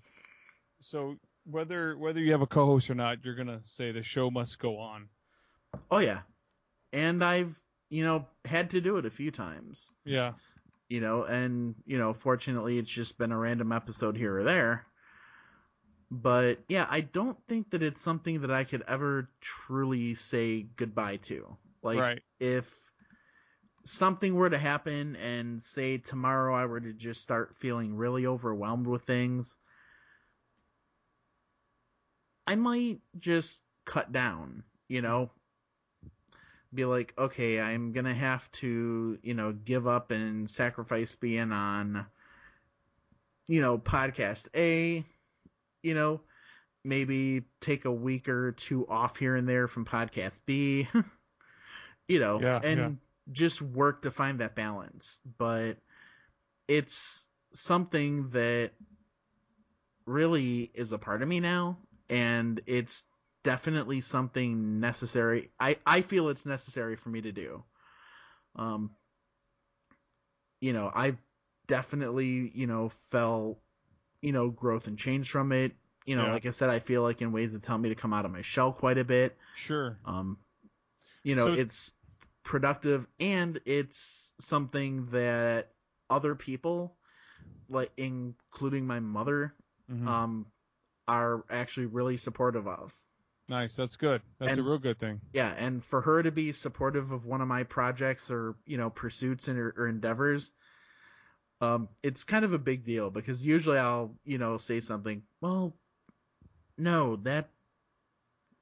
so 0.81 1.17
whether 1.49 1.97
whether 1.97 2.19
you 2.19 2.31
have 2.31 2.41
a 2.41 2.47
co-host 2.47 2.89
or 2.89 2.95
not, 2.95 3.23
you're 3.23 3.35
going 3.35 3.47
to 3.47 3.61
say 3.65 3.91
the 3.91 4.03
show 4.03 4.29
must 4.29 4.59
go 4.59 4.77
on. 4.77 5.07
Oh 5.89 5.99
yeah. 5.99 6.21
And 6.93 7.23
I've, 7.23 7.55
you 7.89 8.03
know, 8.03 8.25
had 8.45 8.71
to 8.71 8.81
do 8.81 8.97
it 8.97 9.05
a 9.05 9.09
few 9.09 9.31
times. 9.31 9.91
Yeah. 10.05 10.33
You 10.89 11.01
know, 11.01 11.23
and 11.23 11.75
you 11.85 11.97
know, 11.97 12.13
fortunately 12.13 12.77
it's 12.77 12.91
just 12.91 13.17
been 13.17 13.31
a 13.31 13.37
random 13.37 13.71
episode 13.71 14.17
here 14.17 14.37
or 14.37 14.43
there. 14.43 14.85
But 16.09 16.59
yeah, 16.69 16.87
I 16.89 17.01
don't 17.01 17.37
think 17.47 17.71
that 17.71 17.83
it's 17.83 18.01
something 18.01 18.41
that 18.41 18.51
I 18.51 18.63
could 18.63 18.83
ever 18.87 19.29
truly 19.41 20.15
say 20.15 20.65
goodbye 20.75 21.17
to. 21.23 21.57
Like 21.81 21.99
right. 21.99 22.21
if 22.39 22.65
something 23.87 24.35
were 24.35 24.49
to 24.49 24.57
happen 24.57 25.15
and 25.15 25.61
say 25.61 25.97
tomorrow 25.97 26.55
I 26.55 26.65
were 26.65 26.79
to 26.79 26.93
just 26.93 27.21
start 27.21 27.55
feeling 27.57 27.95
really 27.95 28.25
overwhelmed 28.25 28.87
with 28.87 29.03
things, 29.03 29.55
I 32.45 32.55
might 32.55 33.01
just 33.19 33.61
cut 33.85 34.11
down, 34.11 34.63
you 34.87 35.01
know, 35.01 35.31
be 36.73 36.85
like, 36.85 37.13
okay, 37.17 37.59
I'm 37.59 37.91
gonna 37.93 38.13
have 38.13 38.51
to, 38.53 39.17
you 39.21 39.33
know, 39.33 39.51
give 39.53 39.87
up 39.87 40.11
and 40.11 40.49
sacrifice 40.49 41.15
being 41.15 41.51
on, 41.51 42.05
you 43.47 43.61
know, 43.61 43.77
podcast. 43.77 44.47
A, 44.55 45.05
you 45.81 45.93
know, 45.93 46.21
maybe 46.83 47.43
take 47.61 47.85
a 47.85 47.91
week 47.91 48.27
or 48.29 48.51
two 48.51 48.87
off 48.87 49.17
here 49.17 49.35
and 49.35 49.47
there 49.47 49.67
from 49.67 49.85
podcast. 49.85 50.39
B, 50.45 50.87
you 52.07 52.19
know, 52.19 52.39
Yeah, 52.41 52.59
and 52.63 52.79
yeah. 52.79 52.89
Just 53.31 53.61
work 53.61 54.03
to 54.03 54.11
find 54.11 54.39
that 54.39 54.55
balance. 54.55 55.19
But 55.37 55.77
it's 56.67 57.27
something 57.53 58.29
that 58.31 58.71
really 60.05 60.71
is 60.73 60.91
a 60.91 60.97
part 60.97 61.21
of 61.21 61.27
me 61.27 61.39
now, 61.39 61.77
and 62.09 62.61
it's 62.65 63.03
definitely 63.43 64.01
something 64.01 64.79
necessary. 64.79 65.51
I, 65.59 65.77
I 65.85 66.01
feel 66.01 66.29
it's 66.29 66.45
necessary 66.45 66.95
for 66.95 67.09
me 67.09 67.21
to 67.21 67.31
do. 67.31 67.63
Um, 68.55 68.91
you 70.59 70.73
know, 70.73 70.91
I've 70.93 71.17
definitely, 71.67 72.51
you 72.55 72.67
know, 72.67 72.91
felt, 73.11 73.59
you 74.21 74.31
know, 74.31 74.49
growth 74.49 74.87
and 74.87 74.97
change 74.97 75.29
from 75.29 75.51
it. 75.51 75.73
You 76.05 76.15
know, 76.15 76.25
Yeah. 76.25 76.31
like 76.33 76.45
I 76.45 76.51
said, 76.51 76.69
I 76.69 76.79
feel 76.79 77.03
like 77.03 77.21
in 77.21 77.31
ways 77.31 77.53
that 77.53 77.65
helped 77.65 77.83
me 77.83 77.89
to 77.89 77.95
come 77.95 78.13
out 78.13 78.25
of 78.25 78.31
my 78.31 78.41
shell 78.41 78.71
quite 78.71 78.97
a 78.97 79.03
bit. 79.03 79.37
Sure. 79.55 79.97
Um, 80.05 80.37
you 81.23 81.35
know, 81.35 81.47
So- 81.47 81.53
it's 81.53 81.91
productive 82.47 83.05
and 83.19 83.59
it's 83.65 84.31
something 84.39 85.07
that 85.11 85.73
other 86.09 86.33
people, 86.33 86.95
like 87.67 87.91
including 87.97 88.87
my 88.87 89.01
mother, 89.01 89.53
Mhm. 89.91 90.07
um, 90.07 90.45
are 91.09 91.43
actually 91.49 91.87
really 91.87 92.15
supportive 92.17 92.65
of. 92.67 92.93
nice. 93.49 93.75
That's 93.77 93.95
good. 93.95 94.21
That's 94.39 94.51
and- 94.57 94.59
a 94.59 94.63
real 94.69 94.77
good 94.77 94.99
thing. 94.99 95.21
Yeah, 95.31 95.49
and 95.53 95.83
for 95.85 96.01
her 96.01 96.21
to 96.23 96.31
be 96.31 96.51
supportive 96.51 97.11
of 97.11 97.25
one 97.25 97.39
of 97.41 97.47
my 97.47 97.63
projects 97.63 98.29
or 98.31 98.55
you 98.65 98.77
know 98.77 98.89
pursuits 98.89 99.47
and 99.47 99.57
or, 99.57 99.73
or 99.77 99.87
endeavors, 99.87 100.51
um, 101.61 101.87
it's 102.03 102.23
kind 102.25 102.43
of 102.45 102.51
a 102.53 102.57
big 102.59 102.83
deal 102.85 103.09
because 103.09 103.43
usually 103.45 103.77
I'll 103.77 104.15
you 104.25 104.37
know 104.37 104.57
say 104.57 104.81
something. 104.81 105.23
Well, 105.41 105.73
no, 106.77 107.15
that 107.23 107.49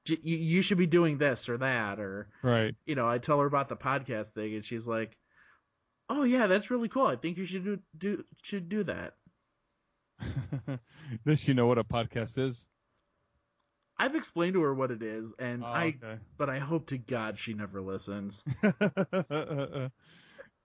you, 0.07 0.17
you 0.37 0.61
should 0.61 0.77
be 0.77 0.87
doing 0.87 1.17
this 1.17 1.49
or 1.49 1.57
that, 1.57 1.99
or 1.99 2.27
Right. 2.43 2.75
you 2.85 2.95
know 2.95 3.07
I 3.07 3.17
tell 3.17 3.39
her 3.39 3.45
about 3.45 3.69
the 3.69 3.75
podcast 3.77 4.29
thing 4.29 4.55
and 4.55 4.63
she's 4.65 4.87
like, 4.87 5.17
"Oh 6.09 6.23
yeah, 6.23 6.47
that's 6.47 6.69
really 6.71 6.89
cool. 6.89 7.05
I 7.07 7.15
think 7.15 7.37
you 7.37 7.45
should 7.45 7.63
do 7.63 7.79
do 7.97 8.23
should 8.43 8.69
do 8.69 8.83
that." 8.83 9.13
this 11.25 11.47
you 11.47 11.53
know 11.53 11.67
what 11.67 11.77
a 11.77 11.83
podcast 11.83 12.37
is? 12.37 12.67
I've 13.97 14.15
explained 14.15 14.53
to 14.55 14.61
her 14.61 14.73
what 14.73 14.91
it 14.91 15.01
is, 15.01 15.33
and 15.39 15.63
Oh, 15.63 15.67
I 15.67 15.87
okay. 16.03 16.19
but 16.37 16.49
I 16.49 16.59
hope 16.59 16.87
to 16.87 16.97
God 16.97 17.39
she 17.39 17.53
never 17.53 17.81
listens. 17.81 18.43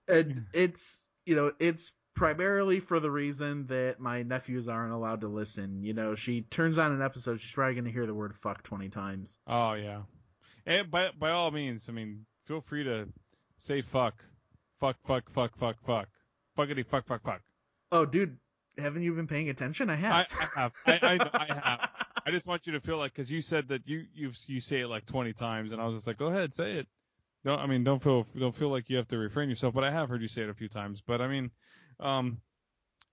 and 0.07 0.45
it's 0.53 1.07
you 1.25 1.35
know 1.35 1.51
it's 1.59 1.91
primarily 2.21 2.79
for 2.79 2.99
the 2.99 3.09
reason 3.09 3.65
that 3.65 3.99
my 3.99 4.21
nephews 4.21 4.67
aren't 4.67 4.93
allowed 4.93 5.21
to 5.21 5.27
listen. 5.27 5.81
You 5.81 5.95
know, 5.95 6.13
she 6.13 6.41
turns 6.41 6.77
on 6.77 6.91
an 6.91 7.01
episode, 7.01 7.41
she's 7.41 7.51
probably 7.51 7.73
going 7.73 7.85
to 7.85 7.91
hear 7.91 8.05
the 8.05 8.13
word 8.13 8.35
"fuck" 8.35 8.61
twenty 8.61 8.89
times. 8.89 9.39
Oh 9.47 9.73
yeah. 9.73 10.01
And 10.67 10.91
by 10.91 11.09
by 11.17 11.31
all 11.31 11.49
means, 11.49 11.89
I 11.89 11.93
mean, 11.93 12.27
feel 12.45 12.61
free 12.61 12.83
to 12.83 13.07
say 13.57 13.81
fuck, 13.81 14.23
fuck, 14.79 14.97
fuck, 15.03 15.31
fuck, 15.31 15.57
fuck, 15.57 15.77
fuck, 15.83 16.09
fuckity, 16.55 16.85
fuck, 16.85 17.07
fuck, 17.07 17.23
fuck. 17.23 17.41
Oh, 17.91 18.05
dude, 18.05 18.37
haven't 18.77 19.01
you 19.01 19.15
been 19.15 19.27
paying 19.27 19.49
attention? 19.49 19.89
I 19.89 19.93
I, 19.93 19.95
have. 19.95 20.27
I 20.31 20.59
have. 20.59 20.73
I, 20.85 20.99
I, 21.01 21.29
I 21.33 21.53
have. 21.53 21.89
I 22.27 22.29
just 22.29 22.45
want 22.45 22.67
you 22.67 22.73
to 22.73 22.79
feel 22.79 22.97
like 22.97 23.13
because 23.15 23.31
you 23.31 23.41
said 23.41 23.67
that 23.69 23.87
you 23.87 24.05
you 24.13 24.31
you 24.45 24.61
say 24.61 24.81
it 24.81 24.89
like 24.89 25.07
20 25.07 25.33
times, 25.33 25.71
and 25.71 25.81
I 25.81 25.85
was 25.85 25.95
just 25.95 26.05
like, 26.05 26.19
go 26.19 26.27
ahead, 26.27 26.53
say 26.53 26.73
it. 26.73 26.87
Don't 27.43 27.59
I 27.59 27.65
mean 27.65 27.83
don't 27.83 28.03
feel 28.03 28.27
don't 28.37 28.55
feel 28.55 28.69
like 28.69 28.91
you 28.91 28.97
have 28.97 29.07
to 29.07 29.17
refrain 29.17 29.49
yourself, 29.49 29.73
but 29.73 29.83
I 29.83 29.89
have 29.89 30.07
heard 30.07 30.21
you 30.21 30.27
say 30.27 30.43
it 30.43 30.49
a 30.49 30.53
few 30.53 30.69
times. 30.69 31.01
But 31.01 31.19
I 31.19 31.27
mean, 31.27 31.49
um, 32.01 32.41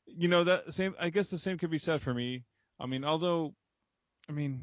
you 0.07 0.29
know 0.29 0.45
that 0.45 0.73
same. 0.73 0.95
I 0.99 1.11
guess 1.11 1.29
the 1.29 1.39
same 1.39 1.59
could 1.59 1.71
be 1.71 1.79
said 1.79 2.01
for 2.01 2.13
me. 2.13 2.45
I 2.81 2.87
mean, 2.87 3.05
although, 3.05 3.55
I 4.29 4.33
mean, 4.33 4.63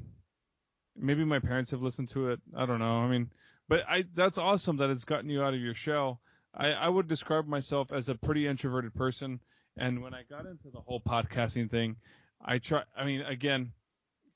maybe 0.95 1.23
my 1.25 1.39
parents 1.39 1.71
have 1.71 1.81
listened 1.81 2.09
to 2.09 2.29
it. 2.29 2.39
I 2.55 2.65
don't 2.65 2.79
know. 2.79 2.99
I 2.99 3.07
mean, 3.07 3.29
but 3.67 3.83
I 3.87 4.05
that's 4.13 4.37
awesome 4.37 4.77
that 4.77 4.89
it's 4.89 5.05
gotten 5.05 5.29
you 5.29 5.43
out 5.43 5.53
of 5.53 5.59
your 5.61 5.75
shell. 5.75 6.21
I 6.53 6.71
I 6.71 6.89
would 6.89 7.07
describe 7.07 7.47
myself 7.47 7.91
as 7.91 8.09
a 8.09 8.15
pretty 8.15 8.47
introverted 8.47 8.93
person, 8.93 9.39
and 9.77 10.01
when 10.01 10.13
I 10.13 10.23
got 10.23 10.45
into 10.45 10.69
the 10.71 10.81
whole 10.81 11.01
podcasting 11.01 11.69
thing, 11.69 11.97
I 12.43 12.57
try. 12.59 12.83
I 12.97 13.05
mean, 13.05 13.21
again, 13.21 13.71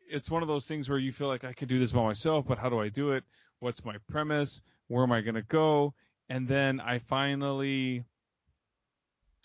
it's 0.09 0.29
one 0.29 0.41
of 0.41 0.47
those 0.47 0.67
things 0.67 0.89
where 0.89 0.99
you 0.99 1.11
feel 1.11 1.27
like 1.27 1.43
I 1.43 1.53
could 1.53 1.69
do 1.69 1.79
this 1.79 1.91
by 1.91 2.03
myself, 2.03 2.45
but 2.47 2.57
how 2.57 2.69
do 2.69 2.79
I 2.79 2.89
do 2.89 3.11
it? 3.11 3.23
What's 3.59 3.85
my 3.85 3.95
premise? 4.09 4.61
Where 4.87 5.03
am 5.03 5.11
I 5.11 5.21
going 5.21 5.35
to 5.35 5.43
go? 5.43 5.93
And 6.29 6.47
then 6.47 6.79
I 6.79 6.99
finally, 6.99 8.03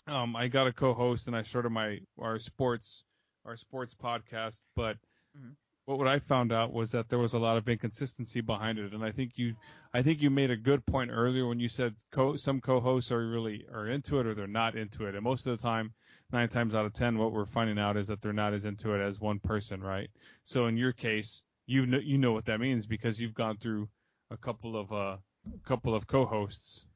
um, 0.07 0.37
I 0.37 0.49
got 0.49 0.67
a 0.67 0.73
co-host 0.73 1.27
and 1.29 1.37
I 1.37 1.43
started 1.43 1.71
my 1.71 2.01
our 2.19 2.39
sports 2.39 3.05
our 3.45 3.57
sports 3.57 3.95
podcast. 3.95 4.61
But 4.75 4.99
Mhm. 5.35 5.57
what 5.87 5.99
what 5.99 6.09
I 6.09 6.19
found 6.19 6.53
out 6.53 6.73
was 6.73 6.91
that 6.93 7.09
there 7.09 7.19
was 7.19 7.33
a 7.35 7.39
lot 7.39 7.57
of 7.57 7.69
inconsistency 7.69 8.41
behind 8.41 8.79
it, 8.79 8.93
and 8.93 9.05
I 9.05 9.11
think 9.13 9.39
you 9.39 9.55
I 9.93 10.03
think 10.03 10.21
you 10.23 10.31
made 10.31 10.51
a 10.51 10.57
good 10.57 10.87
point 10.87 11.11
earlier 11.13 11.47
when 11.47 11.61
you 11.61 11.69
said 11.69 11.95
co- 12.11 12.37
some 12.37 12.61
co-hosts 12.61 13.11
are 13.13 13.27
really 13.29 13.67
are 13.73 13.89
into 13.89 14.19
it 14.21 14.27
or 14.27 14.35
they're 14.35 14.47
not 14.47 14.77
into 14.77 15.07
it, 15.07 15.15
and 15.15 15.25
most 15.25 15.47
of 15.47 15.57
the 15.57 15.63
time 15.63 15.95
nine 16.33 16.49
times 16.49 16.75
out 16.75 16.87
of 16.87 16.93
ten, 16.93 17.19
what 17.19 17.33
we're 17.33 17.45
finding 17.47 17.79
out 17.79 17.97
is 17.97 18.09
that 18.09 18.21
they're 18.21 18.33
not 18.33 18.53
as 18.55 18.65
into 18.65 18.93
it 18.95 19.01
as 19.01 19.21
one 19.21 19.39
person, 19.41 19.83
right? 19.83 20.11
So 20.45 20.67
in 20.67 20.77
your 20.77 20.93
case, 20.93 21.43
you 21.67 21.87
know 21.87 21.99
you 21.99 22.19
know 22.19 22.33
what 22.33 22.47
that 22.47 22.61
means 22.61 22.87
because 22.87 23.21
you've 23.21 23.35
gone 23.35 23.57
through 23.59 23.89
a 24.31 24.37
couple 24.37 24.77
of 24.77 24.93
uh 24.93 25.19
a 25.55 25.59
couple 25.65 25.95
of 25.95 26.07
co-hosts. 26.07 26.87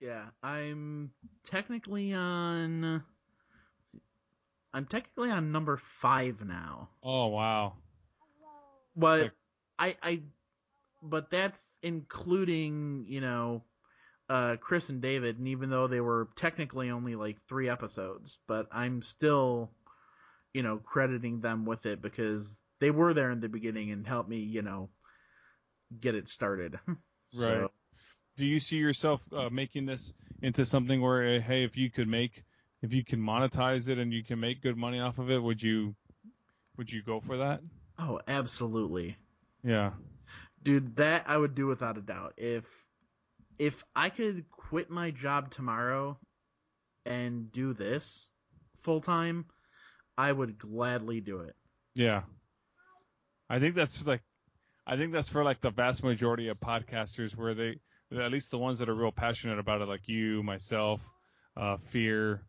Yeah, 0.00 0.24
I'm 0.42 1.10
technically 1.44 2.14
on. 2.14 3.02
see, 3.92 4.00
I'm 4.72 4.86
technically 4.86 5.30
on 5.30 5.52
number 5.52 5.78
five 6.00 6.44
now. 6.44 6.88
Oh 7.02 7.28
wow, 7.28 7.74
But 8.96 9.22
Sick. 9.22 9.32
I, 9.78 9.96
I, 10.02 10.22
but 11.02 11.30
that's 11.30 11.62
including, 11.82 13.04
you 13.08 13.20
know, 13.20 13.62
uh, 14.28 14.56
Chris 14.60 14.88
and 14.88 15.02
David, 15.02 15.38
and 15.38 15.48
even 15.48 15.70
though 15.70 15.86
they 15.86 16.00
were 16.00 16.28
technically 16.36 16.90
only 16.90 17.14
like 17.16 17.36
three 17.48 17.68
episodes, 17.68 18.38
but 18.46 18.68
I'm 18.72 19.02
still, 19.02 19.70
you 20.54 20.62
know, 20.62 20.78
crediting 20.78 21.40
them 21.40 21.64
with 21.64 21.86
it 21.86 22.00
because 22.00 22.48
they 22.80 22.90
were 22.90 23.12
there 23.12 23.30
in 23.30 23.40
the 23.40 23.48
beginning 23.48 23.90
and 23.90 24.06
helped 24.06 24.28
me, 24.28 24.38
you 24.38 24.62
know, 24.62 24.88
get 26.00 26.14
it 26.14 26.28
started. 26.28 26.78
Right. 27.32 27.60
So, 27.60 27.70
Do 28.36 28.46
you 28.46 28.60
see 28.60 28.76
yourself 28.76 29.20
uh, 29.32 29.50
making 29.50 29.86
this 29.86 30.12
into 30.42 30.64
something 30.64 31.00
where, 31.00 31.36
uh, 31.36 31.40
hey, 31.40 31.64
if 31.64 31.76
you 31.76 31.90
could 31.90 32.08
make, 32.08 32.44
if 32.82 32.94
you 32.94 33.04
can 33.04 33.20
monetize 33.20 33.88
it 33.88 33.98
and 33.98 34.12
you 34.12 34.24
can 34.24 34.40
make 34.40 34.62
good 34.62 34.76
money 34.76 35.00
off 35.00 35.18
of 35.18 35.30
it, 35.30 35.42
would 35.42 35.62
you, 35.62 35.94
would 36.76 36.90
you 36.90 37.02
go 37.02 37.20
for 37.20 37.38
that? 37.38 37.60
oh, 38.00 38.20
absolutely. 38.26 39.16
Yeah. 39.62 39.92
Dude, 40.62 40.96
that 40.96 41.24
I 41.26 41.36
would 41.36 41.54
do 41.54 41.66
without 41.66 41.98
a 41.98 42.02
doubt. 42.02 42.34
If 42.36 42.64
if 43.58 43.84
I 43.94 44.08
could 44.08 44.50
quit 44.50 44.90
my 44.90 45.10
job 45.10 45.50
tomorrow 45.50 46.18
and 47.04 47.52
do 47.52 47.74
this 47.74 48.28
full 48.80 49.00
time, 49.00 49.44
I 50.16 50.32
would 50.32 50.58
gladly 50.58 51.20
do 51.20 51.40
it. 51.40 51.54
Yeah. 51.94 52.22
I 53.50 53.58
think 53.58 53.74
that's 53.74 54.06
like, 54.06 54.22
I 54.86 54.96
think 54.96 55.12
that's 55.12 55.28
for 55.28 55.44
like 55.44 55.60
the 55.60 55.70
vast 55.70 56.02
majority 56.02 56.48
of 56.48 56.58
podcasters 56.58 57.36
where 57.36 57.54
they, 57.54 57.80
at 58.12 58.30
least 58.30 58.50
the 58.50 58.58
ones 58.58 58.78
that 58.78 58.88
are 58.88 58.94
real 58.94 59.12
passionate 59.12 59.58
about 59.58 59.80
it, 59.80 59.88
like 59.88 60.08
you, 60.08 60.42
myself, 60.42 61.00
uh, 61.56 61.76
Fear, 61.76 62.42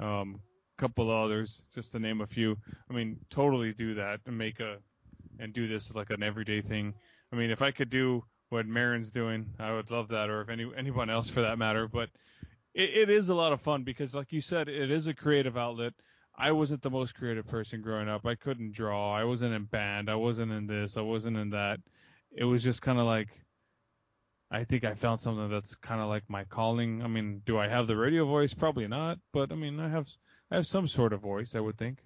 um, 0.00 0.40
couple 0.78 1.10
others, 1.10 1.62
just 1.74 1.92
to 1.92 1.98
name 1.98 2.20
a 2.20 2.26
few. 2.26 2.56
I 2.90 2.94
mean, 2.94 3.18
totally 3.30 3.72
do 3.72 3.94
that 3.94 4.20
and 4.26 4.36
make 4.36 4.60
a, 4.60 4.78
and 5.38 5.52
do 5.52 5.68
this 5.68 5.94
like 5.94 6.10
an 6.10 6.22
everyday 6.22 6.60
thing. 6.60 6.94
I 7.32 7.36
mean, 7.36 7.50
if 7.50 7.62
I 7.62 7.70
could 7.70 7.90
do 7.90 8.24
what 8.50 8.66
Maron's 8.66 9.10
doing, 9.10 9.46
I 9.58 9.72
would 9.72 9.90
love 9.90 10.08
that, 10.08 10.30
or 10.30 10.40
if 10.42 10.48
any 10.48 10.70
anyone 10.76 11.10
else 11.10 11.28
for 11.28 11.42
that 11.42 11.58
matter. 11.58 11.88
But 11.88 12.08
it, 12.74 12.90
it 12.90 13.10
is 13.10 13.28
a 13.28 13.34
lot 13.34 13.52
of 13.52 13.60
fun 13.60 13.82
because, 13.82 14.14
like 14.14 14.32
you 14.32 14.40
said, 14.40 14.68
it 14.68 14.90
is 14.90 15.06
a 15.06 15.14
creative 15.14 15.56
outlet. 15.56 15.92
I 16.36 16.52
wasn't 16.52 16.82
the 16.82 16.90
most 16.90 17.14
creative 17.14 17.46
person 17.46 17.80
growing 17.80 18.08
up. 18.08 18.26
I 18.26 18.34
couldn't 18.34 18.72
draw. 18.72 19.14
I 19.14 19.24
wasn't 19.24 19.54
in 19.54 19.64
band. 19.64 20.10
I 20.10 20.16
wasn't 20.16 20.52
in 20.52 20.66
this. 20.66 20.96
I 20.96 21.00
wasn't 21.00 21.36
in 21.36 21.50
that. 21.50 21.78
It 22.36 22.44
was 22.44 22.62
just 22.62 22.82
kind 22.82 22.98
of 22.98 23.06
like, 23.06 23.28
I 24.50 24.64
think 24.64 24.84
I 24.84 24.94
found 24.94 25.20
something 25.20 25.48
that's 25.50 25.74
kind 25.74 26.00
of 26.00 26.08
like 26.08 26.24
my 26.28 26.44
calling. 26.44 27.02
I 27.02 27.08
mean, 27.08 27.42
do 27.44 27.58
I 27.58 27.68
have 27.68 27.86
the 27.86 27.96
radio 27.96 28.24
voice? 28.26 28.54
Probably 28.54 28.86
not. 28.86 29.18
But 29.32 29.50
I 29.50 29.56
mean, 29.56 29.80
I 29.80 29.88
have 29.88 30.08
I 30.50 30.56
have 30.56 30.66
some 30.66 30.86
sort 30.86 31.12
of 31.12 31.20
voice. 31.20 31.54
I 31.54 31.60
would 31.60 31.76
think. 31.78 31.98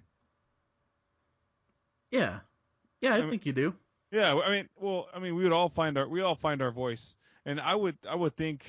Yeah. 2.11 2.39
Yeah, 3.01 3.13
I, 3.13 3.17
I 3.17 3.21
mean- 3.21 3.29
think 3.31 3.45
you 3.45 3.53
do. 3.53 3.75
Yeah, 4.11 4.33
I 4.33 4.49
mean, 4.49 4.69
well, 4.75 5.07
I 5.13 5.19
mean, 5.19 5.35
we 5.35 5.43
would 5.43 5.51
all 5.53 5.69
find 5.69 5.95
our 5.95 6.07
we 6.07 6.21
all 6.21 6.33
find 6.33 6.63
our 6.63 6.71
voice, 6.71 7.15
and 7.45 7.61
I 7.61 7.75
would 7.75 7.95
I 8.09 8.15
would 8.15 8.35
think, 8.35 8.65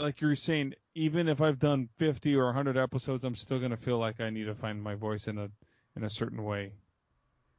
like 0.00 0.20
you're 0.20 0.34
saying, 0.34 0.74
even 0.96 1.28
if 1.28 1.40
I've 1.40 1.60
done 1.60 1.88
50 1.98 2.34
or 2.34 2.46
100 2.46 2.76
episodes, 2.76 3.22
I'm 3.22 3.36
still 3.36 3.60
gonna 3.60 3.76
feel 3.76 3.98
like 3.98 4.20
I 4.20 4.30
need 4.30 4.46
to 4.46 4.56
find 4.56 4.82
my 4.82 4.96
voice 4.96 5.28
in 5.28 5.38
a 5.38 5.48
in 5.94 6.02
a 6.02 6.10
certain 6.10 6.42
way, 6.42 6.72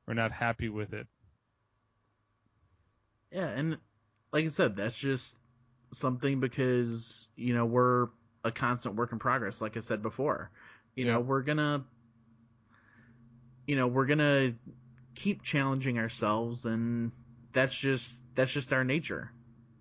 or 0.07 0.13
not 0.13 0.33
happy 0.33 0.67
with 0.67 0.91
it. 0.93 1.07
Yeah, 3.31 3.47
and 3.47 3.77
like 4.31 4.45
I 4.45 4.47
said, 4.49 4.75
that's 4.75 4.95
just 4.95 5.35
something 5.93 6.39
because, 6.39 7.27
you 7.35 7.53
know, 7.53 7.65
we're 7.65 8.09
a 8.43 8.51
constant 8.51 8.95
work 8.95 9.11
in 9.11 9.19
progress, 9.19 9.61
like 9.61 9.77
I 9.77 9.79
said 9.81 10.01
before. 10.01 10.51
You 10.95 11.05
Yeah. 11.05 11.13
know, 11.13 11.19
we're 11.19 11.41
gonna 11.41 11.85
you 13.67 13.75
know, 13.75 13.87
we're 13.87 14.05
gonna 14.05 14.53
keep 15.15 15.43
challenging 15.43 15.97
ourselves 15.99 16.65
and 16.65 17.11
that's 17.53 17.75
just 17.77 18.21
that's 18.35 18.51
just 18.51 18.73
our 18.73 18.83
nature. 18.83 19.31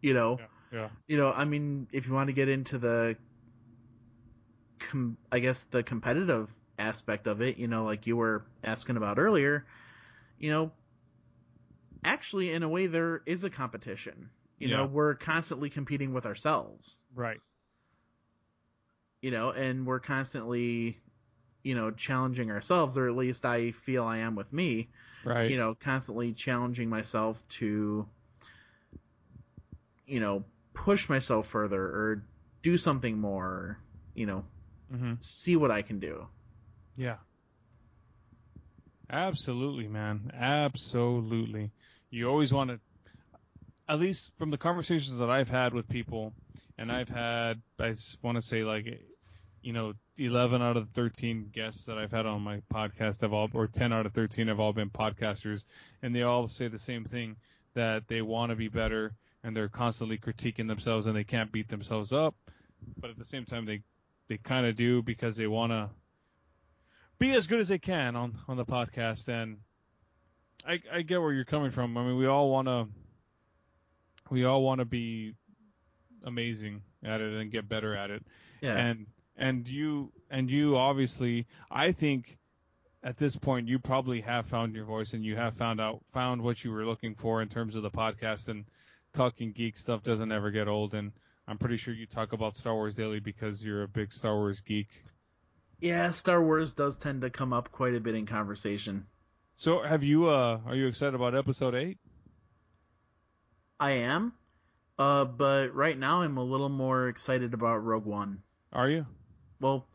You 0.01 0.14
know. 0.14 0.40
Yeah. 0.72 0.88
You 1.07 1.16
know, 1.16 1.32
I 1.32 1.44
mean, 1.44 1.88
if 1.92 2.07
you 2.07 2.14
want 2.14 2.28
to 2.28 2.32
get 2.32 2.48
into 2.48 2.78
the 2.78 3.16
com- 4.78 5.16
I 5.30 5.38
guess 5.40 5.64
the 5.64 5.82
competitive 5.82 6.53
aspect 6.78 7.26
of 7.26 7.40
it, 7.42 7.59
you 7.59 7.68
know, 7.68 7.84
like 7.84 8.07
you 8.07 8.16
were 8.16 8.44
asking 8.62 8.96
about 8.96 9.18
earlier, 9.18 9.66
you 10.38 10.51
know, 10.51 10.72
actually 12.05 12.53
in 12.53 12.62
a 12.62 12.68
way 12.68 12.86
there 12.86 13.22
is 13.26 13.44
a 13.44 13.51
competition. 13.51 14.30
You 14.61 14.68
Yeah. 14.68 14.76
know, 14.76 14.86
we're 14.86 15.16
constantly 15.16 15.70
competing 15.70 16.14
with 16.14 16.26
ourselves, 16.26 17.04
Right. 17.14 17.40
you 19.22 19.30
know, 19.30 19.50
and 19.50 19.86
we're 19.86 20.00
constantly 20.00 21.00
you 21.64 21.74
know 21.74 21.90
challenging 21.90 22.50
ourselves 22.50 22.96
or 22.98 23.08
at 23.08 23.16
least 23.16 23.44
I 23.46 23.72
feel 23.72 24.04
I 24.04 24.18
am 24.18 24.36
with 24.36 24.52
me, 24.52 24.90
Right. 25.22 25.48
you 25.48 25.58
know, 25.58 25.74
constantly 25.74 26.32
challenging 26.34 26.88
myself 26.90 27.46
to 27.61 28.08
you 30.06 30.20
know, 30.20 30.44
push 30.74 31.08
myself 31.08 31.48
further 31.48 31.82
or 31.82 32.24
do 32.62 32.76
something 32.78 33.18
more, 33.18 33.78
you 34.14 34.26
know, 34.26 34.44
hmm 34.90 35.14
see 35.20 35.56
what 35.56 35.70
I 35.70 35.82
can 35.82 36.00
do. 36.00 36.28
Yeah. 36.96 37.18
Absolutely, 39.11 39.88
man. 39.88 40.30
Absolutely. 40.34 41.72
You 42.11 42.28
always 42.28 42.52
want 42.52 42.70
to, 42.70 42.80
at 43.91 43.99
least 43.99 44.32
from 44.38 44.51
the 44.51 44.57
conversations 44.57 45.18
that 45.18 45.30
I've 45.30 45.49
had 45.49 45.74
with 45.74 45.88
people, 45.88 46.32
and 46.78 46.93
I've 46.93 47.09
had, 47.09 47.61
I 47.80 47.93
want 48.22 48.36
to 48.36 48.43
say 48.43 48.62
like, 48.62 48.86
you 49.62 49.72
know, 49.72 49.95
11 50.16 50.62
out 50.62 50.76
of 50.76 50.88
13 50.91 51.51
guests 51.53 51.86
that 51.86 51.99
I've 51.99 52.12
had 52.12 52.24
on 52.24 52.41
my 52.41 52.62
podcast 52.72 53.22
have 53.22 53.32
all, 53.32 53.49
or 53.53 53.66
10 53.66 53.93
out 53.93 54.07
of 54.07 54.12
13 54.12 54.47
have 54.47 54.61
all 54.61 54.72
been 54.72 54.91
podcasters, 54.91 55.64
and 56.03 56.14
they 56.14 56.22
all 56.22 56.47
say 56.47 56.68
the 56.68 56.78
same 56.78 57.05
thing 57.05 57.34
that 57.74 58.07
they 58.07 58.22
want 58.22 58.51
to 58.51 58.57
be 58.57 58.68
better 58.68 59.12
and 59.43 59.57
they're 59.57 59.68
constantly 59.68 60.18
critiquing 60.18 60.68
themselves 60.68 61.09
and 61.09 61.16
they 61.16 61.24
can't 61.24 61.51
beat 61.51 61.68
themselves 61.68 62.12
up, 62.12 62.36
but 62.97 63.11
at 63.11 63.18
the 63.18 63.24
same 63.24 63.45
time 63.45 63.66
they, 63.66 63.80
they 64.28 64.38
kind 64.38 64.66
of 64.66 64.76
do 64.76 65.03
because 65.03 65.34
they 65.34 65.49
want 65.49 65.72
to 65.72 65.91
be 67.18 67.34
as 67.34 67.49
good 67.49 67.59
as 67.59 67.66
they 67.68 67.78
can 67.78 68.14
on 68.14 68.38
on 68.49 68.57
the 68.57 68.64
podcast 68.64 69.28
and 69.28 69.59
I 70.66 70.80
I 70.93 71.03
get 71.03 71.20
where 71.20 71.32
you're 71.32 71.45
coming 71.45 71.70
from. 71.70 71.97
I 71.99 72.05
mean, 72.05 72.16
we 72.16 72.26
all 72.26 72.51
want 72.51 72.68
to 72.68 72.88
we 74.31 74.45
all 74.45 74.62
want 74.62 74.78
to 74.78 74.85
be 74.85 75.35
amazing 76.24 76.83
at 77.05 77.20
it 77.20 77.33
and 77.33 77.51
get 77.51 77.68
better 77.68 77.95
at 77.95 78.11
it. 78.11 78.24
Yeah. 78.61 78.76
And 78.76 79.07
and 79.37 79.68
you 79.68 80.12
and 80.31 80.51
you 80.51 80.76
obviously 80.76 81.47
I 81.70 81.93
think 81.93 82.39
at 83.03 83.16
this 83.16 83.37
point 83.37 83.68
you 83.68 83.78
probably 83.78 84.20
have 84.20 84.47
found 84.47 84.74
your 84.74 84.85
voice 84.85 85.14
and 85.14 85.24
you 85.24 85.37
have 85.37 85.55
found 85.55 85.81
out 85.81 86.01
found 86.12 86.43
what 86.43 86.62
you 86.64 86.70
were 86.70 86.85
looking 86.85 87.14
for 87.14 87.43
in 87.43 87.49
terms 87.49 87.74
of 87.74 87.83
the 87.83 87.91
podcast 87.91 88.49
and 88.49 88.64
talking 89.12 89.53
geek 89.53 89.76
stuff 89.76 90.03
doesn't 90.03 90.31
ever 90.31 90.51
get 90.51 90.68
old 90.68 90.95
and 90.95 91.12
I'm 91.49 91.59
pretty 91.59 91.78
sure 91.78 91.93
you 91.93 92.07
talk 92.07 92.33
about 92.33 92.55
Star 92.55 92.74
Wars 92.74 92.95
daily 92.95 93.18
because 93.18 93.64
you're 93.64 93.83
a 93.83 93.89
big 93.89 94.12
Star 94.12 94.37
Wars 94.37 94.61
geek. 94.61 94.89
yeah, 95.81 96.12
Star 96.12 96.41
Wars 96.41 96.72
does 96.74 96.97
tend 96.97 97.22
to 97.22 97.31
come 97.31 97.53
up 97.53 97.72
quite 97.72 97.95
a 97.95 98.01
bit 98.01 98.14
in 98.14 98.26
conversation. 98.26 99.07
So 99.57 99.83
have 99.83 100.05
you 100.05 100.28
uh 100.28 100.61
are 100.66 100.76
you 100.76 100.87
excited 100.87 101.14
about 101.14 101.35
episode 101.35 101.74
8? 101.74 101.99
I 103.81 103.93
am. 103.93 104.35
Uh, 104.99 105.24
but 105.24 105.74
right 105.74 105.99
now 105.99 106.20
I'm 106.20 106.37
a 106.37 106.45
little 106.45 106.68
more 106.68 107.09
excited 107.09 107.55
about 107.55 107.78
Rogue 107.78 108.05
One. 108.05 108.43
Are 108.72 108.89
you? 108.91 109.07
Well, 109.59 109.87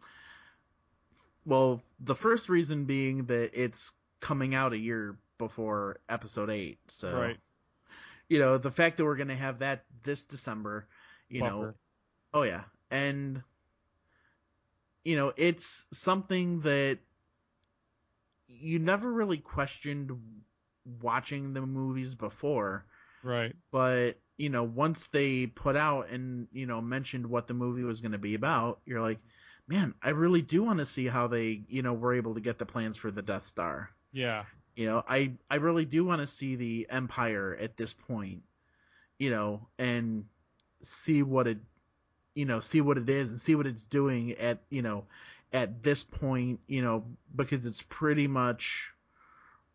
well, 1.46 1.84
the 2.00 2.16
first 2.16 2.50
reason 2.50 2.86
being 2.86 3.26
that 3.26 3.52
it's 3.54 3.92
coming 4.20 4.56
out 4.56 4.74
a 4.74 4.78
year 4.78 5.18
before 5.38 6.00
Episode 6.10 6.50
Eight, 6.50 6.80
so 6.88 7.14
Right. 7.16 7.38
you 8.28 8.40
know 8.40 8.58
the 8.58 8.72
fact 8.72 8.98
that 8.98 9.06
we're 9.06 9.16
gonna 9.16 9.36
have 9.36 9.60
that 9.60 9.86
this 10.04 10.26
December, 10.26 10.88
you 11.30 11.44
know, 11.44 11.76
oh 12.34 12.42
yeah, 12.42 12.64
and 12.90 13.44
you 15.04 15.16
know 15.16 15.32
it's 15.38 15.86
something 15.92 16.62
that 16.62 16.98
you 18.48 18.80
never 18.80 19.12
really 19.12 19.38
questioned 19.38 20.20
watching 21.02 21.54
the 21.54 21.62
movies 21.62 22.16
before 22.16 22.86
Right. 23.26 23.55
But 23.76 24.14
you 24.38 24.48
know 24.48 24.64
once 24.64 25.10
they 25.12 25.48
put 25.48 25.76
out 25.76 26.08
and 26.10 26.48
you 26.54 26.66
know 26.66 26.80
mentioned 26.80 27.28
what 27.28 27.46
the 27.46 27.54
movie 27.54 27.84
was 27.84 28.00
going 28.00 28.14
to 28.14 28.18
be 28.18 28.34
about 28.34 28.80
you're 28.86 29.02
like 29.02 29.20
man 29.68 29.94
i 30.02 30.12
really 30.12 30.42
do 30.42 30.64
want 30.64 30.80
to 30.80 30.86
see 30.86 31.08
how 31.08 31.28
they 31.28 31.62
you 31.68 31.82
know 31.82 31.92
were 31.92 32.14
able 32.14 32.34
to 32.34 32.40
get 32.40 32.58
the 32.58 32.66
plans 32.66 32.96
for 32.96 33.12
the 33.12 33.22
death 33.22 33.44
star 33.44 33.90
Yeah. 34.14 34.46
you 34.78 34.86
know 34.86 35.04
i 35.10 35.34
i 35.52 35.56
really 35.56 35.84
do 35.84 36.06
want 36.06 36.22
to 36.22 36.28
see 36.28 36.56
the 36.56 36.88
empire 36.90 37.58
at 37.60 37.76
this 37.76 37.94
point 37.94 38.44
you 39.20 39.30
know 39.30 39.68
and 39.78 40.24
see 40.82 41.22
what 41.22 41.46
it 41.46 41.58
you 42.34 42.46
know 42.46 42.62
see 42.62 42.80
what 42.80 42.98
it 42.98 43.10
is 43.10 43.30
and 43.30 43.42
see 43.42 43.56
what 43.56 43.68
it's 43.68 43.84
doing 43.84 44.36
at 44.36 44.60
you 44.70 44.84
know 44.84 45.04
at 45.52 45.84
this 45.84 46.02
point 46.02 46.62
you 46.68 46.82
know 46.82 47.04
because 47.36 47.66
it's 47.66 47.84
pretty 47.90 48.28
much 48.28 48.92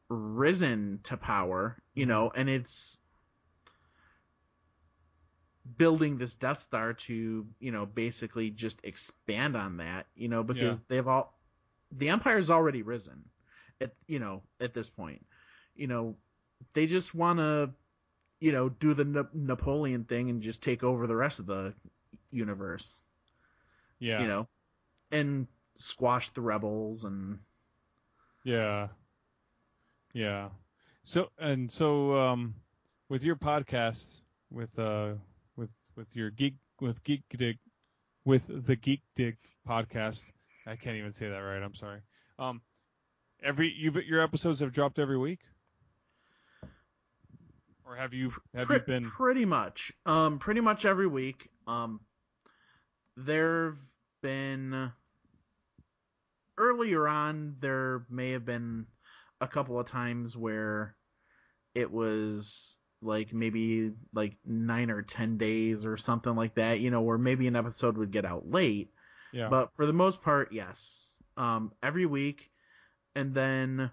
risen 0.09 1.01
to 1.03 1.19
power 1.19 1.77
you 1.93 2.05
mm-hmm. 2.05 2.13
know 2.13 2.33
and 2.35 2.49
it's 2.49 2.97
building 5.77 6.19
this 6.19 6.35
death 6.35 6.61
star 6.63 6.93
to 6.95 7.47
you 7.59 7.71
know 7.71 7.87
basically 7.87 8.51
just 8.51 8.81
expand 8.85 9.57
on 9.57 9.77
that 9.79 10.07
you 10.15 10.29
know 10.29 10.43
because 10.43 10.81
Yeah. 10.81 10.85
they've 10.89 11.07
all 11.07 11.39
the 11.91 12.09
empire's 12.09 12.51
already 12.51 12.83
risen 12.83 13.25
at 13.81 13.93
you 14.07 14.19
know 14.19 14.43
at 14.61 14.75
this 14.75 14.89
point 14.89 15.25
you 15.75 15.87
know 15.87 16.17
they 16.75 16.87
just 16.87 17.15
want 17.15 17.39
to 17.39 17.71
you 18.41 18.53
know 18.53 18.69
do 18.69 18.95
the 18.95 19.05
Na- 19.05 19.25
napoleon 19.33 20.05
thing 20.05 20.29
and 20.31 20.43
just 20.43 20.63
take 20.63 20.83
over 20.83 21.07
the 21.07 21.17
rest 21.17 21.39
of 21.39 21.47
the 21.47 21.75
universe 22.31 23.03
Yeah. 23.99 24.21
you 24.21 24.27
know 24.27 24.49
and 25.11 25.47
squash 25.77 26.31
the 26.33 26.41
rebels 26.43 27.05
and 27.05 27.39
Yeah. 28.45 28.89
Yeah. 30.13 30.51
So 31.05 31.31
and 31.39 31.71
so 31.71 32.19
um 32.19 32.55
with 33.09 33.25
your 33.25 33.37
podcast 33.37 34.23
with 34.51 34.79
uh 34.79 35.15
with 36.01 36.17
your 36.17 36.31
geek 36.31 36.55
with 36.81 37.05
geek 37.05 37.23
dig 37.37 37.59
with 38.25 38.65
the 38.67 38.75
geek 38.75 39.03
dig 39.15 39.37
podcast. 39.69 40.23
I 40.67 40.75
can't 40.75 40.97
even 40.97 41.13
say 41.13 41.29
that 41.29 41.37
right. 41.37 41.63
I'm 41.63 41.75
sorry. 41.75 42.01
Um 42.39 42.63
every 43.43 43.71
you've 43.77 43.97
your 43.97 44.21
episodes 44.23 44.61
have 44.61 44.73
dropped 44.73 44.99
every 44.99 45.19
week? 45.19 45.41
Or 47.85 47.97
have 47.97 48.15
you 48.15 48.33
have 48.55 48.69
Pre- 48.69 48.77
you 48.77 48.83
been? 48.83 49.11
pretty 49.11 49.45
much. 49.45 49.93
Um 50.07 50.39
pretty 50.39 50.63
much 50.63 50.87
every 50.87 51.07
week. 51.07 51.51
Um 51.67 52.01
there've 53.19 53.79
been 54.23 54.91
earlier 56.57 57.07
on 57.07 57.57
there 57.61 58.07
may 58.09 58.31
have 58.31 58.47
been 58.47 58.87
a 59.43 59.47
couple 59.49 59.79
of 59.79 59.87
times 59.87 60.35
where 60.35 60.97
it 61.75 61.91
was 61.91 62.79
like 63.03 63.33
maybe 63.33 63.93
like 64.13 64.37
nine 64.45 64.91
or 64.91 65.03
ten 65.03 65.39
days 65.39 65.85
or 65.85 65.97
something 65.97 66.35
like 66.35 66.55
that 66.57 66.81
you 66.81 66.91
know 66.91 67.01
where 67.01 67.19
maybe 67.19 67.47
an 67.47 67.57
episode 67.57 67.97
would 67.97 68.11
get 68.11 68.25
out 68.25 68.51
late. 68.51 68.91
Yeah. 69.33 69.49
But 69.49 69.75
for 69.75 69.87
the 69.87 69.93
most 69.93 70.23
part 70.23 70.53
yes. 70.53 71.13
Um 71.37 71.73
every 71.83 72.07
week. 72.07 72.51
And 73.15 73.35
then 73.35 73.91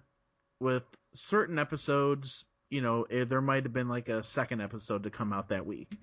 with 0.60 0.84
certain 1.14 1.58
episodes 1.58 2.44
you 2.70 2.82
know 2.82 3.04
eh, 3.04 3.24
there 3.24 3.42
might 3.42 3.64
have 3.64 3.74
been 3.74 3.88
like 3.90 4.10
a 4.10 4.24
second 4.24 4.62
episode 4.62 5.04
to 5.04 5.10
come 5.10 5.32
out 5.32 5.50
that 5.50 5.66
week. 5.66 5.98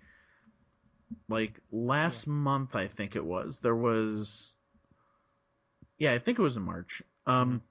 Like 1.29 1.61
last 1.71 2.27
month 2.27 2.75
i 2.75 2.89
think 2.89 3.17
it 3.17 3.25
was 3.25 3.59
there 3.59 3.77
was 3.77 4.55
yeah 5.99 6.13
i 6.13 6.19
think 6.19 6.39
it 6.39 6.43
was 6.43 6.57
in 6.57 6.63
march. 6.63 7.03
Um 7.27 7.63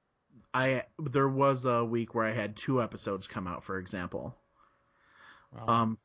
i 0.53 0.83
there 0.99 1.27
was 1.27 1.65
a 1.65 1.83
week 1.83 2.13
where 2.13 2.25
i 2.25 2.33
had 2.33 2.55
two 2.55 2.81
episodes 2.81 3.27
come 3.27 3.47
out 3.47 3.63
for 3.63 3.79
example 3.79 4.37
Wow. 5.55 5.65
um 5.67 5.97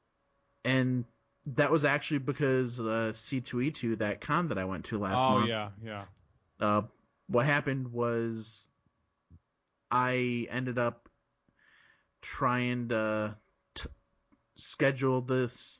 and 0.64 1.05
that 1.46 1.70
was 1.70 1.84
actually 1.84 2.18
because 2.18 2.78
uh, 2.78 3.12
c2e2 3.14 3.99
that 3.99 4.20
con 4.20 4.49
that 4.49 4.59
i 4.59 4.64
went 4.64 4.84
to 4.86 4.99
last 4.99 5.18
oh 5.26 5.28
month 5.30 5.44
Oh 5.44 5.49
yeah 5.49 5.68
yeah 5.82 6.05
uh, 6.61 6.82
what 7.28 7.46
happened 7.46 7.92
was 7.92 8.66
I 9.90 10.46
ended 10.51 10.78
up 10.78 11.09
trying 12.20 12.88
to 12.88 13.36
t- 13.74 13.88
schedule 14.57 15.20
this 15.20 15.78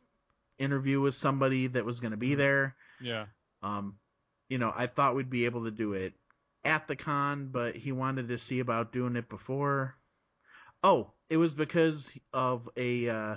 interview 0.59 1.01
with 1.01 1.14
somebody 1.14 1.66
that 1.66 1.85
was 1.85 2.01
going 2.01 2.12
to 2.12 2.16
be 2.16 2.35
there. 2.35 2.77
yeah 3.01 3.27
Um, 3.62 3.99
you 4.49 4.59
know, 4.59 4.73
I 4.75 4.87
thought 4.87 5.14
we'd 5.16 5.31
be 5.31 5.45
able 5.45 5.64
to 5.64 5.71
do 5.71 5.93
it 5.93 6.14
at 6.64 6.87
the 6.89 6.97
con, 6.97 7.49
but 7.53 7.77
he 7.77 7.93
wanted 7.93 8.29
to 8.29 8.39
see 8.39 8.61
about 8.61 8.93
doing 8.93 9.16
it 9.16 9.29
before. 9.29 9.97
Oh, 10.83 11.12
it 11.29 11.37
was 11.37 11.55
because 11.55 12.09
of 12.33 12.69
a 12.77 13.09
uh, 13.09 13.37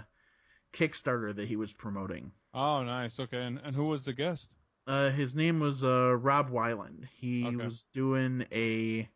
Kickstarter 0.73 1.35
that 1.35 1.47
he 1.47 1.55
was 1.55 1.71
promoting. 1.73 2.31
oh 2.53 2.83
nice 2.83 3.19
okay 3.19 3.43
and, 3.43 3.59
and 3.63 3.75
who 3.75 3.87
was 3.89 4.05
the 4.05 4.13
guest 4.13 4.55
Uh, 4.87 5.11
his 5.11 5.35
name 5.35 5.59
was 5.59 5.83
uh, 5.83 6.15
Rob 6.17 6.49
Weiland. 6.49 7.05
He 7.19 7.45
Okay. 7.45 7.55
was 7.65 7.85
doing 7.93 8.45
a. 8.51 9.07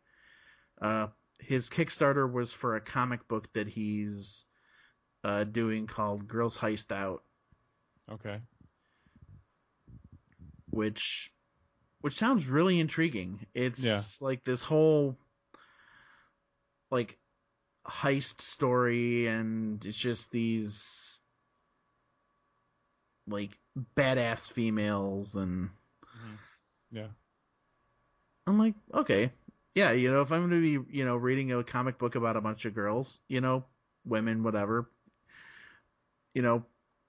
Uh, 0.80 1.08
his 1.40 1.68
Kickstarter 1.68 2.30
was 2.30 2.52
for 2.52 2.76
a 2.76 2.80
comic 2.80 3.26
book 3.28 3.52
that 3.54 3.66
he's 3.68 4.44
uh, 5.24 5.44
doing 5.44 5.86
called 5.86 6.28
Girls 6.28 6.56
Heist 6.56 6.92
Out, 6.92 7.22
okay 8.10 8.40
which 10.70 11.32
which 12.00 12.14
sounds 12.14 12.46
really 12.46 12.78
intriguing. 12.78 13.46
It's 13.54 13.82
Yeah. 13.82 14.02
like 14.20 14.44
this 14.44 14.62
whole 14.62 15.16
like 16.90 17.18
heist 17.86 18.40
story, 18.40 19.26
and 19.26 19.84
it's 19.84 19.98
just 19.98 20.30
these 20.30 21.18
like 23.26 23.58
badass 23.96 24.50
females 24.50 25.34
and 25.36 25.70
Mhm. 26.14 26.38
yeah 26.90 27.08
I'm 28.46 28.58
like, 28.58 28.74
okay, 28.94 29.32
yeah, 29.74 29.92
you 29.92 30.10
know, 30.10 30.20
if 30.22 30.32
I'm 30.32 30.42
gonna 30.48 30.60
be, 30.60 30.78
you 30.96 31.04
know, 31.04 31.16
reading 31.16 31.52
a 31.52 31.62
comic 31.64 31.98
book 31.98 32.14
about 32.14 32.36
a 32.36 32.40
bunch 32.40 32.64
of 32.64 32.74
girls, 32.74 33.20
you 33.28 33.40
know, 33.40 33.64
women, 34.04 34.42
whatever, 34.42 34.88
you 36.34 36.42
know, 36.42 36.64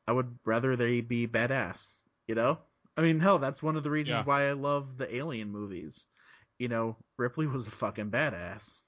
I 0.07 0.11
would 0.13 0.37
rather 0.45 0.75
they 0.75 1.01
be 1.01 1.27
badass, 1.27 2.03
you 2.27 2.35
know. 2.35 2.59
I 2.97 3.01
mean, 3.01 3.19
hell, 3.19 3.39
that's 3.39 3.61
one 3.61 3.75
of 3.75 3.83
the 3.83 3.89
reasons 3.91 4.23
Yeah. 4.23 4.25
why 4.25 4.47
I 4.49 4.53
love 4.53 4.97
the 4.97 5.13
Alien 5.15 5.51
movies. 5.51 6.05
You 6.59 6.67
know, 6.69 6.97
Ripley 7.17 7.47
was 7.47 7.67
a 7.67 7.71
fucking 7.71 8.11
badass. 8.11 8.81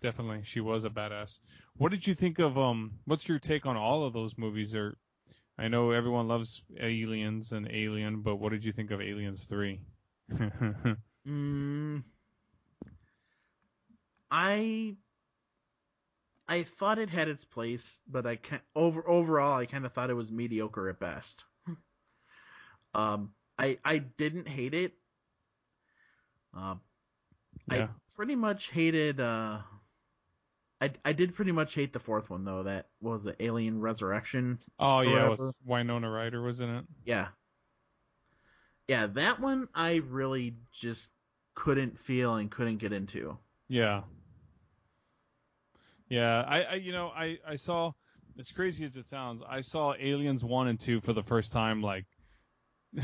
Definitely, 0.00 0.42
she 0.44 0.60
was 0.60 0.84
a 0.84 0.90
badass. 0.90 1.40
What 1.76 1.90
did 1.90 2.06
you 2.06 2.14
think 2.14 2.38
of 2.38 2.58
um? 2.58 3.00
What's 3.04 3.28
your 3.28 3.38
take 3.38 3.66
on 3.66 3.76
all 3.76 4.04
of 4.04 4.12
those 4.12 4.36
movies? 4.38 4.74
Or 4.74 4.98
I 5.58 5.68
know 5.68 5.90
everyone 5.90 6.28
loves 6.28 6.62
Aliens 6.78 7.52
and 7.52 7.70
Alien, 7.70 8.22
but 8.22 8.36
what 8.36 8.50
did 8.50 8.64
you 8.64 8.72
think 8.72 8.90
of 8.90 9.00
Aliens 9.00 9.44
Three? 9.46 9.80
Mm, 11.26 12.00
I 14.30 14.96
I 16.48 16.62
thought 16.64 16.98
it 16.98 17.10
had 17.10 17.28
its 17.28 17.44
place, 17.44 18.00
but 18.06 18.26
I 18.26 18.36
can 18.36 18.62
over 18.74 19.06
overall 19.08 19.58
I 19.58 19.66
kind 19.66 19.86
of 19.86 19.92
thought 19.92 20.10
it 20.10 20.14
was 20.14 20.32
mediocre 20.32 20.88
at 20.88 20.98
best. 20.98 21.44
um, 22.94 23.34
I 23.58 23.78
I 23.84 23.98
didn't 23.98 24.48
hate 24.48 24.74
it. 24.74 24.94
Um, 26.54 26.80
yeah, 27.66 27.88
I 27.88 27.90
pretty 28.16 28.36
much 28.36 28.70
hated. 28.70 29.20
Uh, 29.20 29.62
I 30.80 30.90
I 31.04 31.12
did 31.12 31.34
pretty 31.34 31.52
much 31.52 31.74
hate 31.74 31.92
the 31.92 31.98
fourth 31.98 32.30
one 32.30 32.44
though. 32.44 32.62
That 32.62 32.86
what 33.00 33.12
was 33.12 33.24
the 33.24 33.42
Alien 33.42 33.80
Resurrection. 33.80 34.58
oh 34.78 35.00
yeah, 35.00 35.28
was 35.28 35.54
Winona 35.64 36.10
Ryder 36.10 36.42
was 36.42 36.60
in 36.60 36.68
it. 36.70 36.84
Yeah. 37.04 37.28
Yeah, 38.86 39.06
that 39.06 39.38
one 39.40 39.68
I 39.74 39.96
really 39.96 40.54
just 40.72 41.10
couldn't 41.54 41.98
feel 41.98 42.36
and 42.36 42.50
couldn't 42.50 42.78
get 42.78 42.92
into. 42.92 43.36
Yeah, 43.68 44.02
yeah. 46.08 46.42
I, 46.46 46.62
I 46.62 46.74
you 46.74 46.92
know 46.92 47.08
I 47.08 47.38
I 47.46 47.56
saw 47.56 47.92
as 48.38 48.52
crazy 48.52 48.84
as 48.84 48.96
it 48.96 49.04
sounds, 49.04 49.42
I 49.46 49.60
saw 49.62 49.94
Aliens 49.98 50.44
One 50.44 50.68
and 50.68 50.78
Two 50.78 51.00
for 51.00 51.12
the 51.12 51.22
first 51.22 51.52
time 51.52 51.82
like 51.82 52.06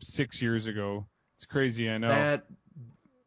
six 0.00 0.42
years 0.42 0.66
ago. 0.66 1.06
It's 1.36 1.46
crazy, 1.46 1.88
I 1.88 1.98
know. 1.98 2.08
That 2.08 2.46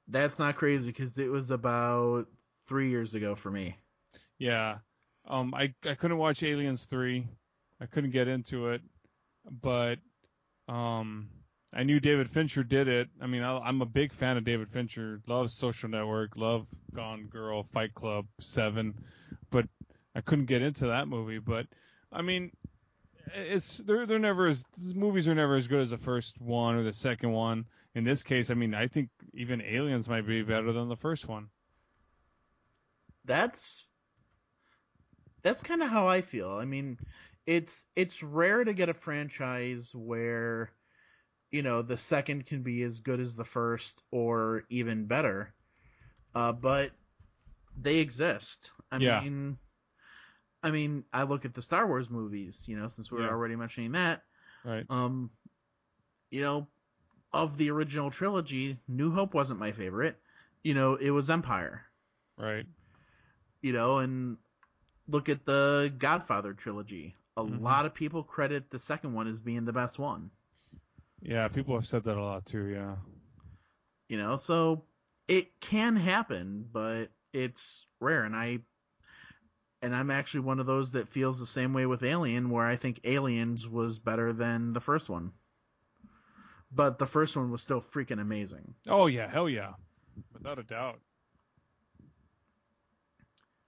that's 0.08 0.38
not 0.38 0.58
crazy 0.58 0.88
because 0.88 1.18
it 1.18 1.32
was 1.32 1.52
about 1.52 2.28
three 2.68 2.89
years 2.89 3.13
ago 3.13 3.36
for 3.36 3.49
me. 3.49 3.78
Yeah. 4.38 4.78
Um, 5.28 5.53
I 5.53 5.74
I 5.86 5.95
couldn't 5.95 6.18
watch 6.18 6.43
Aliens 6.43 6.86
three. 6.86 7.28
I 7.82 7.86
couldn't 7.86 8.11
get 8.11 8.28
into 8.28 8.70
it, 8.70 8.82
but 9.61 9.99
um, 10.68 11.30
I 11.74 11.84
knew 11.84 11.99
David 11.99 12.30
Fincher 12.30 12.63
did 12.63 12.88
it. 12.88 13.09
I 13.22 13.28
mean, 13.28 13.43
I, 13.43 13.57
I'm 13.59 13.82
a 13.82 13.86
big 13.86 14.13
fan 14.13 14.38
of 14.38 14.45
David 14.45 14.70
Fincher. 14.70 15.22
Love 15.28 15.51
Social 15.51 15.89
Network. 15.89 16.36
Love 16.36 16.65
Gone 16.93 17.28
Girl, 17.28 17.63
Fight 17.63 17.93
Club, 17.93 18.26
Seven, 18.39 18.95
but 19.51 19.68
I 20.15 20.22
couldn't 20.22 20.45
get 20.45 20.61
into 20.61 20.88
that 20.88 21.07
movie. 21.07 21.39
But 21.39 21.68
I 22.11 22.22
mean, 22.22 22.51
it's 23.36 23.78
they're 23.80 24.05
they're 24.05 24.20
never 24.20 24.47
as 24.47 24.63
movies 24.95 25.28
are 25.28 25.36
never 25.36 25.55
as 25.55 25.68
good 25.68 25.82
as 25.82 25.89
the 25.91 25.97
first 25.97 26.39
one 26.39 26.76
or 26.76 26.84
the 26.84 26.93
second 26.93 27.32
one. 27.32 27.65
In 27.95 28.03
this 28.03 28.24
case, 28.24 28.49
I 28.49 28.53
mean, 28.53 28.74
I 28.74 28.88
think 28.88 29.09
even 29.34 29.61
Aliens 29.61 30.07
might 30.07 30.26
be 30.28 30.41
better 30.43 30.72
than 30.72 30.88
the 30.88 30.95
first 30.95 31.28
one. 31.28 31.49
That's 33.28 33.88
that's 35.43 35.61
kind 35.61 35.82
of 35.84 35.89
how 35.89 36.07
I 36.07 36.21
feel. 36.21 36.51
I 36.51 36.65
mean, 36.65 36.99
it's 37.47 37.88
it's 37.95 38.23
rare 38.23 38.63
to 38.63 38.73
get 38.73 38.89
a 38.89 38.93
franchise 38.93 39.93
where 39.95 40.71
you 41.51 41.63
know 41.63 41.82
the 41.82 41.97
second 41.97 42.45
can 42.45 42.63
be 42.63 42.84
as 42.84 42.99
good 42.99 43.19
as 43.19 43.36
the 43.36 43.45
first 43.45 44.03
or 44.11 44.63
even 44.69 45.05
better. 45.07 45.53
Uh, 46.36 46.53
but 46.53 46.91
they 47.78 47.97
exist. 47.97 48.71
I 48.91 48.99
Yeah. 48.99 49.23
mean, 49.23 49.57
I 50.63 50.71
mean, 50.71 51.05
I 51.13 51.23
look 51.23 51.45
at 51.45 51.53
the 51.55 51.61
Star 51.63 51.88
Wars 51.88 52.09
movies. 52.09 52.63
You 52.67 52.78
know, 52.80 52.88
since 52.88 53.11
we 53.11 53.19
are 53.19 53.30
Yeah. 53.30 53.32
already 53.32 53.55
mentioning 53.55 53.93
that. 53.93 54.23
Right. 54.63 54.88
Um, 54.89 55.32
you 56.32 56.41
know, 56.41 56.67
of 57.34 57.57
the 57.57 57.71
original 57.71 58.11
trilogy, 58.11 58.80
New 58.88 59.11
Hope 59.11 59.34
wasn't 59.34 59.59
my 59.59 59.71
favorite. 59.71 60.21
You 60.63 60.73
know, 60.75 60.95
it 60.95 61.11
was 61.11 61.30
Empire. 61.30 61.86
Right. 62.38 62.67
You 63.62 63.74
know, 63.74 63.97
and 63.97 64.38
look 65.08 65.30
at 65.30 65.45
the 65.45 65.93
Godfather 65.97 66.53
trilogy. 66.53 67.16
A 67.36 67.43
Mhm. 67.43 67.62
lot 67.62 67.86
of 67.86 67.93
people 67.93 68.24
credit 68.24 68.70
the 68.70 68.80
second 68.80 69.14
one 69.14 69.28
as 69.28 69.41
being 69.41 69.66
the 69.66 69.74
best 69.74 69.99
one. 69.99 70.32
Yeah, 71.22 71.47
people 71.47 71.76
have 71.76 71.88
said 71.88 72.03
that 72.03 72.18
a 72.18 72.24
lot 72.24 72.45
too. 72.45 72.66
Yeah. 72.68 72.97
You 74.10 74.18
know, 74.18 74.38
so 74.38 74.86
it 75.28 75.60
can 75.60 75.95
happen, 75.95 76.70
but 76.72 77.12
it's 77.34 77.86
rare. 77.99 78.24
And 78.24 78.36
I, 78.36 78.60
and 79.82 79.95
I'm 79.95 80.10
actually 80.10 80.41
one 80.41 80.60
of 80.60 80.66
those 80.66 80.91
that 80.91 81.10
feels 81.10 81.39
the 81.39 81.45
same 81.45 81.74
way 81.74 81.86
with 81.86 82.03
Alien, 82.03 82.49
where 82.49 82.66
I 82.66 82.76
think 82.76 83.01
Aliens 83.03 83.68
was 83.68 83.99
better 83.99 84.34
than 84.34 84.74
the 84.74 84.82
first 84.82 85.10
one. 85.10 85.34
But 86.72 86.97
the 86.99 87.05
first 87.05 87.36
one 87.36 87.51
was 87.51 87.62
still 87.62 87.82
freaking 87.82 88.20
amazing. 88.20 88.76
Oh 88.88 89.08
yeah, 89.08 89.28
hell 89.28 89.49
yeah, 89.49 89.74
without 90.34 90.60
a 90.60 90.64
doubt. 90.64 90.99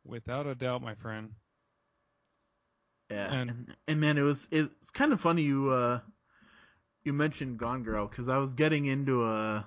Without 0.09 0.47
a 0.47 0.55
doubt, 0.55 0.81
my 0.81 0.95
friend. 0.95 1.29
Yeah, 3.11 3.31
And- 3.33 3.49
and, 3.49 3.75
and 3.87 3.99
man, 3.99 4.17
it 4.17 4.21
was 4.21 4.47
it's 4.51 4.89
kind 4.91 5.13
of 5.13 5.21
funny 5.21 5.43
you 5.43 5.69
uh 5.69 5.99
you 7.03 7.13
mentioned 7.13 7.57
Gone 7.59 7.83
Girl 7.83 8.07
because 8.07 8.27
I 8.29 8.37
was 8.37 8.53
getting 8.53 8.85
into 8.85 9.25
a 9.25 9.65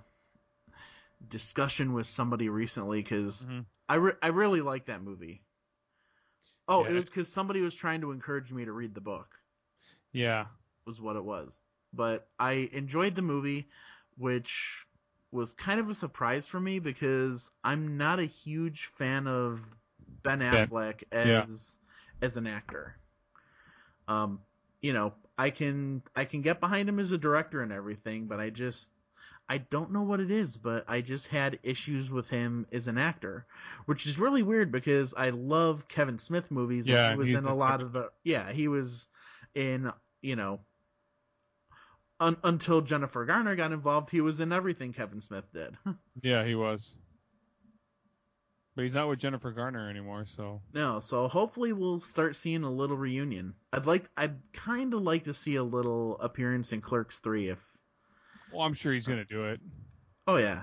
discussion 1.29 1.93
with 1.93 2.07
somebody 2.07 2.49
recently 2.49 3.03
because 3.03 3.47
Mhm. 3.47 3.67
I 3.89 3.95
re- 3.97 4.19
I 4.23 4.29
really 4.29 4.61
like 4.61 4.87
that 4.87 5.03
movie. 5.03 5.43
Oh, 6.69 6.85
it 6.85 6.93
was 6.93 7.09
because 7.09 7.29
somebody 7.29 7.61
was 7.61 7.75
trying 7.75 8.01
to 8.03 8.13
encourage 8.13 8.53
me 8.53 8.65
to 8.65 8.73
read 8.73 8.95
the 8.95 9.01
book. 9.01 9.39
Yeah. 10.13 10.47
Was 10.87 11.01
what 11.01 11.17
it 11.17 11.25
was. 11.25 11.63
But 11.93 12.29
I 12.39 12.69
enjoyed 12.73 13.15
the 13.15 13.23
movie, 13.23 13.69
which 14.17 14.87
was 15.31 15.55
kind 15.55 15.81
of 15.81 15.89
a 15.89 15.95
surprise 15.95 16.47
for 16.47 16.61
me 16.61 16.79
because 16.79 17.51
I'm 17.65 17.97
not 17.97 18.19
a 18.21 18.25
huge 18.25 18.87
fan 18.87 19.27
of 19.27 19.61
Ben 20.23 20.39
Ben. 20.39 20.67
Affleck 20.67 21.03
Yeah. 21.13 21.43
as 21.43 21.79
as 22.21 22.37
an 22.37 22.47
actor. 22.47 22.97
Um, 24.09 24.41
you 24.81 24.93
know, 24.93 25.15
I 25.39 25.51
can 25.51 26.03
I 26.15 26.25
can 26.25 26.43
get 26.43 26.61
behind 26.61 26.89
him 26.89 26.99
as 26.99 27.13
a 27.13 27.19
director 27.19 27.63
and 27.63 27.73
everything, 27.73 28.27
but 28.27 28.41
I 28.41 28.51
just 28.51 28.91
I 29.49 29.59
don't 29.59 29.93
know 29.93 30.03
what 30.03 30.21
it 30.21 30.31
is, 30.31 30.57
but 30.57 30.85
I 30.89 31.01
just 31.01 31.27
had 31.29 31.59
issues 31.63 32.11
with 32.11 32.29
him 32.29 32.67
as 32.73 32.89
an 32.89 32.99
actor, 32.99 33.45
which 33.87 34.07
is 34.07 34.19
really 34.19 34.43
weird 34.43 34.73
because 34.73 35.15
I 35.15 35.31
love 35.31 35.89
Kevin 35.89 36.19
Smith 36.19 36.51
movies. 36.51 36.87
Yeah, 36.87 37.13
he 37.13 37.17
was 37.17 37.29
in 37.31 37.45
a 37.45 37.55
lot 37.55 37.81
of 37.81 37.93
the 37.93 38.11
yeah, 38.25 38.53
he 38.53 38.69
was 38.69 39.07
in 39.55 39.93
you 40.21 40.37
know 40.37 40.61
un, 42.23 42.37
until 42.45 42.81
Jennifer 42.81 43.25
Garner 43.25 43.57
got 43.57 43.73
involved, 43.73 44.11
he 44.11 44.21
was 44.21 44.41
in 44.41 44.53
everything 44.53 44.93
Kevin 44.93 45.21
Smith 45.21 45.45
did. 45.53 45.77
Yeah, 46.23 46.45
he 46.45 46.55
was. 46.55 46.95
But 48.75 48.83
he's 48.83 48.95
not 48.95 49.09
with 49.09 49.19
Jennifer 49.19 49.53
Garner 49.53 49.91
anymore, 49.91 50.25
so 50.25 50.63
no, 50.73 51.01
so 51.01 51.29
hopefully 51.29 51.73
we'll 51.75 52.01
start 52.01 52.37
seeing 52.37 52.65
a 52.65 52.71
little 52.71 52.97
reunion. 52.97 53.55
I'd 53.73 53.87
like 53.87 54.09
I'd 54.17 54.37
kind 54.53 54.95
of 54.95 55.03
like 55.03 55.25
to 55.25 55.35
see 55.35 55.57
a 55.57 55.63
little 55.65 56.19
appearance 56.21 56.73
in 56.73 56.81
Clerks 56.81 57.19
3 57.19 57.51
if 57.51 57.59
well, 58.51 58.63
I'm 58.63 58.75
sure 58.75 58.93
he's 58.93 59.07
gonna 59.07 59.25
do 59.25 59.47
it. 59.47 59.61
Oh 60.27 60.37
yeah. 60.37 60.63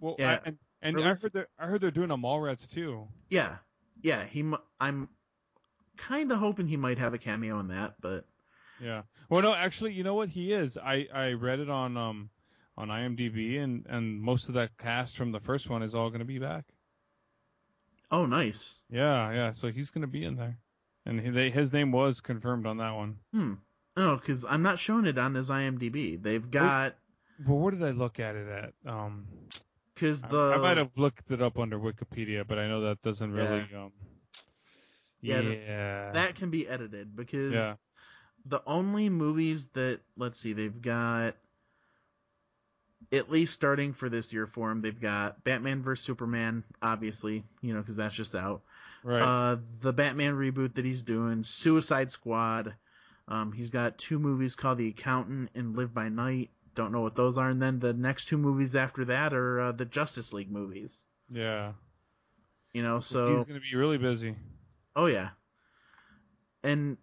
Well, 0.00 0.16
Yeah. 0.18 0.40
I, 0.44 0.48
and 0.48 0.58
and 0.82 0.96
Or 0.96 1.02
I 1.02 1.14
heard 1.14 1.32
they're 1.32 1.48
I 1.58 1.66
heard 1.66 1.80
they're 1.80 1.90
doing 1.90 2.10
a 2.10 2.16
Mallrats 2.16 2.68
too. 2.68 3.08
Yeah. 3.28 3.56
Yeah, 4.02 4.24
he 4.24 4.52
I'm 4.80 5.08
kind 5.96 6.30
of 6.30 6.38
hoping 6.38 6.66
he 6.68 6.76
might 6.76 6.98
have 6.98 7.14
a 7.14 7.18
cameo 7.18 7.60
in 7.60 7.68
that, 7.68 7.94
but 8.00 8.26
Yeah. 8.80 9.02
Well, 9.28 9.42
no, 9.42 9.54
actually, 9.54 9.92
you 9.94 10.04
know 10.04 10.14
what? 10.14 10.28
He 10.28 10.52
is. 10.52 10.76
I 10.76 11.08
I 11.12 11.32
read 11.32 11.60
it 11.60 11.70
on 11.70 11.96
um 11.96 12.30
on 12.76 12.88
IMDb, 12.88 13.58
and 13.58 13.86
and 13.86 14.20
most 14.20 14.48
of 14.48 14.54
that 14.54 14.76
cast 14.76 15.16
from 15.16 15.32
the 15.32 15.40
first 15.40 15.70
one 15.70 15.82
is 15.82 15.94
all 15.94 16.10
gonna 16.10 16.24
be 16.24 16.38
back. 16.38 16.64
Oh 18.10 18.26
nice. 18.26 18.80
Yeah, 18.90 19.32
yeah. 19.32 19.52
So 19.52 19.70
he's 19.70 19.90
gonna 19.90 20.06
be 20.06 20.24
in 20.24 20.36
there, 20.36 20.58
and 21.04 21.20
he, 21.20 21.30
they, 21.30 21.50
his 21.50 21.72
name 21.72 21.92
was 21.92 22.20
confirmed 22.20 22.66
on 22.66 22.78
that 22.78 22.92
one. 22.94 23.16
Hmm. 23.32 23.54
Oh, 23.96 24.18
cuz 24.18 24.44
I'm 24.44 24.62
not 24.62 24.78
showing 24.78 25.06
it 25.06 25.18
on 25.18 25.34
his 25.34 25.48
IMDb. 25.50 26.20
They've 26.22 26.50
got 26.50 26.96
Well, 27.46 27.58
where 27.58 27.72
did 27.72 27.82
I 27.82 27.90
look 27.90 28.20
at 28.20 28.34
it 28.36 28.48
at? 28.48 28.90
Um, 28.90 29.26
I- 29.98 30.28
the 30.28 30.52
I, 30.54 30.58
might 30.58 30.76
have 30.76 30.96
looked 30.98 31.30
it 31.30 31.40
up 31.40 31.58
under 31.58 31.78
Wikipedia, 31.78 32.46
but 32.46 32.58
I 32.58 32.68
know 32.68 32.82
that 32.82 33.00
doesn't 33.00 33.32
really. 33.32 33.66
Um, 33.74 33.92
Yeah, 35.22 35.40
yeah. 35.40 36.12
that 36.12 36.34
can 36.36 36.50
be 36.50 36.68
edited 36.68 37.16
because 37.16 37.52
Yeah. 37.54 37.76
the 38.44 38.60
only 38.66 39.08
movies 39.08 39.68
that 39.68 40.00
let's 40.16 40.38
see 40.38 40.52
they've 40.52 40.80
got 40.82 41.34
at 43.12 43.30
least 43.30 43.52
starting 43.54 43.92
for 43.92 44.08
this 44.08 44.32
year 44.32 44.46
for 44.46 44.70
him 44.70 44.80
they've 44.80 45.00
got 45.00 45.42
batman 45.44 45.82
vs 45.82 46.04
superman 46.04 46.64
obviously 46.82 47.44
you 47.62 47.72
know 47.74 47.80
because 47.80 47.96
that's 47.96 48.14
just 48.14 48.34
out 48.34 48.62
right. 49.04 49.22
uh 49.22 49.56
the 49.80 49.92
batman 49.92 50.34
reboot 50.34 50.74
that 50.74 50.84
he's 50.84 51.02
doing 51.02 51.42
suicide 51.44 52.10
squad 52.10 52.74
um 53.28 53.52
he's 53.52 53.70
got 53.70 53.96
two 53.98 54.18
movies 54.18 54.54
called 54.54 54.78
the 54.78 54.88
accountant 54.88 55.50
and 55.54 55.76
live 55.76 55.94
by 55.94 56.08
night 56.08 56.50
don't 56.74 56.92
know 56.92 57.00
what 57.00 57.14
those 57.16 57.38
are 57.38 57.48
and 57.50 57.62
then 57.62 57.78
the 57.78 57.92
next 57.92 58.26
two 58.26 58.36
movies 58.38 58.74
after 58.76 59.04
that 59.06 59.32
are 59.32 59.60
uh, 59.60 59.72
the 59.72 59.84
justice 59.84 60.32
league 60.32 60.50
movies 60.50 61.04
yeah. 61.30 61.72
you 62.72 62.82
know 62.82 63.00
So 63.00 63.34
he's 63.34 63.44
gonna 63.44 63.60
be 63.60 63.76
really 63.76 63.98
busy. 63.98 64.34
oh 64.94 65.06
yeah 65.06 65.30
and 66.62 66.96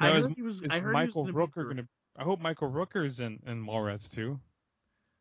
Now, 0.00 0.12
I 0.12 0.16
is, 0.16 0.26
heard 0.26 0.34
he 0.36 0.42
was. 0.42 0.62
is 0.62 0.70
I 0.70 0.78
heard 0.80 0.92
Michael 0.92 1.24
he 1.26 1.32
was 1.32 1.34
gonna 1.34 1.46
Rooker 1.46 1.68
be 1.68 1.74
gonna? 1.76 1.88
I 2.18 2.22
hope 2.22 2.40
Michael 2.40 2.70
Rooker's 2.70 3.20
in 3.20 3.40
in 3.46 3.64
Mallrats 3.64 4.10
too. 4.12 4.40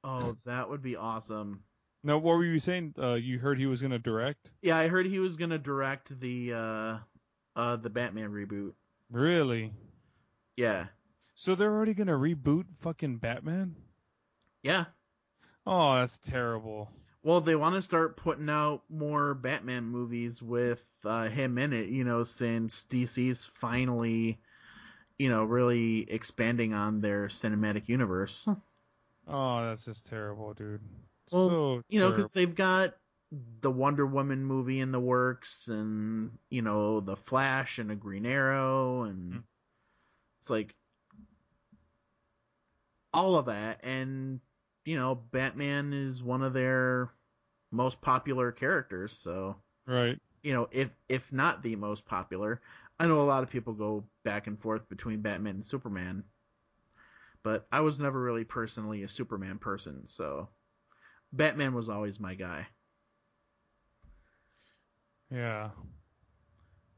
Oh, 0.03 0.35
that 0.45 0.69
would 0.69 0.81
be 0.81 0.95
awesome. 0.95 1.63
No, 2.03 2.17
what 2.19 2.37
were 2.37 2.45
you 2.45 2.59
saying? 2.59 2.93
Uh, 2.99 3.15
you 3.15 3.39
heard 3.39 3.57
he 3.57 3.65
was 3.65 3.81
gonna 3.81 3.99
direct? 3.99 4.51
Yeah, 4.61 4.77
I 4.77 4.87
heard 4.87 5.05
he 5.05 5.19
was 5.19 5.35
gonna 5.35 5.57
direct 5.57 6.19
the 6.19 6.53
uh 6.53 6.97
uh 7.55 7.75
the 7.77 7.89
Batman 7.89 8.31
reboot. 8.31 8.73
Really? 9.09 9.73
Yeah. 10.55 10.87
So 11.33 11.55
they're 11.55 11.73
already 11.73 11.93
gonna 11.93 12.13
reboot 12.13 12.65
fucking 12.79 13.17
Batman? 13.17 13.75
Yeah. 14.63 14.85
Oh, 15.65 15.95
that's 15.95 16.17
terrible. 16.19 16.91
Well, 17.23 17.41
they 17.41 17.55
want 17.55 17.73
to 17.73 17.81
start 17.81 18.17
putting 18.17 18.49
out 18.51 18.83
more 18.87 19.33
Batman 19.33 19.85
movies 19.85 20.43
with 20.43 20.83
uh, 21.03 21.27
him 21.27 21.57
in 21.57 21.73
it, 21.73 21.89
you 21.89 22.03
know, 22.03 22.23
since 22.23 22.85
DC's 22.87 23.45
finally, 23.45 24.39
you 25.19 25.29
know, 25.29 25.43
really 25.43 26.09
expanding 26.11 26.73
on 26.73 27.01
their 27.01 27.27
cinematic 27.27 27.87
universe. 27.89 28.47
Oh, 29.27 29.63
that's 29.63 29.85
just 29.85 30.05
terrible, 30.07 30.53
dude. 30.55 30.81
Well, 31.31 31.55
so 31.55 31.81
You 31.89 31.99
know, 31.99 32.11
because 32.11 32.31
they've 32.31 32.55
got 32.55 32.95
the 33.31 33.71
Wonder 33.71 34.05
Woman 34.07 34.43
movie 34.43 34.79
in 34.79 34.91
the 34.91 34.99
works, 34.99 35.67
and 35.67 36.39
you 36.49 36.61
know, 36.61 36.99
the 36.99 37.15
Flash 37.15 37.77
and 37.79 37.89
the 37.89 37.95
Green 37.95 38.25
Arrow, 38.25 39.03
and 39.03 39.31
Hmm. 39.31 39.45
it's 40.41 40.49
like 40.49 40.75
all 43.13 43.35
of 43.37 43.45
that, 43.47 43.79
and 43.83 44.39
you 44.85 44.95
know, 44.97 45.15
Batman 45.15 45.93
is 45.93 46.21
one 46.21 46.43
of 46.43 46.53
their 46.53 47.11
most 47.71 48.01
popular 48.01 48.51
characters, 48.51 49.13
so 49.17 49.55
right. 49.87 50.19
you 50.43 50.53
know, 50.53 50.69
if 50.71 50.91
if 51.09 51.31
not 51.33 51.63
the 51.63 51.75
most 51.75 52.05
popular, 52.05 52.61
I 52.99 53.07
know 53.07 53.21
a 53.21 53.23
lot 53.23 53.43
of 53.43 53.49
people 53.49 53.73
go 53.73 54.05
back 54.23 54.47
and 54.47 54.59
forth 54.59 54.87
between 54.89 55.21
Batman 55.21 55.55
and 55.55 55.65
Superman, 55.65 56.23
but 57.43 57.67
I 57.71 57.81
was 57.81 57.99
never 57.99 58.19
really 58.19 58.45
personally 58.45 59.03
a 59.03 59.09
Superman 59.09 59.59
person, 59.59 60.07
so 60.07 60.49
Batman 61.33 61.73
was 61.73 61.89
always 61.89 62.19
my 62.19 62.35
guy. 62.35 62.67
Yeah. 65.29 65.71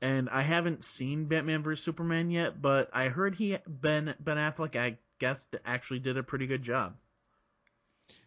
And 0.01 0.29
I 0.29 0.41
haven't 0.43 0.83
seen 0.83 1.25
Batman 1.25 1.63
vs 1.63 1.83
Superman 1.83 2.29
yet, 2.29 2.61
but 2.61 2.89
I 2.93 3.07
heard 3.07 3.33
he 3.33 3.57
Ben 3.67 4.13
Ben 4.19 4.37
Affleck, 4.37 4.75
I 4.75 4.99
guess, 5.19 5.47
actually 5.65 5.99
did 5.99 6.17
a 6.17 6.23
pretty 6.23 6.45
good 6.45 6.61
job. 6.61 6.95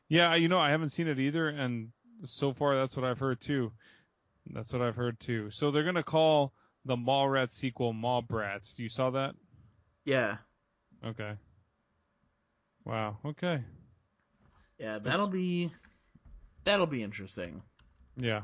Yeah, 0.09 0.35
you 0.35 0.49
know, 0.49 0.59
I 0.59 0.71
haven't 0.71 0.89
seen 0.89 1.07
it 1.07 1.21
either, 1.21 1.49
and 1.49 1.93
so 2.25 2.53
far 2.53 2.75
that's 2.75 2.97
what 2.97 3.05
I've 3.05 3.21
heard 3.21 3.41
too. 3.41 3.71
That's 4.53 4.73
what 4.73 4.83
I've 4.83 4.97
heard 4.97 5.21
too. 5.21 5.51
So 5.53 5.71
they're 5.71 5.85
gonna 5.85 6.03
call 6.03 6.53
the 6.85 6.97
Mallrats 6.97 7.53
sequel 7.53 7.93
Mallbrats. 7.93 8.79
You 8.79 8.89
saw 8.89 9.11
that? 9.11 9.35
Yeah, 10.05 10.39
Okay. 11.05 11.33
Wow. 12.85 13.19
Okay. 13.25 13.63
yeah, 14.79 14.99
that'll 14.99 15.29
be 15.29 15.71
that'll 16.65 16.87
be 16.87 17.03
interesting. 17.03 17.63
Yeah. 18.17 18.43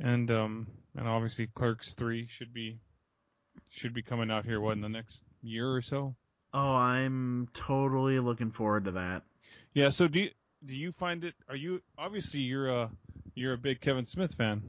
And 0.00 0.30
um 0.30 0.66
and 0.96 1.08
obviously 1.08 1.46
Clerks 1.48 1.94
three 1.94 2.26
should 2.28 2.52
be 2.54 2.78
should 3.70 3.92
be 3.94 4.02
coming 4.02 4.30
out 4.30 4.44
here 4.44 4.60
what 4.60 4.72
in 4.72 4.80
the 4.80 4.88
next 4.88 5.22
year 5.42 5.70
or 5.72 5.82
so. 5.82 6.14
Oh, 6.52 6.74
I'm 6.74 7.48
totally 7.52 8.20
looking 8.20 8.52
forward 8.52 8.84
to 8.84 8.92
that. 8.92 9.22
Yeah. 9.72 9.88
So 9.88 10.06
do 10.06 10.20
you, 10.20 10.30
do 10.64 10.76
you 10.76 10.92
find 10.92 11.24
it? 11.24 11.34
Are 11.48 11.56
you 11.56 11.82
obviously 11.98 12.40
you're 12.40 12.68
a 12.68 12.90
you're 13.34 13.54
a 13.54 13.58
big 13.58 13.80
Kevin 13.80 14.06
Smith 14.06 14.34
fan? 14.34 14.62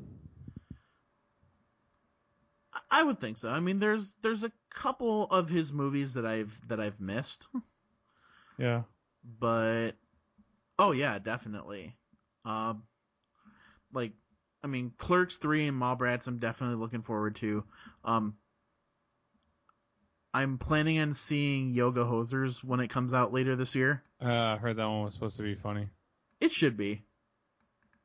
I 2.90 3.04
would 3.04 3.20
think 3.20 3.38
so. 3.38 3.50
I 3.50 3.60
mean, 3.60 3.80
there's 3.80 4.16
there's 4.22 4.44
a 4.44 4.52
couple 4.74 5.26
of 5.26 5.50
his 5.50 5.74
movies 5.74 6.14
that 6.14 6.26
I've 6.26 6.54
that 6.68 6.80
I've 6.80 7.00
missed, 7.00 7.48
Yeah. 8.58 8.84
but 9.40 9.92
oh 10.78 10.92
yeah, 10.92 11.20
definitely. 11.20 11.96
Um, 12.46 12.84
like 13.94 14.14
I 14.64 14.68
mean, 14.68 14.92
Clerks 14.98 15.36
three 15.36 15.68
and 15.68 15.80
Mallrats, 15.82 16.28
I'm 16.28 16.38
definitely 16.40 16.78
looking 16.78 17.02
forward 17.02 17.36
to. 17.38 17.64
Um, 18.04 18.36
I'm 20.34 20.58
planning 20.58 21.00
on 21.00 21.14
seeing 21.14 21.74
Yoga 21.74 22.04
Hosers 22.04 22.64
when 22.64 22.82
it 22.82 22.90
comes 22.90 23.14
out 23.14 23.34
later 23.34 23.56
this 23.56 23.74
year. 23.74 24.04
Uh, 24.22 24.32
I 24.32 24.58
heard 24.58 24.78
that 24.78 24.86
one 24.88 25.04
was 25.06 25.14
supposed 25.14 25.38
to 25.38 25.44
be 25.44 25.56
funny. 25.56 25.88
It 26.42 26.52
should 26.52 26.76
be, 26.78 27.04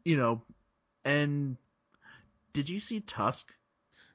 you 0.04 0.16
know. 0.16 0.42
And 1.04 1.56
did 2.52 2.68
you 2.68 2.78
see 2.78 3.00
Tusk? 3.00 3.52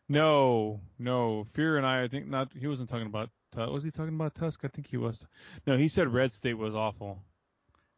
No, 0.08 0.82
no. 0.99 1.45
Fear 1.53 1.78
and 1.78 1.86
I, 1.86 2.03
I 2.03 2.08
think 2.08 2.28
not. 2.28 2.51
He 2.58 2.68
wasn't 2.68 2.89
talking 2.89 3.08
about. 3.08 3.30
Tu- 3.53 3.60
Was 3.72 3.84
he 3.84 3.91
talking 3.91 4.14
about 4.16 4.36
Tusk? 4.36 4.62
I 4.64 4.68
think 4.68 4.88
he 4.88 4.97
was. 4.97 5.26
No, 5.66 5.78
he 5.78 5.88
said 5.88 6.14
Red 6.14 6.32
State 6.32 6.53
was 6.58 6.76
awful. 6.76 7.24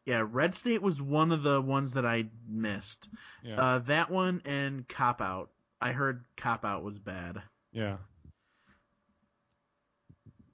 Yeah, 0.06 0.24
Red 0.30 0.54
State 0.54 0.80
was 0.80 1.02
one 1.02 1.32
of 1.32 1.42
the 1.42 1.60
ones 1.60 1.92
that 1.92 2.06
I 2.06 2.26
missed. 2.48 3.08
Yeah. 3.44 3.60
Uh, 3.60 3.78
that 3.80 4.10
one 4.10 4.40
and 4.46 4.88
Cop 4.88 5.20
Out. 5.20 5.50
I 5.82 5.92
heard 5.92 6.24
Cop 6.36 6.64
Out 6.64 6.82
was 6.82 6.98
bad. 6.98 7.42
yeah. 7.72 7.98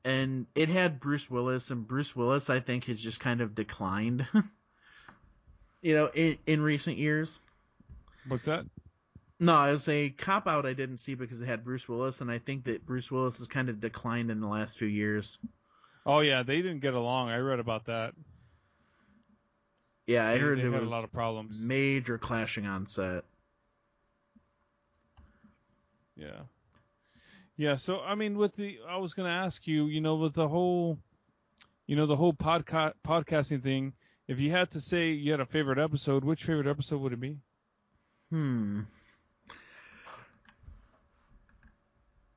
And 0.06 0.46
it 0.54 0.68
had 0.68 1.00
Bruce 1.00 1.30
Willis, 1.30 1.70
and 1.70 1.86
Bruce 1.88 2.14
Willis, 2.14 2.50
I 2.50 2.60
think, 2.60 2.84
has 2.84 3.00
just 3.00 3.20
kind 3.20 3.40
of 3.40 3.54
declined. 3.54 4.26
you 5.80 5.94
know, 5.94 6.10
in, 6.12 6.36
in 6.46 6.60
recent 6.60 6.98
years. 6.98 7.40
What's 8.28 8.44
that? 8.44 8.66
No, 9.40 9.52
I 9.54 9.72
was 9.72 9.88
a 9.88 10.10
Cop 10.10 10.46
Out 10.46 10.64
I 10.64 10.72
didn't 10.74 10.98
see 10.98 11.14
because 11.14 11.40
it 11.42 11.46
had 11.46 11.64
Bruce 11.64 11.88
Willis, 11.88 12.20
and 12.20 12.30
I 12.30 12.38
think 12.38 12.64
that 12.64 12.86
Bruce 12.86 13.10
Willis 13.10 13.38
has 13.38 13.46
kind 13.48 13.68
of 13.68 13.80
declined 13.80 14.30
in 14.30 14.40
the 14.40 14.46
last 14.46 14.78
few 14.78 14.86
years. 14.88 15.38
Oh 16.06 16.20
yeah, 16.20 16.42
they 16.42 16.62
didn't 16.62 16.80
get 16.80 16.94
along. 16.94 17.30
I 17.30 17.38
read 17.38 17.58
about 17.58 17.86
that. 17.86 18.14
Yeah, 20.06 20.26
I 20.28 20.34
They- 20.34 20.38
heard 20.40 20.58
they 20.58 20.62
there 20.62 20.72
had 20.72 20.82
was 20.82 20.92
a 20.92 20.94
lot 20.94 21.04
of 21.04 21.12
problems. 21.12 21.58
major 21.60 22.18
clashing 22.18 22.66
on 22.66 22.86
set. 22.86 23.24
Yeah. 26.16 26.42
Yeah, 27.56 27.76
so 27.76 28.00
I 28.00 28.14
mean 28.14 28.36
with 28.36 28.54
the 28.56 28.78
I 28.88 28.96
was 28.98 29.14
going 29.14 29.28
to 29.28 29.34
ask 29.34 29.66
you, 29.66 29.86
you 29.86 30.00
know, 30.00 30.16
with 30.16 30.34
the 30.34 30.48
whole 30.48 30.98
you 31.86 31.96
know, 31.96 32.06
the 32.06 32.16
whole 32.16 32.32
podcast 32.32 32.94
podcasting 33.04 33.62
thing, 33.62 33.92
if 34.28 34.40
you 34.40 34.50
had 34.50 34.70
to 34.72 34.80
say 34.80 35.10
you 35.10 35.30
had 35.32 35.40
a 35.40 35.46
favorite 35.46 35.78
episode, 35.78 36.24
which 36.24 36.44
favorite 36.44 36.66
episode 36.66 37.00
would 37.00 37.12
it 37.12 37.20
be? 37.20 37.38
Hmm. 38.30 38.82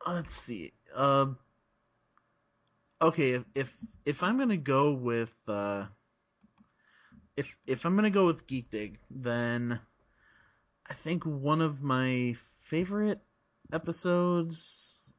Let's 0.08 0.36
see. 0.36 0.74
Um. 0.95 1.38
okay, 3.01 3.32
if 3.32 3.45
if 3.55 3.78
if 4.05 4.24
I'm 4.24 4.38
gonna 4.38 4.58
go 4.58 4.91
with 4.93 5.34
uh, 5.47 5.86
if 7.38 7.58
if 7.68 7.86
I'm 7.86 7.95
gonna 7.95 8.10
go 8.12 8.26
with 8.26 8.47
Geek 8.47 8.70
Dig, 8.72 8.99
then 9.10 9.80
I 10.88 10.93
think 10.93 11.26
one 11.26 11.62
of 11.62 11.82
my 11.82 12.36
favorite 12.60 13.22
episodes. 13.72 15.16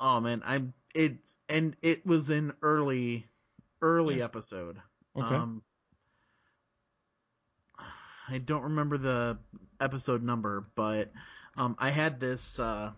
Oh 0.00 0.20
man, 0.20 0.42
I'm 0.44 0.74
it 0.94 1.36
and 1.48 1.76
it 1.82 2.06
was 2.06 2.30
an 2.30 2.54
early 2.62 3.26
early 3.82 4.20
Yeah. 4.20 4.24
episode. 4.24 4.80
Okay. 5.16 5.34
Um, 5.36 5.62
I 8.28 8.38
don't 8.38 8.62
remember 8.62 8.98
the 8.98 9.38
episode 9.80 10.22
number, 10.22 10.66
but 10.74 11.12
um, 11.56 11.76
I 11.78 11.90
had 11.90 12.20
this 12.20 12.58
uh, 12.58 12.90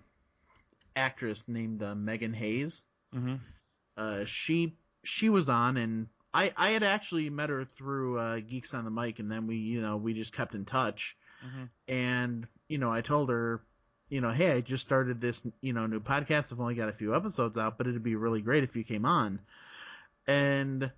actress 0.94 1.44
named 1.48 1.82
uh, 1.82 1.94
Megan 1.94 2.32
Hayes. 2.34 2.84
mhm. 3.14 3.40
Uh, 3.96 4.24
she 4.26 4.76
she 5.04 5.28
was 5.30 5.48
on, 5.48 5.76
and 5.76 6.09
I 6.34 6.52
I 6.57 6.70
had 6.70 6.82
actually 6.82 7.30
met 7.30 7.48
her 7.48 7.64
through 7.64 8.18
uh, 8.18 8.40
Geeks 8.40 8.74
on 8.74 8.84
the 8.84 8.90
Mic, 8.90 9.18
and 9.18 9.30
then 9.30 9.46
we 9.46 9.57
you 9.57 9.80
know 9.80 9.96
we 9.96 10.12
just 10.14 10.32
kept 10.34 10.54
in 10.54 10.64
touch. 10.64 11.16
Mhm. 11.44 11.68
And 11.88 12.46
you 12.68 12.78
know 12.78 12.92
I 12.92 13.00
told 13.00 13.30
her, 13.30 13.62
you 14.09 14.20
know, 14.20 14.32
hey, 14.32 14.52
I 14.52 14.61
just 14.61 14.84
started 14.84 15.20
this 15.20 15.42
you 15.61 15.72
know 15.72 15.86
new 15.86 16.00
podcast. 16.00 16.52
I've 16.52 16.61
only 16.61 16.74
got 16.74 16.88
a 16.88 16.92
few 16.92 17.14
episodes 17.16 17.57
out, 17.57 17.78
but 17.78 17.86
it'd 17.86 18.02
be 18.02 18.16
really 18.16 18.42
great 18.42 18.64
if 18.64 18.76
you 18.76 18.84
came 18.84 19.04
on. 19.07 19.40
And 20.26 20.90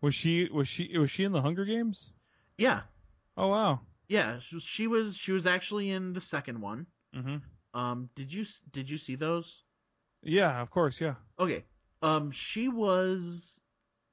Was 0.00 0.14
she 0.14 0.48
was 0.52 0.66
she 0.68 0.96
was 0.98 1.10
she 1.10 1.24
in 1.24 1.32
the 1.32 1.42
Hunger 1.42 1.64
Games? 1.64 2.10
yeah, 2.58 2.82
Oh 3.36 3.48
wow. 3.48 3.80
Yeah, 4.08 4.38
she, 4.40 4.60
she 4.60 4.86
was 4.86 5.16
she 5.16 5.32
was 5.32 5.46
actually 5.46 5.90
in 5.90 6.12
the 6.12 6.20
second 6.20 6.60
one. 6.60 6.86
Mhm. 7.14 7.42
Um, 7.74 8.08
did 8.14 8.32
you 8.32 8.44
did 8.70 8.88
you 8.90 8.98
see 8.98 9.16
those? 9.16 9.62
Yeah, 10.22 10.60
of 10.60 10.70
course, 10.70 11.00
yeah. 11.00 11.14
Okay. 11.38 11.64
Um, 12.02 12.30
she 12.30 12.68
was. 12.68 13.60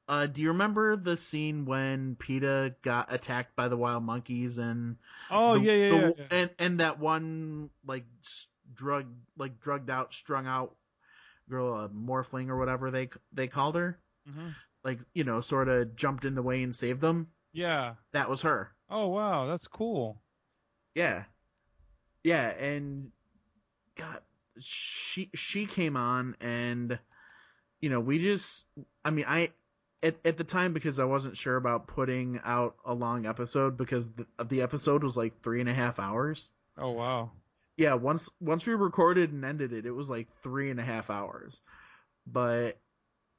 Uh, 0.08 0.26
do 0.26 0.42
you 0.42 0.50
remember 0.50 0.98
the 0.98 1.16
scene 1.16 1.64
when 1.66 2.16
Peeta 2.18 2.76
got 2.82 3.14
attacked 3.14 3.56
by 3.56 3.70
the 3.70 3.78
wild 3.78 4.04
monkeys 4.04 4.58
and? 4.58 4.98
Oh, 5.32 5.58
the- 5.58 5.62
yeah, 5.66 5.74
yeah, 5.74 5.90
the- 5.90 5.96
yeah, 5.98 6.12
yeah. 6.18 6.26
And 6.32 6.50
and 6.60 6.80
that 6.82 7.00
one 7.00 7.70
like 7.86 8.06
drug 8.74 9.06
like 9.38 9.60
drugged 9.60 9.90
out, 9.90 10.14
strung 10.14 10.46
out 10.48 10.76
girl, 11.50 11.74
uh, 11.74 11.88
Morphling 11.90 12.50
or 12.50 12.58
whatever 12.58 12.92
they 12.92 13.10
they 13.32 13.48
called 13.48 13.76
her, 13.76 14.00
Mhm. 14.30 14.56
like 14.84 15.00
you 15.14 15.24
know, 15.24 15.40
sort 15.42 15.68
of 15.70 15.96
jumped 15.96 16.26
in 16.26 16.36
the 16.36 16.42
way 16.44 16.64
and 16.64 16.76
saved 16.76 17.00
them. 17.02 17.28
Yeah. 17.54 17.96
That 18.12 18.30
was 18.30 18.42
her. 18.42 18.74
Oh 18.96 19.08
wow, 19.08 19.48
that's 19.48 19.68
cool. 19.68 20.22
Yeah. 20.94 21.24
Yeah, 22.24 22.50
and 22.52 23.12
God, 23.98 24.20
she 24.60 25.32
she 25.34 25.66
came 25.66 25.98
on 25.98 26.36
and 26.40 27.00
you 27.82 27.90
know, 27.90 28.00
we 28.00 28.20
just 28.20 28.66
I 29.04 29.10
mean, 29.10 29.26
I 29.28 29.50
at 30.04 30.16
at 30.24 30.38
the 30.38 30.44
time 30.44 30.74
because 30.74 31.00
I 31.00 31.06
wasn't 31.06 31.36
sure 31.36 31.56
about 31.56 31.88
putting 31.88 32.40
out 32.46 32.76
a 32.86 32.94
long 32.94 33.26
episode 33.26 33.78
because 33.78 34.12
the, 34.12 34.28
the 34.46 34.62
episode 34.62 35.04
was 35.04 35.18
like 35.18 35.42
three 35.42 35.60
and 35.60 35.70
a 35.70 35.74
half 35.74 35.98
hours. 35.98 36.52
Oh 36.78 36.92
wow. 36.92 37.32
Yeah, 37.78 37.96
once 37.96 38.30
once 38.40 38.64
we 38.64 38.76
recorded 38.76 39.32
and 39.32 39.44
ended 39.44 39.74
it, 39.74 39.88
it 39.88 39.92
was 39.92 40.08
like 40.08 40.28
three 40.44 40.70
and 40.70 40.80
a 40.80 40.84
half 40.84 41.10
hours. 41.10 41.64
But 42.28 42.78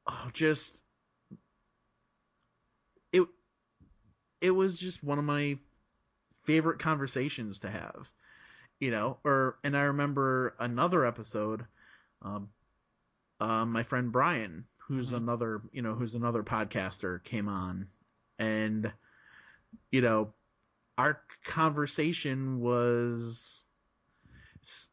oh, 0.08 0.30
just 0.32 0.80
it 4.44 4.50
was 4.52 4.78
just 4.78 5.02
one 5.04 5.18
of 5.18 5.24
my 5.24 5.58
favorite 6.44 6.78
conversations 6.80 7.60
to 7.60 7.70
have. 7.70 8.10
You 8.80 8.90
know, 8.90 9.18
or 9.24 9.58
and 9.64 9.76
I 9.76 9.82
remember 9.82 10.54
another 10.58 11.04
episode, 11.06 11.66
um, 12.22 12.50
uh, 13.40 13.64
my 13.64 13.82
friend 13.82 14.12
Brian, 14.12 14.66
who's 14.78 15.12
Mhm. 15.12 15.16
another 15.16 15.62
you 15.72 15.82
know 15.82 15.94
who's 15.94 16.14
another 16.14 16.42
podcaster, 16.42 17.22
came 17.24 17.48
on, 17.48 17.88
and 18.38 18.92
you 19.90 20.00
know, 20.02 20.34
our 20.98 21.20
conversation 21.44 22.60
was 22.60 23.64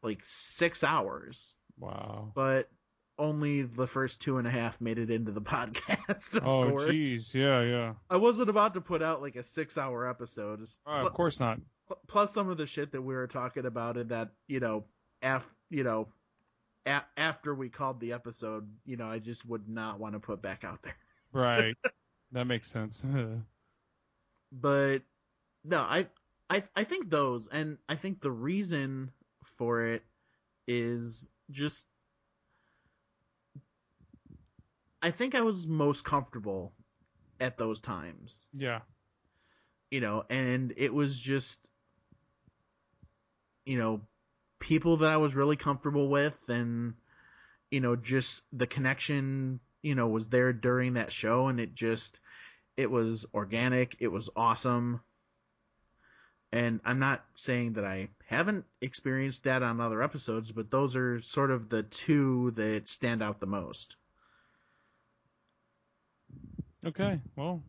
like 0.02 0.20
six 0.24 0.84
hours, 0.84 1.56
Wow. 1.78 2.34
but 2.34 2.70
only 3.18 3.62
the 3.62 3.86
first 3.86 4.20
two 4.22 4.38
and 4.38 4.46
a 4.46 4.50
half 4.50 4.80
made 4.80 4.98
it 4.98 5.10
into 5.10 5.32
the 5.32 5.40
podcast. 5.54 6.34
Of 6.36 6.46
Oh 6.46 6.72
jeez, 6.86 7.32
yeah, 7.34 7.62
yeah. 7.62 7.94
I 8.10 8.16
wasn't 8.16 8.48
about 8.50 8.74
to 8.74 8.80
put 8.80 9.02
out 9.02 9.20
like 9.22 9.36
a 9.36 9.42
six-hour 9.42 10.08
episode. 10.08 10.66
Oh, 10.86 10.92
of 11.06 11.12
course 11.12 11.38
not. 11.40 11.58
plus 12.08 12.32
some 12.32 12.48
of 12.48 12.56
the 12.56 12.66
shit 12.66 12.92
that 12.92 13.02
we 13.02 13.14
were 13.14 13.26
talking 13.26 13.66
about 13.66 13.96
in 13.96 14.08
that 14.08 14.30
you 14.48 14.60
know 14.60 14.84
af 15.22 15.44
you 15.70 15.84
know 15.84 16.08
a- 16.86 17.02
after 17.16 17.54
we 17.54 17.68
called 17.68 18.00
the 18.00 18.12
episode 18.12 18.66
you 18.86 18.96
know 18.96 19.06
i 19.06 19.18
just 19.18 19.44
would 19.46 19.68
not 19.68 20.00
want 20.00 20.14
to 20.14 20.18
put 20.18 20.40
back 20.42 20.64
out 20.64 20.82
there 20.82 20.96
Right. 21.32 21.76
that 22.32 22.46
makes 22.46 22.70
sense. 22.70 23.04
but 24.52 24.98
no 25.64 25.78
i 25.78 26.06
i 26.50 26.62
i 26.76 26.84
think 26.84 27.08
those 27.10 27.48
and 27.50 27.78
i 27.88 27.94
think 27.96 28.20
the 28.20 28.30
reason 28.30 29.10
for 29.58 29.82
it 29.86 30.02
is 30.66 31.28
just 31.50 31.86
i 35.02 35.10
think 35.10 35.34
i 35.34 35.42
was 35.42 35.66
most 35.66 36.04
comfortable 36.04 36.72
at 37.40 37.58
those 37.58 37.80
times 37.80 38.46
yeah. 38.56 38.80
you 39.90 40.00
know, 40.00 40.24
and 40.30 40.72
it 40.76 40.94
was 40.94 41.18
just, 41.18 41.58
you 43.66 43.78
know, 43.78 44.00
people 44.58 44.98
that 44.98 45.10
I 45.10 45.16
was 45.18 45.34
really 45.34 45.56
comfortable 45.56 46.08
with, 46.08 46.36
and 46.48 46.94
you 47.70 47.80
know, 47.80 47.96
just 47.96 48.42
the 48.52 48.66
connection, 48.66 49.60
you 49.82 49.94
know, 49.94 50.06
was 50.08 50.28
there 50.28 50.52
during 50.52 50.94
that 50.94 51.12
show, 51.12 51.48
and 51.48 51.58
it 51.60 51.74
just, 51.74 52.20
it 52.76 52.90
was 52.90 53.26
organic, 53.34 53.96
it 54.00 54.08
was 54.08 54.30
awesome, 54.36 55.00
and 56.52 56.80
I'm 56.84 56.98
not 57.00 57.24
saying 57.34 57.74
that 57.74 57.84
I 57.84 58.08
haven't 58.26 58.64
experienced 58.80 59.44
that 59.44 59.62
on 59.62 59.80
other 59.80 60.02
episodes, 60.02 60.52
but 60.52 60.70
those 60.70 60.94
are 60.96 61.20
sort 61.22 61.50
of 61.50 61.68
the 61.68 61.82
two 61.82 62.52
that 62.52 62.88
stand 62.88 63.22
out 63.22 63.40
the 63.40 63.46
most. 63.46 63.96
Okay. 66.86 67.20
Well, 67.36 67.62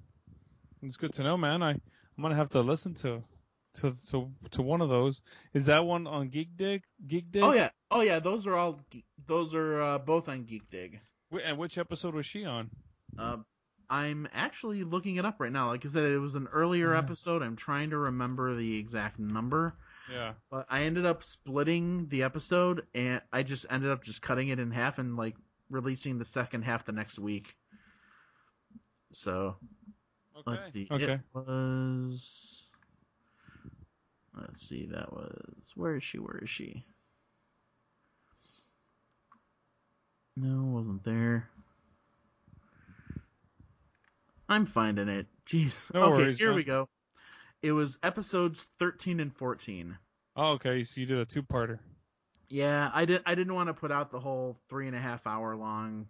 it's 0.81 0.97
good 0.97 1.13
to 1.13 1.23
know, 1.23 1.37
man. 1.37 1.61
I 1.61 1.71
I'm 1.71 2.21
gonna 2.21 2.35
have 2.35 2.49
to 2.49 2.61
listen 2.61 2.93
to 2.95 3.23
to 3.75 3.93
to 4.09 4.31
to 4.51 4.61
one 4.61 4.81
of 4.81 4.89
those. 4.89 5.21
Is 5.53 5.65
that 5.67 5.85
one 5.85 6.07
on 6.07 6.29
Geek 6.29 6.55
Dig? 6.57 6.83
Geek 7.07 7.31
Dig? 7.31 7.43
Oh 7.43 7.53
yeah, 7.53 7.69
oh 7.91 8.01
yeah, 8.01 8.19
those 8.19 8.45
are 8.47 8.55
all, 8.55 8.79
those 9.27 9.53
are 9.53 9.81
uh, 9.81 9.97
both 9.99 10.29
on 10.29 10.43
Geek 10.45 10.69
Dig. 10.69 10.99
And 11.43 11.57
which 11.57 11.77
episode 11.77 12.13
was 12.13 12.25
she 12.25 12.45
on? 12.45 12.69
Uh, 13.17 13.37
I'm 13.89 14.27
actually 14.33 14.83
looking 14.83 15.15
it 15.15 15.25
up 15.25 15.39
right 15.39 15.51
now. 15.51 15.67
Like 15.67 15.85
I 15.85 15.89
said, 15.89 16.03
it 16.03 16.19
was 16.19 16.35
an 16.35 16.47
earlier 16.51 16.93
Yeah. 16.93 16.99
episode. 16.99 17.41
I'm 17.41 17.55
trying 17.55 17.89
to 17.91 17.97
remember 17.97 18.55
the 18.55 18.77
exact 18.77 19.17
number, 19.19 19.75
Yeah. 20.11 20.33
but 20.51 20.65
I 20.69 20.81
ended 20.83 21.05
up 21.07 21.23
splitting 21.23 22.07
the 22.09 22.23
episode, 22.23 22.85
and 22.93 23.21
I 23.31 23.41
just 23.43 23.65
ended 23.69 23.89
up 23.89 24.03
just 24.03 24.21
cutting 24.21 24.49
it 24.49 24.59
in 24.59 24.69
half 24.71 24.99
and 24.99 25.17
like 25.17 25.35
releasing 25.71 26.17
the 26.19 26.25
second 26.25 26.63
half 26.63 26.85
the 26.85 26.91
next 26.91 27.17
week. 27.17 27.55
So 29.13 29.55
Okay. 30.35 30.51
let's 30.51 30.71
see. 30.71 30.87
Okay. 30.91 31.13
It 31.13 31.21
was. 31.33 32.63
Let's 34.35 34.67
see. 34.67 34.87
That 34.87 35.13
was. 35.13 35.71
Where 35.75 35.95
is 35.95 36.03
she? 36.03 36.17
Where 36.17 36.39
is 36.39 36.49
she? 36.49 36.85
No, 40.35 40.63
wasn't 40.63 41.03
there. 41.03 41.47
I'm 44.49 44.65
finding 44.65 45.07
it. 45.07 45.27
Jeez. 45.47 45.93
No 45.93 46.01
okay, 46.05 46.23
worries, 46.23 46.37
here 46.37 46.47
man. 46.47 46.55
we 46.55 46.63
go. 46.63 46.89
It 47.61 47.71
was 47.71 47.97
episodes 48.03 48.67
13 48.79 49.19
and 49.19 49.33
14. 49.35 49.97
Oh, 50.35 50.51
okay. 50.53 50.83
So 50.83 50.99
you 50.99 51.05
did 51.05 51.19
a 51.19 51.25
two-parter. 51.25 51.79
Yeah, 52.49 52.89
I 52.93 53.05
did. 53.05 53.21
I 53.25 53.35
didn't 53.35 53.53
want 53.53 53.67
to 53.67 53.73
put 53.73 53.91
out 53.91 54.11
the 54.11 54.19
whole 54.19 54.57
three 54.69 54.87
and 54.87 54.95
a 54.95 54.99
half 54.99 55.25
hour 55.25 55.55
long 55.55 56.07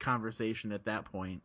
conversation 0.00 0.72
at 0.72 0.86
that 0.86 1.04
point. 1.06 1.42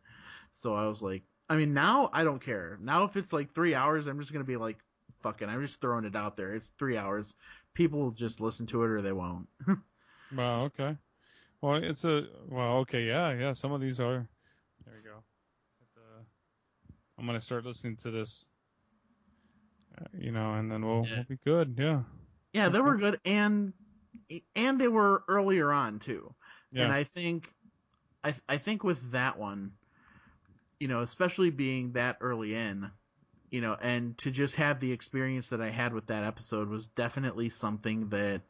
So 0.60 0.74
I 0.74 0.86
was 0.86 1.00
like, 1.00 1.22
I 1.48 1.56
mean, 1.56 1.72
now 1.72 2.10
I 2.12 2.22
don't 2.22 2.38
care. 2.44 2.78
Now 2.82 3.04
if 3.04 3.16
it's 3.16 3.32
like 3.32 3.54
three 3.54 3.74
hours, 3.74 4.06
I'm 4.06 4.20
just 4.20 4.30
gonna 4.30 4.44
be 4.44 4.58
like, 4.58 4.76
fucking, 5.22 5.48
I'm 5.48 5.62
just 5.64 5.80
throwing 5.80 6.04
it 6.04 6.14
out 6.14 6.36
there. 6.36 6.52
It's 6.52 6.72
three 6.78 6.98
hours. 6.98 7.34
People 7.72 7.98
will 8.00 8.10
just 8.10 8.40
listen 8.40 8.66
to 8.66 8.82
it 8.84 8.90
or 8.90 9.02
they 9.02 9.12
won't. 9.12 9.48
Wow. 10.36 10.66
Okay. 10.66 10.96
Well, 11.60 11.74
it's 11.82 12.04
a 12.04 12.26
well. 12.48 12.76
Okay. 12.78 13.04
Yeah. 13.04 13.32
Yeah. 13.32 13.52
Some 13.52 13.72
of 13.72 13.80
these 13.80 13.98
are. 13.98 14.28
There 14.84 14.94
we 14.94 15.02
go. 15.02 15.24
I'm 17.18 17.26
gonna 17.26 17.40
start 17.40 17.64
listening 17.66 17.96
to 17.96 18.12
this. 18.12 18.44
Uh, 20.00 20.04
you 20.16 20.30
know, 20.30 20.54
and 20.54 20.70
then 20.70 20.86
we'll, 20.86 21.04
Yeah. 21.04 21.16
we'll 21.16 21.24
be 21.24 21.38
good. 21.44 21.74
Yeah. 21.76 22.02
yeah, 22.52 22.68
they 22.68 22.80
were 22.80 22.96
good, 22.96 23.18
and 23.24 23.72
and 24.54 24.80
they 24.80 24.86
were 24.86 25.24
earlier 25.26 25.72
on 25.72 25.98
too. 25.98 26.32
Yeah. 26.70 26.84
And 26.84 26.92
I 26.92 27.02
think, 27.02 27.52
I 28.22 28.34
I 28.48 28.58
think 28.58 28.84
with 28.84 29.10
that 29.10 29.36
one, 29.36 29.72
you 30.80 30.88
know, 30.88 31.02
especially 31.02 31.50
being 31.50 31.92
that 31.92 32.18
early 32.20 32.54
in, 32.56 32.90
you 33.50 33.60
know, 33.60 33.76
and 33.80 34.18
to 34.18 34.30
just 34.30 34.56
have 34.56 34.80
the 34.80 34.92
experience 34.92 35.50
that 35.50 35.62
I 35.62 35.70
had 35.70 35.94
with 35.94 36.06
that 36.08 36.24
episode 36.24 36.68
was 36.68 36.88
definitely 36.88 37.50
something 37.50 38.10
that 38.10 38.42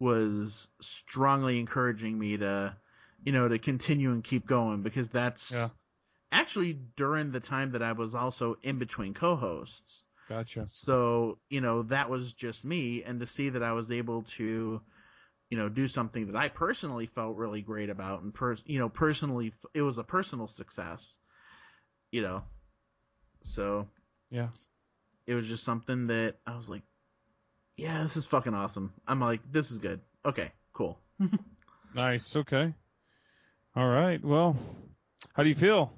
was 0.00 0.68
strongly 0.80 1.58
encouraging 1.60 2.18
me 2.18 2.36
to, 2.38 2.76
you 3.24 3.32
know, 3.32 3.48
to 3.48 3.58
continue 3.58 4.12
and 4.12 4.24
keep 4.24 4.46
going 4.46 4.82
because 4.82 5.10
that's 5.10 5.70
Yeah. 5.70 5.70
actually 6.32 6.74
during 6.96 7.32
the 7.32 7.40
time 7.40 7.72
that 7.72 7.82
I 7.82 7.92
was 7.92 8.14
also 8.14 8.56
in 8.62 8.78
between 8.78 9.14
co-hosts. 9.14 10.04
Gotcha. 10.28 10.66
So, 10.66 11.38
you 11.50 11.60
know, 11.60 11.82
that 11.84 12.10
was 12.10 12.32
just 12.34 12.64
me 12.64 13.02
and 13.04 13.20
to 13.20 13.26
see 13.26 13.50
that 13.50 13.62
I 13.62 13.72
was 13.72 13.90
able 13.90 14.22
to, 14.38 14.80
you 15.50 15.58
know, 15.58 15.68
do 15.68 15.88
something 15.88 16.26
that 16.28 16.36
I 16.36 16.48
personally 16.48 17.06
felt 17.06 17.36
really 17.36 17.60
great 17.60 17.90
about 17.90 18.22
and 18.22 18.32
per, 18.32 18.56
you 18.64 18.78
know, 18.78 18.88
personally 18.88 19.52
it 19.74 19.82
was 19.82 19.98
a 19.98 20.04
personal 20.04 20.48
success, 20.48 21.16
you 22.12 22.22
know. 22.22 22.42
So, 23.42 23.88
Yeah. 24.30 24.48
it 25.26 25.34
was 25.34 25.48
just 25.48 25.64
something 25.64 26.06
that 26.08 26.36
I 26.46 26.56
was 26.56 26.68
like, 26.68 26.82
yeah, 27.76 28.02
this 28.02 28.16
is 28.16 28.26
fucking 28.26 28.54
awesome. 28.54 28.92
I'm 29.08 29.20
like, 29.20 29.40
this 29.50 29.70
is 29.70 29.78
good. 29.78 30.00
Okay, 30.24 30.52
cool. 30.72 30.98
Nice. 31.94 32.36
Okay. 32.36 32.72
All 33.74 33.88
right. 33.88 34.24
Well, 34.24 34.56
how 35.34 35.42
do 35.42 35.48
you 35.48 35.56
feel? 35.56 35.92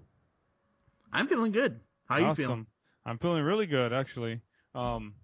I'm 1.13 1.29
feeling 1.29 1.53
good. 1.53 1.81
How 2.07 2.17
you 2.17 2.25
awesome. 2.25 2.45
feeling? 2.45 2.67
I'm 3.05 3.19
feeling 3.19 3.43
really 3.43 3.67
good 3.67 3.93
actually. 3.93 4.41
Um, 4.75 5.15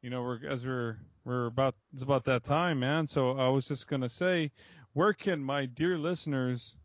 you 0.00 0.08
know, 0.08 0.22
we're 0.22 0.48
as 0.48 0.64
we're 0.64 0.96
we're 1.24 1.46
about 1.46 1.74
it's 1.92 2.02
about 2.02 2.24
that 2.24 2.44
time, 2.44 2.80
man. 2.80 3.06
So 3.06 3.38
I 3.38 3.48
was 3.48 3.68
just 3.68 3.88
gonna 3.88 4.08
say, 4.08 4.50
where 4.92 5.12
can 5.12 5.42
my 5.42 5.66
dear 5.66 5.98
listeners 5.98 6.76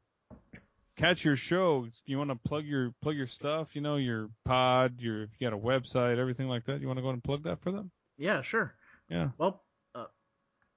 catch 0.98 1.26
your 1.26 1.36
show? 1.36 1.88
You 2.06 2.18
want 2.18 2.30
to 2.30 2.36
plug 2.36 2.66
your 2.66 2.94
plug 3.02 3.16
your 3.16 3.28
stuff? 3.28 3.76
You 3.76 3.82
know, 3.82 3.96
your 3.98 4.30
pod, 4.44 5.00
your 5.00 5.24
if 5.24 5.30
you 5.40 5.50
got 5.50 5.56
a 5.56 5.60
website, 5.60 6.18
everything 6.18 6.48
like 6.48 6.66
that. 6.66 6.82
You 6.82 6.88
want 6.88 6.98
to 6.98 7.04
go 7.04 7.10
and 7.10 7.24
plug 7.24 7.44
that 7.44 7.62
for 7.62 7.72
them? 7.72 7.92
Yeah, 8.18 8.42
sure. 8.42 8.76
Yeah. 9.10 9.30
Well, 9.38 9.64
uh, 9.94 10.06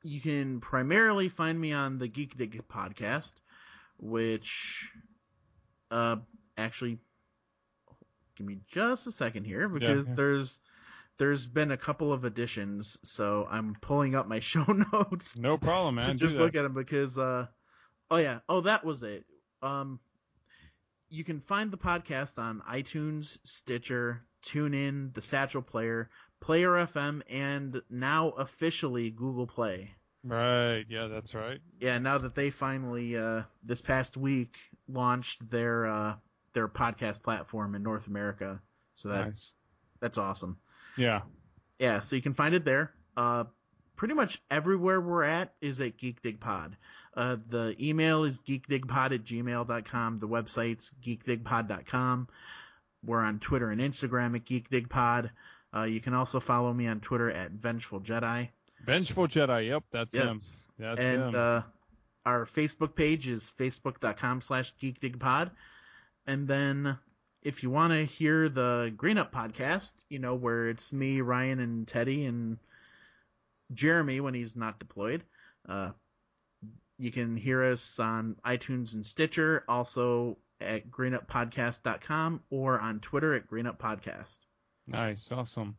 you 0.03 0.21
can 0.21 0.61
primarily 0.61 1.29
find 1.29 1.59
me 1.59 1.73
on 1.73 1.99
the 1.99 2.09
Geek 2.09 2.37
Dig 2.37 2.61
podcast, 2.69 3.33
which, 3.99 4.91
uh, 5.91 6.17
actually, 6.57 6.99
give 8.37 8.47
me 8.47 8.59
just 8.69 9.07
a 9.07 9.13
second 9.13 9.45
here 9.45 9.69
because 9.69 10.09
yeah. 10.09 10.15
there's 10.15 10.61
there's 11.19 11.47
been 11.47 11.71
a 11.73 11.77
couple 11.77 12.13
of 12.13 12.25
additions, 12.25 12.97
so 13.05 13.47
I'm 13.51 13.77
pulling 13.81 14.15
up 14.15 14.27
my 14.29 14.41
show 14.51 14.65
notes 14.93 15.37
No 15.37 15.59
problem, 15.59 15.97
man. 15.97 16.17
just 16.19 16.37
look 16.37 16.55
at 16.55 16.63
them 16.63 16.75
because, 16.75 17.19
uh, 17.19 17.47
oh 18.11 18.17
yeah, 18.17 18.41
oh 18.49 18.61
that 18.63 18.85
was 18.85 19.03
it. 19.03 19.25
Um, 19.63 20.01
you 21.11 21.25
can 21.25 21.41
find 21.41 21.71
the 21.71 21.79
podcast 21.79 22.39
on 22.39 22.63
iTunes, 22.71 23.39
Stitcher, 23.45 24.23
TuneIn, 24.47 25.13
the 25.15 25.23
Satchel 25.23 25.63
Player, 25.63 26.11
Player 26.41 26.69
FM, 26.71 27.23
and 27.31 27.81
now 27.91 28.31
officially 28.31 29.11
Google 29.11 29.47
Play. 29.47 29.91
Right. 30.23 30.85
Yeah, 30.89 31.07
that's 31.07 31.35
right. 31.35 31.59
Yeah, 31.81 31.99
now 31.99 32.19
that 32.19 32.35
they 32.35 32.51
finally 32.51 33.17
uh, 33.17 33.43
this 33.65 33.81
past 33.81 34.17
week 34.17 34.57
launched 34.87 35.49
their 35.51 35.87
uh, 35.87 36.15
their 36.53 36.69
podcast 36.69 37.23
platform 37.23 37.75
in 37.75 37.83
North 37.83 38.07
America, 38.07 38.61
so 38.95 39.09
that's 39.09 39.27
Nice. 39.27 39.55
that's 40.01 40.19
awesome. 40.19 40.59
Yeah. 40.99 41.23
Yeah, 41.79 42.01
so 42.01 42.17
you 42.17 42.23
can 42.23 42.35
find 42.35 42.55
it 42.55 42.65
there. 42.65 42.93
Uh, 43.17 43.45
pretty 43.97 44.15
much 44.15 44.43
everywhere 44.51 45.01
we're 45.01 45.23
at 45.23 45.55
is 45.61 45.81
at 45.81 45.97
Geek 45.97 46.23
Dig 46.23 46.41
Pod. 46.41 46.77
Uh, 47.19 47.37
the 47.49 47.75
email 47.81 48.23
is 48.23 48.39
geekdigpod 48.39 49.13
at 49.13 49.25
gmail.com. 49.25 50.19
The 50.21 50.29
website's 50.29 50.93
geekdigpod.com. 51.05 52.29
We're 53.05 53.21
on 53.21 53.41
Twitter 53.41 53.71
and 53.71 53.81
Instagram 53.81 54.37
at 54.37 54.45
geekdigpod. 54.45 55.31
Uh, 55.75 55.83
you 55.83 56.01
can 56.01 56.15
also 56.15 56.39
follow 56.39 56.73
me 56.73 56.87
on 56.87 57.01
Twitter 57.01 57.29
at 57.29 57.51
Vengeful 57.51 58.01
Jedi. 58.01 58.49
Vengeful 58.87 59.27
Jedi. 59.27 59.67
Yep, 59.67 59.85
that's 59.91 60.15
him. 60.15 60.29
Yes. 60.29 60.67
That's 60.79 61.01
and 61.01 61.23
him. 61.23 61.35
uh, 61.35 61.63
our 62.25 62.47
Facebook 62.47 62.95
page 62.95 63.27
is 63.27 63.53
facebook.com 63.59 64.41
slash 64.41 64.73
geekdigpod. 64.81 65.51
And 66.29 66.47
then 66.47 66.99
if 67.43 67.63
you 67.63 67.71
want 67.71 67.93
to 67.93 68.05
hear 68.05 68.49
the 68.49 68.93
Green 68.97 69.19
Up 69.19 69.33
podcast, 69.33 69.93
you 70.09 70.19
know, 70.19 70.35
where 70.35 70.69
it's 70.69 70.93
me, 70.93 71.21
Ryan, 71.21 71.61
and 71.61 71.87
Teddy, 71.87 72.27
and 72.27 72.59
Jeremy 73.73 74.21
when 74.21 74.35
he's 74.35 74.57
not 74.57 74.79
deployed, 74.79 75.23
uh, 75.69 75.91
you 76.99 77.13
can 77.13 77.37
hear 77.37 77.63
us 77.65 77.99
on 77.99 78.37
iTunes 78.45 78.95
and 78.95 79.07
Stitcher, 79.07 79.65
also 79.69 80.37
at 80.61 80.91
greenuppodcast.com 80.91 82.43
or 82.51 82.81
on 82.81 83.01
Twitter 83.01 83.35
at 83.35 83.49
greenuppodcast. 83.49 84.39
Nice, 84.87 85.31
awesome. 85.31 85.77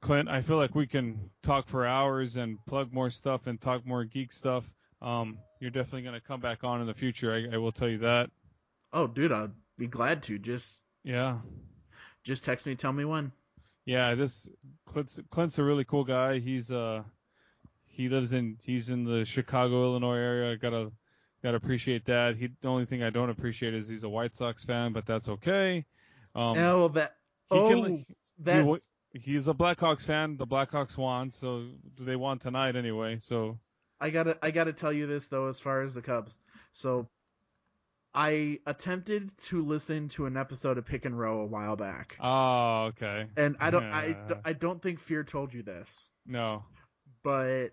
Clint, 0.00 0.28
I 0.28 0.42
feel 0.42 0.58
like 0.58 0.74
we 0.74 0.86
can 0.86 1.30
talk 1.42 1.66
for 1.66 1.86
hours 1.86 2.36
and 2.36 2.58
plug 2.66 2.92
more 2.92 3.10
stuff 3.10 3.46
and 3.46 3.60
talk 3.60 3.86
more 3.86 4.04
geek 4.04 4.32
stuff. 4.32 4.70
Um, 5.00 5.38
you're 5.60 5.70
definitely 5.70 6.02
going 6.02 6.14
to 6.14 6.26
come 6.26 6.40
back 6.40 6.62
on 6.62 6.80
in 6.80 6.86
the 6.86 6.94
future. 6.94 7.32
I, 7.32 7.54
I 7.54 7.58
will 7.58 7.72
tell 7.72 7.88
you 7.88 7.98
that. 7.98 8.30
Oh, 8.92 9.06
dude, 9.06 9.32
I'd 9.32 9.50
be 9.78 9.86
glad 9.86 10.22
to. 10.24 10.38
Just 10.38 10.82
Yeah, 11.04 11.38
just 12.24 12.44
text 12.44 12.66
me, 12.66 12.74
tell 12.74 12.92
me 12.92 13.04
when. 13.04 13.32
yeah. 13.86 14.14
This 14.14 14.48
Clint's, 14.86 15.20
Clint's 15.30 15.58
a 15.58 15.64
really 15.64 15.84
cool 15.84 16.04
guy. 16.04 16.38
He's 16.38 16.70
uh, 16.70 17.02
he 17.86 18.08
lives 18.08 18.32
in 18.32 18.58
he's 18.62 18.90
in 18.90 19.04
the 19.04 19.24
Chicago, 19.24 19.84
Illinois 19.84 20.16
area. 20.16 20.56
Gotta 20.56 20.92
gotta 21.42 21.56
appreciate 21.56 22.04
that. 22.06 22.36
He 22.36 22.50
the 22.60 22.68
only 22.68 22.84
thing 22.84 23.02
I 23.02 23.10
don't 23.10 23.30
appreciate 23.30 23.74
is 23.74 23.88
he's 23.88 24.04
a 24.04 24.08
White 24.08 24.34
Sox 24.34 24.64
fan, 24.64 24.92
but 24.92 25.06
that's 25.06 25.28
okay. 25.28 25.84
Um, 26.34 26.58
oh, 26.58 26.88
that. 26.88 27.16
he 27.50 27.56
oh, 27.58 27.68
can, 27.68 28.06
that. 28.40 28.80
he, 29.12 29.18
he's 29.18 29.48
a 29.48 29.54
Blackhawks 29.54 30.04
fan. 30.04 30.36
The 30.36 30.46
Blackhawks 30.46 30.96
won, 30.96 31.30
so 31.30 31.64
do 31.96 32.04
they 32.04 32.16
won 32.16 32.38
tonight 32.38 32.76
anyway. 32.76 33.18
So 33.20 33.58
I 34.00 34.10
gotta 34.10 34.38
I 34.42 34.50
gotta 34.50 34.72
tell 34.72 34.92
you 34.92 35.06
this 35.06 35.28
though, 35.28 35.48
as 35.48 35.58
far 35.58 35.82
as 35.82 35.94
the 35.94 36.02
Cubs. 36.02 36.38
So 36.72 37.08
I 38.14 38.58
attempted 38.66 39.36
to 39.48 39.64
listen 39.64 40.08
to 40.10 40.26
an 40.26 40.36
episode 40.36 40.78
of 40.78 40.84
Pick 40.86 41.04
and 41.04 41.18
Row 41.18 41.40
a 41.40 41.46
while 41.46 41.76
back, 41.76 42.16
oh, 42.20 42.86
okay. 42.86 43.26
and 43.36 43.56
I 43.60 43.70
don't 43.70 43.84
I, 43.84 44.16
I 44.44 44.52
don't 44.54 44.82
think 44.82 44.98
Fear 45.00 45.24
told 45.24 45.52
you 45.54 45.62
this, 45.62 46.10
No. 46.26 46.64
but 47.22 47.68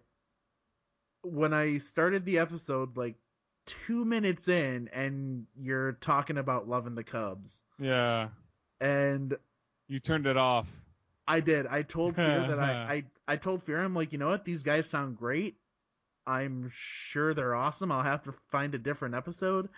when 1.23 1.53
I 1.53 1.79
started 1.79 2.25
the 2.25 2.39
episode, 2.39 2.97
like 2.97 3.15
two 3.65 4.05
minutes 4.05 4.47
in, 4.47 4.89
and 4.93 5.45
you're 5.59 5.93
talking 5.93 6.37
about 6.37 6.67
loving 6.67 6.95
the 6.95 7.03
Cubs, 7.03 7.63
Yeah. 7.79 8.29
and 8.79 9.35
You 9.87 9.99
turned 9.99 10.27
it 10.27 10.37
off. 10.37 10.67
I 11.27 11.39
did. 11.39 11.65
I 11.65 11.81
told 11.81 12.15
Fear 12.17 12.45
that 12.49 12.59
I, 12.59 12.71
I 13.27 13.33
I 13.33 13.35
told 13.37 13.63
Fear 13.63 13.83
I'm 13.83 13.95
like, 13.95 14.11
you 14.11 14.19
know 14.19 14.27
what, 14.27 14.45
these 14.45 14.61
guys 14.61 14.87
sound 14.87 15.17
great. 15.17 15.55
I'm 16.27 16.69
sure 16.71 17.33
they're 17.33 17.55
awesome. 17.55 17.91
I'll 17.91 18.03
have 18.03 18.23
to 18.23 18.33
find 18.51 18.75
a 18.75 18.79
different 18.79 19.15
episode, 19.15 19.69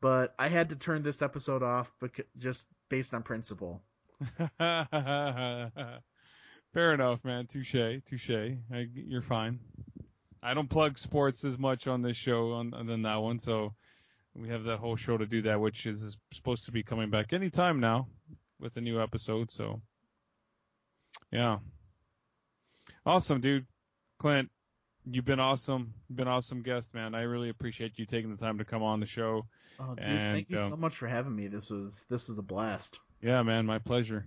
but 0.00 0.34
I 0.38 0.48
had 0.48 0.70
to 0.70 0.76
turn 0.76 1.02
this 1.02 1.22
episode 1.22 1.62
off 1.62 1.92
because 2.00 2.24
just 2.38 2.66
based 2.88 3.14
on 3.14 3.22
principle. 3.22 3.82
Fair 4.58 4.84
enough, 6.74 7.24
man. 7.24 7.46
Touche, 7.46 8.02
touche. 8.06 8.56
You're 8.94 9.22
fine. 9.22 9.58
I 10.42 10.54
don't 10.54 10.70
plug 10.70 10.98
sports 10.98 11.44
as 11.44 11.58
much 11.58 11.86
on 11.86 12.02
this 12.02 12.16
show 12.16 12.52
on 12.52 12.70
than 12.70 13.02
that 13.02 13.16
one, 13.16 13.38
so 13.38 13.74
we 14.34 14.48
have 14.48 14.64
that 14.64 14.78
whole 14.78 14.96
show 14.96 15.18
to 15.18 15.26
do 15.26 15.42
that, 15.42 15.60
which 15.60 15.86
is 15.86 16.16
supposed 16.32 16.64
to 16.66 16.72
be 16.72 16.82
coming 16.82 17.10
back 17.10 17.32
anytime 17.32 17.80
now 17.80 18.08
with 18.58 18.76
a 18.76 18.80
new 18.80 19.02
episode. 19.02 19.50
So, 19.50 19.80
yeah, 21.30 21.58
awesome, 23.04 23.40
dude. 23.40 23.66
Clint, 24.18 24.50
You've 25.12 25.24
been 25.24 25.40
awesome. 25.40 25.92
You've 26.08 26.16
been 26.16 26.28
awesome 26.28 26.62
guest, 26.62 26.94
man. 26.94 27.16
I 27.16 27.22
really 27.22 27.48
appreciate 27.48 27.98
you 27.98 28.06
taking 28.06 28.30
the 28.30 28.36
time 28.36 28.58
to 28.58 28.64
come 28.64 28.82
on 28.82 29.00
the 29.00 29.06
show. 29.06 29.44
Oh, 29.80 29.94
dude, 29.94 30.04
And, 30.04 30.34
thank 30.36 30.50
you 30.50 30.58
um, 30.58 30.70
so 30.70 30.76
much 30.76 30.96
for 30.96 31.08
having 31.08 31.34
me. 31.34 31.48
This 31.48 31.68
was 31.68 32.04
this 32.08 32.28
was 32.28 32.38
a 32.38 32.42
blast. 32.42 33.00
Yeah, 33.20 33.42
man, 33.42 33.66
my 33.66 33.78
pleasure. 33.78 34.24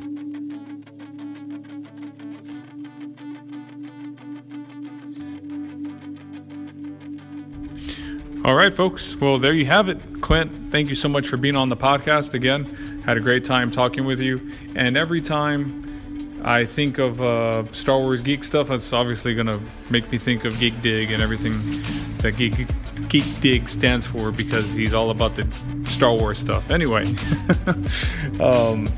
All 8.43 8.55
right, 8.55 8.73
folks. 8.73 9.15
Well, 9.15 9.39
there 9.39 9.53
you 9.53 9.65
have 9.67 9.87
it. 9.87 10.21
Clint, 10.21 10.53
thank 10.53 10.89
you 10.89 10.95
so 10.95 11.07
much 11.07 11.29
for 11.29 11.37
being 11.37 11.55
on 11.55 11.69
the 11.69 11.77
podcast 11.77 12.33
again. 12.33 12.65
Had 13.05 13.15
a 13.15 13.21
great 13.21 13.45
time 13.45 13.71
talking 13.71 14.03
with 14.03 14.19
you. 14.19 14.51
And 14.75 14.97
every 14.97 15.21
time 15.21 15.85
I 16.43 16.65
think 16.65 16.97
of 16.97 17.21
uh, 17.21 17.71
Star 17.71 17.99
Wars 17.99 18.21
geek 18.21 18.43
stuff, 18.43 18.69
it's 18.69 18.91
obviously 18.91 19.33
going 19.33 19.47
to 19.47 19.59
make 19.89 20.11
me 20.11 20.17
think 20.17 20.43
of 20.43 20.59
Geek 20.59 20.81
Dig 20.81 21.11
and 21.11 21.21
everything 21.21 21.53
that 22.17 22.35
Geek, 22.37 22.67
geek 23.07 23.39
Dig 23.39 23.69
stands 23.69 24.05
for 24.05 24.31
because 24.31 24.73
he's 24.73 24.93
all 24.93 25.09
about 25.09 25.35
the 25.35 25.47
Star 25.85 26.13
Wars 26.13 26.39
stuff. 26.39 26.69
Anyway, 26.69 27.05
um, 28.41 28.89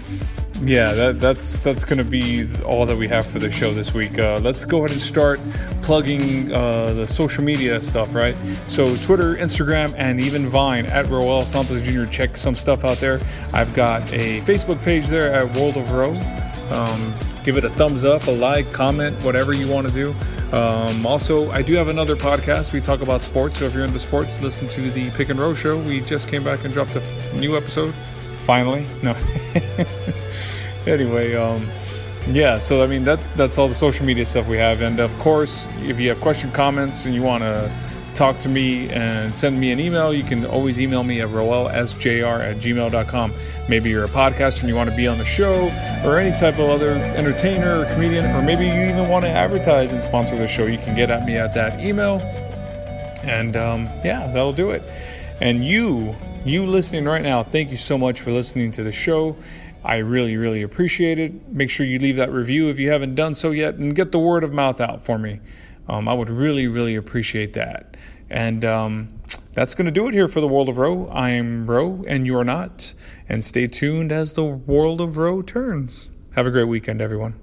yeah, 0.61 0.93
that, 0.93 1.19
that's 1.19 1.59
that's 1.59 1.83
going 1.83 1.99
to 1.99 2.03
be 2.03 2.47
all 2.63 2.85
that 2.87 2.97
we 2.97 3.07
have 3.09 3.27
for 3.27 3.37
the 3.37 3.51
show 3.51 3.73
this 3.73 3.93
week. 3.93 4.17
Uh, 4.17 4.39
let's 4.39 4.65
go 4.65 4.79
ahead 4.79 4.91
and 4.91 5.01
start 5.01 5.39
plugging 5.83 6.51
uh, 6.51 6.93
the 6.93 7.05
social 7.05 7.43
media 7.43 7.79
stuff, 7.79 8.15
right? 8.15 8.35
So 8.67 8.95
Twitter, 8.97 9.35
Instagram, 9.35 9.93
and 9.97 10.19
even 10.19 10.47
Vine 10.47 10.87
at 10.87 11.07
Roel 11.07 11.43
Santos 11.43 11.83
Jr. 11.83 12.05
Check 12.05 12.37
some 12.37 12.55
stuff 12.55 12.83
out 12.83 12.97
there. 12.97 13.19
I've 13.53 13.73
got 13.75 14.01
a 14.13 14.41
Facebook 14.41 14.81
page 14.81 15.07
there 15.07 15.31
at 15.31 15.55
World 15.55 15.77
of 15.77 15.91
Row. 15.91 16.13
Um, 16.71 17.13
give 17.45 17.57
it 17.57 17.63
a 17.63 17.69
thumbs 17.69 18.03
up, 18.03 18.25
a 18.25 18.31
like, 18.31 18.73
comment, 18.73 19.15
whatever 19.23 19.53
you 19.53 19.71
want 19.71 19.87
to 19.87 19.93
do. 19.93 20.15
Um, 20.51 21.05
also, 21.05 21.51
I 21.51 21.61
do 21.61 21.73
have 21.75 21.89
another 21.89 22.15
podcast. 22.15 22.73
We 22.73 22.81
talk 22.81 23.01
about 23.01 23.21
sports. 23.21 23.59
So 23.59 23.65
if 23.65 23.73
you're 23.75 23.85
into 23.85 23.99
sports, 23.99 24.41
listen 24.41 24.67
to 24.69 24.89
the 24.89 25.11
Pick 25.11 25.29
and 25.29 25.39
Row 25.39 25.53
show. 25.53 25.77
We 25.77 26.01
just 26.01 26.27
came 26.27 26.43
back 26.43 26.65
and 26.65 26.73
dropped 26.73 26.95
a 26.95 27.01
f- 27.01 27.33
new 27.35 27.55
episode. 27.55 27.93
Finally, 28.45 28.87
no. 29.03 29.15
anyway, 30.87 31.35
um, 31.35 31.67
yeah. 32.27 32.57
So 32.57 32.83
I 32.83 32.87
mean 32.87 33.03
that 33.03 33.19
that's 33.35 33.57
all 33.57 33.67
the 33.67 33.75
social 33.75 34.05
media 34.05 34.25
stuff 34.25 34.47
we 34.47 34.57
have, 34.57 34.81
and 34.81 34.99
of 34.99 35.17
course, 35.19 35.67
if 35.81 35.99
you 35.99 36.09
have 36.09 36.21
question, 36.21 36.51
comments, 36.51 37.05
and 37.05 37.13
you 37.15 37.21
want 37.21 37.43
to 37.43 37.71
talk 38.15 38.39
to 38.39 38.49
me 38.49 38.89
and 38.89 39.35
send 39.35 39.59
me 39.59 39.71
an 39.71 39.79
email, 39.79 40.13
you 40.13 40.23
can 40.23 40.45
always 40.45 40.79
email 40.79 41.03
me 41.03 41.21
at 41.21 41.29
roelsjr 41.29 42.39
at 42.39 42.57
gmail.com. 42.57 43.33
Maybe 43.69 43.89
you're 43.89 44.05
a 44.05 44.09
podcaster 44.09 44.61
and 44.61 44.69
you 44.69 44.75
want 44.75 44.89
to 44.89 44.95
be 44.95 45.07
on 45.07 45.17
the 45.17 45.25
show, 45.25 45.65
or 46.03 46.17
any 46.17 46.35
type 46.37 46.55
of 46.55 46.69
other 46.69 46.91
entertainer 46.91 47.81
or 47.81 47.85
comedian, 47.93 48.25
or 48.25 48.41
maybe 48.41 48.65
you 48.65 48.73
even 48.73 49.09
want 49.09 49.25
to 49.25 49.31
advertise 49.31 49.91
and 49.91 50.01
sponsor 50.01 50.37
the 50.37 50.47
show. 50.47 50.65
You 50.65 50.77
can 50.77 50.95
get 50.95 51.11
at 51.11 51.25
me 51.25 51.35
at 51.35 51.53
that 51.53 51.79
email, 51.79 52.19
and 53.23 53.57
um, 53.57 53.85
yeah, 54.03 54.27
that'll 54.27 54.53
do 54.53 54.71
it. 54.71 54.83
And 55.41 55.63
you, 55.63 56.15
you 56.45 56.65
listening 56.65 57.05
right 57.05 57.21
now, 57.21 57.43
thank 57.43 57.71
you 57.71 57.77
so 57.77 57.97
much 57.97 58.21
for 58.21 58.31
listening 58.31 58.71
to 58.71 58.83
the 58.83 58.91
show. 58.91 59.35
I 59.83 59.97
really, 59.97 60.35
really 60.35 60.63
appreciate 60.63 61.19
it. 61.19 61.47
Make 61.49 61.69
sure 61.69 61.85
you 61.85 61.99
leave 61.99 62.15
that 62.15 62.31
review 62.31 62.69
if 62.69 62.79
you 62.79 62.89
haven't 62.89 63.13
done 63.13 63.35
so 63.35 63.51
yet 63.51 63.75
and 63.75 63.95
get 63.95 64.11
the 64.11 64.19
word 64.19 64.43
of 64.43 64.51
mouth 64.51 64.81
out 64.81 65.05
for 65.05 65.19
me. 65.19 65.41
Um, 65.87 66.07
I 66.07 66.13
would 66.13 66.29
really, 66.29 66.67
really 66.67 66.95
appreciate 66.95 67.53
that. 67.53 67.95
And 68.29 68.65
um, 68.65 69.19
that's 69.53 69.75
going 69.75 69.85
to 69.85 69.91
do 69.91 70.07
it 70.07 70.13
here 70.13 70.27
for 70.27 70.41
the 70.41 70.47
World 70.47 70.69
of 70.69 70.77
Row. 70.77 71.09
I'm 71.11 71.69
Row 71.69 72.03
and 72.07 72.25
you're 72.25 72.43
not. 72.43 72.93
And 73.29 73.43
stay 73.43 73.67
tuned 73.67 74.11
as 74.11 74.33
the 74.33 74.45
World 74.45 74.99
of 75.01 75.17
Row 75.17 75.41
turns. 75.41 76.09
Have 76.35 76.45
a 76.45 76.51
great 76.51 76.65
weekend, 76.67 77.01
everyone. 77.01 77.39